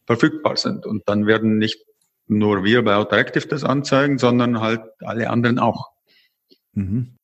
verfügbar 0.05 0.55
sind. 0.55 0.85
Und 0.85 1.01
dann 1.07 1.25
werden 1.25 1.57
nicht 1.57 1.83
nur 2.27 2.63
wir 2.63 2.83
bei 2.83 2.95
Autoactive 2.95 3.47
das 3.47 3.63
anzeigen, 3.63 4.19
sondern 4.19 4.61
halt 4.61 4.81
alle 4.99 5.31
anderen 5.31 5.57
auch. 5.57 5.89
Mhm. 6.73 7.15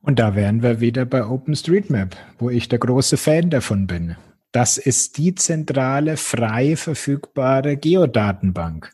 Und 0.00 0.18
da 0.18 0.34
wären 0.34 0.62
wir 0.62 0.80
wieder 0.80 1.04
bei 1.04 1.24
OpenStreetMap, 1.24 2.16
wo 2.40 2.50
ich 2.50 2.68
der 2.68 2.80
große 2.80 3.16
Fan 3.16 3.50
davon 3.50 3.86
bin. 3.86 4.16
Das 4.50 4.76
ist 4.76 5.16
die 5.16 5.36
zentrale, 5.36 6.16
frei 6.16 6.74
verfügbare 6.74 7.76
Geodatenbank. 7.76 8.92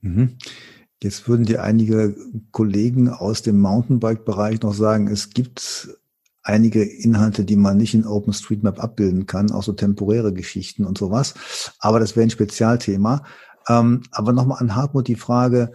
Mhm. 0.00 0.38
Jetzt 1.02 1.28
würden 1.28 1.44
dir 1.44 1.62
einige 1.62 2.16
Kollegen 2.52 3.10
aus 3.10 3.42
dem 3.42 3.60
Mountainbike-Bereich 3.60 4.62
noch 4.62 4.72
sagen, 4.72 5.08
es 5.08 5.28
gibt 5.28 5.90
einige 6.44 6.84
Inhalte, 6.84 7.44
die 7.44 7.56
man 7.56 7.78
nicht 7.78 7.94
in 7.94 8.06
OpenStreetMap 8.06 8.78
abbilden 8.78 9.26
kann, 9.26 9.50
auch 9.50 9.62
so 9.62 9.72
temporäre 9.72 10.32
Geschichten 10.32 10.84
und 10.84 10.98
sowas. 10.98 11.34
Aber 11.78 11.98
das 11.98 12.14
wäre 12.14 12.26
ein 12.26 12.30
Spezialthema. 12.30 13.24
Ähm, 13.66 14.02
aber 14.12 14.32
nochmal 14.32 14.60
an 14.60 14.76
Hartmut 14.76 15.08
die 15.08 15.16
Frage, 15.16 15.72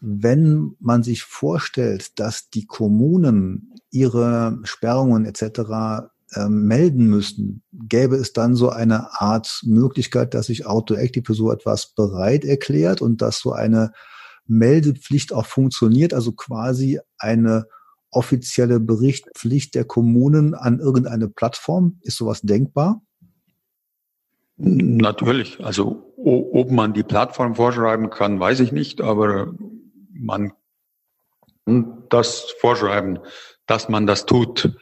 wenn 0.00 0.76
man 0.78 1.02
sich 1.02 1.24
vorstellt, 1.24 2.18
dass 2.20 2.50
die 2.50 2.66
Kommunen 2.66 3.74
ihre 3.90 4.60
Sperrungen 4.62 5.24
etc. 5.24 6.08
Ähm, 6.34 6.66
melden 6.66 7.08
müssten, 7.08 7.62
gäbe 7.72 8.14
es 8.16 8.32
dann 8.32 8.54
so 8.54 8.70
eine 8.70 9.20
Art 9.20 9.62
Möglichkeit, 9.64 10.34
dass 10.34 10.46
sich 10.46 10.66
AutoActive 10.66 11.24
für 11.24 11.34
so 11.34 11.50
etwas 11.50 11.94
bereit 11.94 12.44
erklärt 12.44 13.02
und 13.02 13.22
dass 13.22 13.40
so 13.40 13.52
eine 13.52 13.92
Meldepflicht 14.46 15.32
auch 15.32 15.46
funktioniert, 15.46 16.14
also 16.14 16.30
quasi 16.30 17.00
eine 17.18 17.66
offizielle 18.10 18.80
Berichtspflicht 18.80 19.74
der 19.74 19.84
Kommunen 19.84 20.54
an 20.54 20.78
irgendeine 20.78 21.28
Plattform? 21.28 21.98
Ist 22.02 22.16
sowas 22.16 22.42
denkbar? 22.42 23.02
Natürlich. 24.56 25.62
Also 25.64 26.14
ob 26.16 26.70
man 26.70 26.94
die 26.94 27.02
Plattform 27.02 27.54
vorschreiben 27.54 28.10
kann, 28.10 28.40
weiß 28.40 28.60
ich 28.60 28.72
nicht, 28.72 29.00
aber 29.00 29.54
man 30.12 30.52
und 31.66 32.06
das 32.10 32.54
vorschreiben, 32.60 33.18
dass 33.66 33.88
man 33.88 34.06
das 34.06 34.24
tut. 34.24 34.76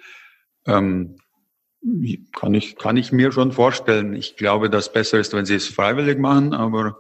Ähm, 0.67 1.17
kann 2.33 2.55
ich, 2.55 2.77
kann 2.77 2.97
ich 2.97 3.13
mir 3.13 3.33
schon 3.33 3.53
vorstellen. 3.53 4.15
Ich 4.15 4.37
glaube, 4.37 4.71
dass 4.71 4.93
besser 4.93 5.19
ist, 5.19 5.33
wenn 5.35 5.45
sie 5.45 5.55
es 5.55 5.67
freiwillig 5.67 6.19
machen, 6.19 6.55
aber 6.55 6.99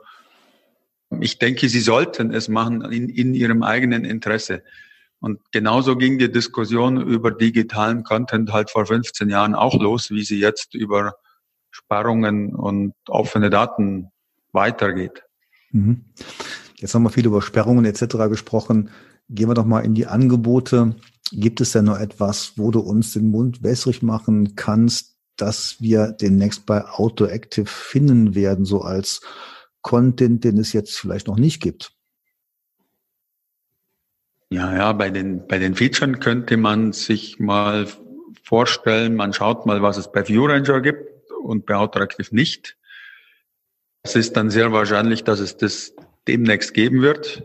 ich 1.20 1.38
denke, 1.38 1.68
sie 1.68 1.80
sollten 1.80 2.32
es 2.32 2.48
machen 2.48 2.82
in, 2.90 3.08
in 3.08 3.34
ihrem 3.34 3.62
eigenen 3.62 4.04
Interesse. 4.04 4.62
Und 5.24 5.40
genauso 5.52 5.96
ging 5.96 6.18
die 6.18 6.30
Diskussion 6.30 7.00
über 7.00 7.30
digitalen 7.30 8.04
Content 8.04 8.52
halt 8.52 8.68
vor 8.68 8.84
15 8.84 9.30
Jahren 9.30 9.54
auch 9.54 9.80
los, 9.80 10.10
wie 10.10 10.22
sie 10.22 10.38
jetzt 10.38 10.74
über 10.74 11.14
Sperrungen 11.70 12.54
und 12.54 12.92
offene 13.08 13.48
Daten 13.48 14.10
weitergeht. 14.52 15.22
Mhm. 15.70 16.04
Jetzt 16.76 16.94
haben 16.94 17.04
wir 17.04 17.08
viel 17.08 17.24
über 17.24 17.40
Sperrungen 17.40 17.86
etc. 17.86 18.28
gesprochen. 18.28 18.90
Gehen 19.30 19.48
wir 19.48 19.54
doch 19.54 19.64
mal 19.64 19.80
in 19.80 19.94
die 19.94 20.06
Angebote. 20.06 20.94
Gibt 21.32 21.62
es 21.62 21.72
denn 21.72 21.86
noch 21.86 21.98
etwas, 21.98 22.58
wo 22.58 22.70
du 22.70 22.80
uns 22.80 23.14
den 23.14 23.30
Mund 23.30 23.62
wässrig 23.62 24.02
machen 24.02 24.56
kannst, 24.56 25.16
dass 25.38 25.80
wir 25.80 26.12
demnächst 26.12 26.66
bei 26.66 26.84
Autoactive 26.84 27.64
finden 27.64 28.34
werden, 28.34 28.66
so 28.66 28.82
als 28.82 29.22
Content, 29.80 30.44
den 30.44 30.58
es 30.58 30.74
jetzt 30.74 30.98
vielleicht 30.98 31.28
noch 31.28 31.38
nicht 31.38 31.62
gibt? 31.62 31.94
Ja, 34.54 34.72
ja, 34.72 34.92
bei 34.92 35.10
den, 35.10 35.48
bei 35.48 35.58
den 35.58 35.74
Features 35.74 36.20
könnte 36.20 36.56
man 36.56 36.92
sich 36.92 37.40
mal 37.40 37.88
vorstellen, 38.44 39.16
man 39.16 39.32
schaut 39.32 39.66
mal, 39.66 39.82
was 39.82 39.96
es 39.96 40.12
bei 40.12 40.28
ViewRanger 40.28 40.80
gibt 40.80 41.32
und 41.42 41.66
bei 41.66 41.74
Autoactive 41.74 42.32
nicht. 42.32 42.76
Es 44.04 44.14
ist 44.14 44.36
dann 44.36 44.50
sehr 44.50 44.70
wahrscheinlich, 44.70 45.24
dass 45.24 45.40
es 45.40 45.56
das 45.56 45.96
demnächst 46.28 46.72
geben 46.72 47.02
wird. 47.02 47.42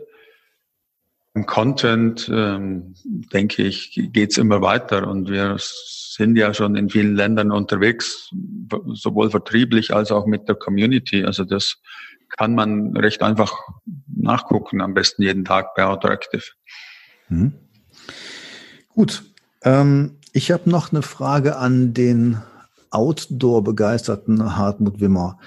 Im 1.34 1.47
Content, 1.47 2.30
ähm, 2.32 2.93
denke 3.03 3.64
ich, 3.64 3.99
geht's 4.14 4.38
immer 4.38 4.62
weiter 4.62 5.07
und 5.07 5.32
wir 5.32 5.55
sind 5.57 6.36
ja 6.36 6.53
schon 6.53 6.76
in 6.76 6.91
vielen 6.91 7.16
Ländern 7.16 7.51
unterwegs, 7.51 8.30
sowohl 8.93 9.32
vertrieblich 9.32 9.95
als 9.95 10.12
auch 10.12 10.28
mit 10.28 10.47
der 10.47 10.55
Community. 10.55 11.26
Also 11.26 11.43
das 11.43 11.82
kann 12.38 12.53
man 12.53 12.95
recht 12.95 13.24
einfach 13.24 13.57
nachgucken, 14.05 14.80
am 14.82 14.93
besten 14.93 15.24
jeden 15.24 15.43
Tag 15.43 15.74
bei 15.74 15.86
Autoactive. 15.86 16.43
Mhm. 17.30 17.54
Gut. 18.90 19.24
Ähm, 19.64 20.18
ich 20.34 20.52
habe 20.52 20.70
noch 20.70 20.92
eine 20.92 21.02
Frage 21.02 21.58
an 21.58 21.94
den 21.94 22.42
Outdoor-begeisterten 22.92 24.58
Hartmut 24.58 25.00
Wimmer. 25.00 25.40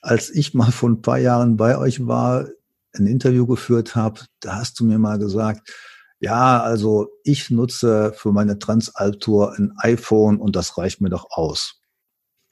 Als 0.00 0.30
ich 0.30 0.54
mal 0.54 0.72
vor 0.72 0.90
ein 0.90 1.02
paar 1.02 1.18
Jahren 1.18 1.56
bei 1.56 1.78
euch 1.78 2.06
war, 2.06 2.46
ein 2.94 3.06
Interview 3.06 3.46
geführt 3.46 3.94
habe, 3.94 4.20
da 4.40 4.56
hast 4.56 4.80
du 4.80 4.84
mir 4.84 4.98
mal 4.98 5.18
gesagt, 5.18 5.70
ja, 6.18 6.62
also 6.62 7.08
ich 7.24 7.50
nutze 7.50 8.12
für 8.16 8.32
meine 8.32 8.58
Transalp-Tour 8.58 9.54
ein 9.58 9.72
iPhone 9.78 10.38
und 10.38 10.56
das 10.56 10.78
reicht 10.78 11.00
mir 11.00 11.10
doch 11.10 11.26
aus. 11.30 11.80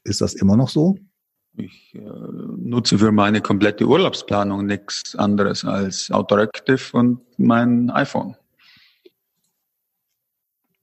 Ist 0.05 0.21
das 0.21 0.35
immer 0.35 0.57
noch 0.57 0.69
so? 0.69 0.99
Ich 1.57 1.95
äh, 1.95 2.01
nutze 2.01 2.99
für 2.99 3.13
meine 3.13 3.41
komplette 3.41 3.87
Urlaubsplanung 3.87 4.67
nichts 4.67 5.17
anderes 5.17 5.65
als 5.65 6.11
Autoactive 6.11 6.97
und 6.97 7.21
mein 7.39 7.91
iPhone. 7.91 8.37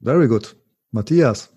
Very 0.03 0.27
good. 0.27 0.55
Matthias. 0.91 1.51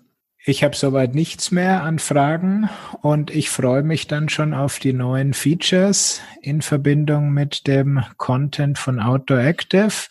Ich 0.45 0.63
habe 0.63 0.75
soweit 0.75 1.15
nichts 1.15 1.49
mehr 1.49 1.81
an 1.81 1.97
Fragen 1.97 2.69
und 3.01 3.31
ich 3.31 3.49
freue 3.49 3.81
mich 3.81 4.05
dann 4.05 4.29
schon 4.29 4.53
auf 4.53 4.77
die 4.77 4.93
neuen 4.93 5.33
Features 5.33 6.21
in 6.43 6.61
Verbindung 6.61 7.31
mit 7.31 7.65
dem 7.65 8.03
Content 8.17 8.77
von 8.77 8.99
Outdoor 8.99 9.39
Active. 9.39 10.07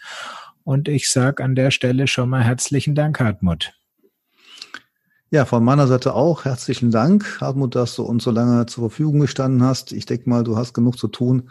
Und 0.64 0.88
ich 0.88 1.08
sage 1.08 1.44
an 1.44 1.54
der 1.54 1.70
Stelle 1.70 2.08
schon 2.08 2.30
mal 2.30 2.42
herzlichen 2.42 2.96
Dank, 2.96 3.20
Hartmut. 3.20 3.72
Ja, 5.30 5.44
von 5.44 5.62
meiner 5.62 5.86
Seite 5.86 6.14
auch 6.14 6.44
herzlichen 6.44 6.90
Dank, 6.90 7.40
Hartmut, 7.40 7.76
dass 7.76 7.94
du 7.94 8.02
uns 8.02 8.24
so 8.24 8.32
lange 8.32 8.66
zur 8.66 8.90
Verfügung 8.90 9.20
gestanden 9.20 9.62
hast. 9.62 9.92
Ich 9.92 10.06
denke 10.06 10.28
mal, 10.28 10.42
du 10.42 10.56
hast 10.56 10.74
genug 10.74 10.98
zu 10.98 11.06
tun 11.06 11.50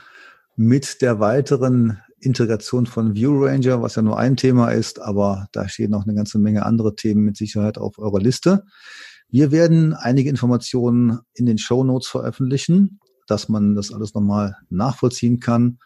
mit 0.58 1.02
der 1.02 1.22
weiteren 1.22 2.02
Integration 2.24 2.86
von 2.86 3.16
ViewRanger, 3.16 3.82
was 3.82 3.96
ja 3.96 4.02
nur 4.02 4.18
ein 4.18 4.38
Thema 4.38 4.70
ist, 4.70 5.02
aber 5.02 5.48
da 5.52 5.68
stehen 5.68 5.92
noch 5.92 6.04
eine 6.04 6.16
ganze 6.16 6.40
Menge 6.40 6.66
andere 6.66 6.96
Themen 6.96 7.24
mit 7.24 7.38
Sicherheit 7.38 7.78
auf 7.78 8.00
eurer 8.00 8.20
Liste. 8.20 8.64
Wir 9.30 9.52
werden 9.52 9.94
einige 9.94 10.30
Informationen 10.30 11.20
in 11.34 11.46
den 11.46 11.58
Show 11.58 11.84
Notes 11.84 12.08
veröffentlichen, 12.08 13.00
dass 13.28 13.50
man 13.50 13.76
das 13.76 13.92
alles 13.92 14.14
nochmal 14.14 14.56
nachvollziehen 14.70 15.40
kann. 15.40 15.80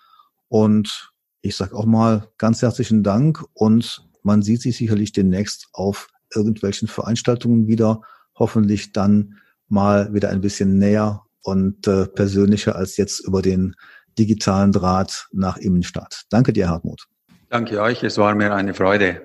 Und 0.48 1.12
ich 1.42 1.56
sage 1.56 1.76
auch 1.76 1.86
mal 1.86 2.28
ganz 2.38 2.62
herzlichen 2.62 3.04
Dank 3.04 3.44
und 3.54 4.06
man 4.24 4.42
sieht 4.42 4.62
sich 4.62 4.78
sicherlich 4.78 5.14
demnächst 5.14 5.68
auf 5.72 6.10
irgendwelchen 6.34 6.88
Veranstaltungen 6.88 7.68
wieder, 7.68 8.02
hoffentlich 8.36 8.92
dann 8.92 9.36
mal 9.70 10.14
wieder 10.14 10.30
ein 10.30 10.42
bisschen 10.42 10.78
näher 10.78 11.24
und 11.42 11.88
äh, 11.88 12.08
persönlicher 12.08 12.76
als 12.76 12.98
jetzt 12.98 13.22
über 13.26 13.42
den 13.42 13.76
digitalen 14.18 14.72
Draht 14.72 15.28
nach 15.32 15.58
Immenstadt. 15.58 16.26
Danke 16.30 16.54
dir, 16.54 16.70
Hartmut. 16.70 17.08
Danke 17.50 17.82
euch, 17.82 18.04
es 18.04 18.18
war 18.18 18.36
mir 18.36 18.54
eine 18.54 18.74
Freude. 18.74 19.22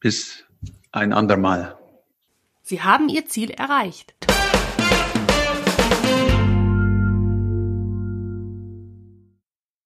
Bis 0.00 0.44
ein 0.92 1.12
andermal. 1.12 1.76
Sie 2.62 2.82
haben 2.82 3.08
Ihr 3.08 3.26
Ziel 3.26 3.50
erreicht. 3.50 4.14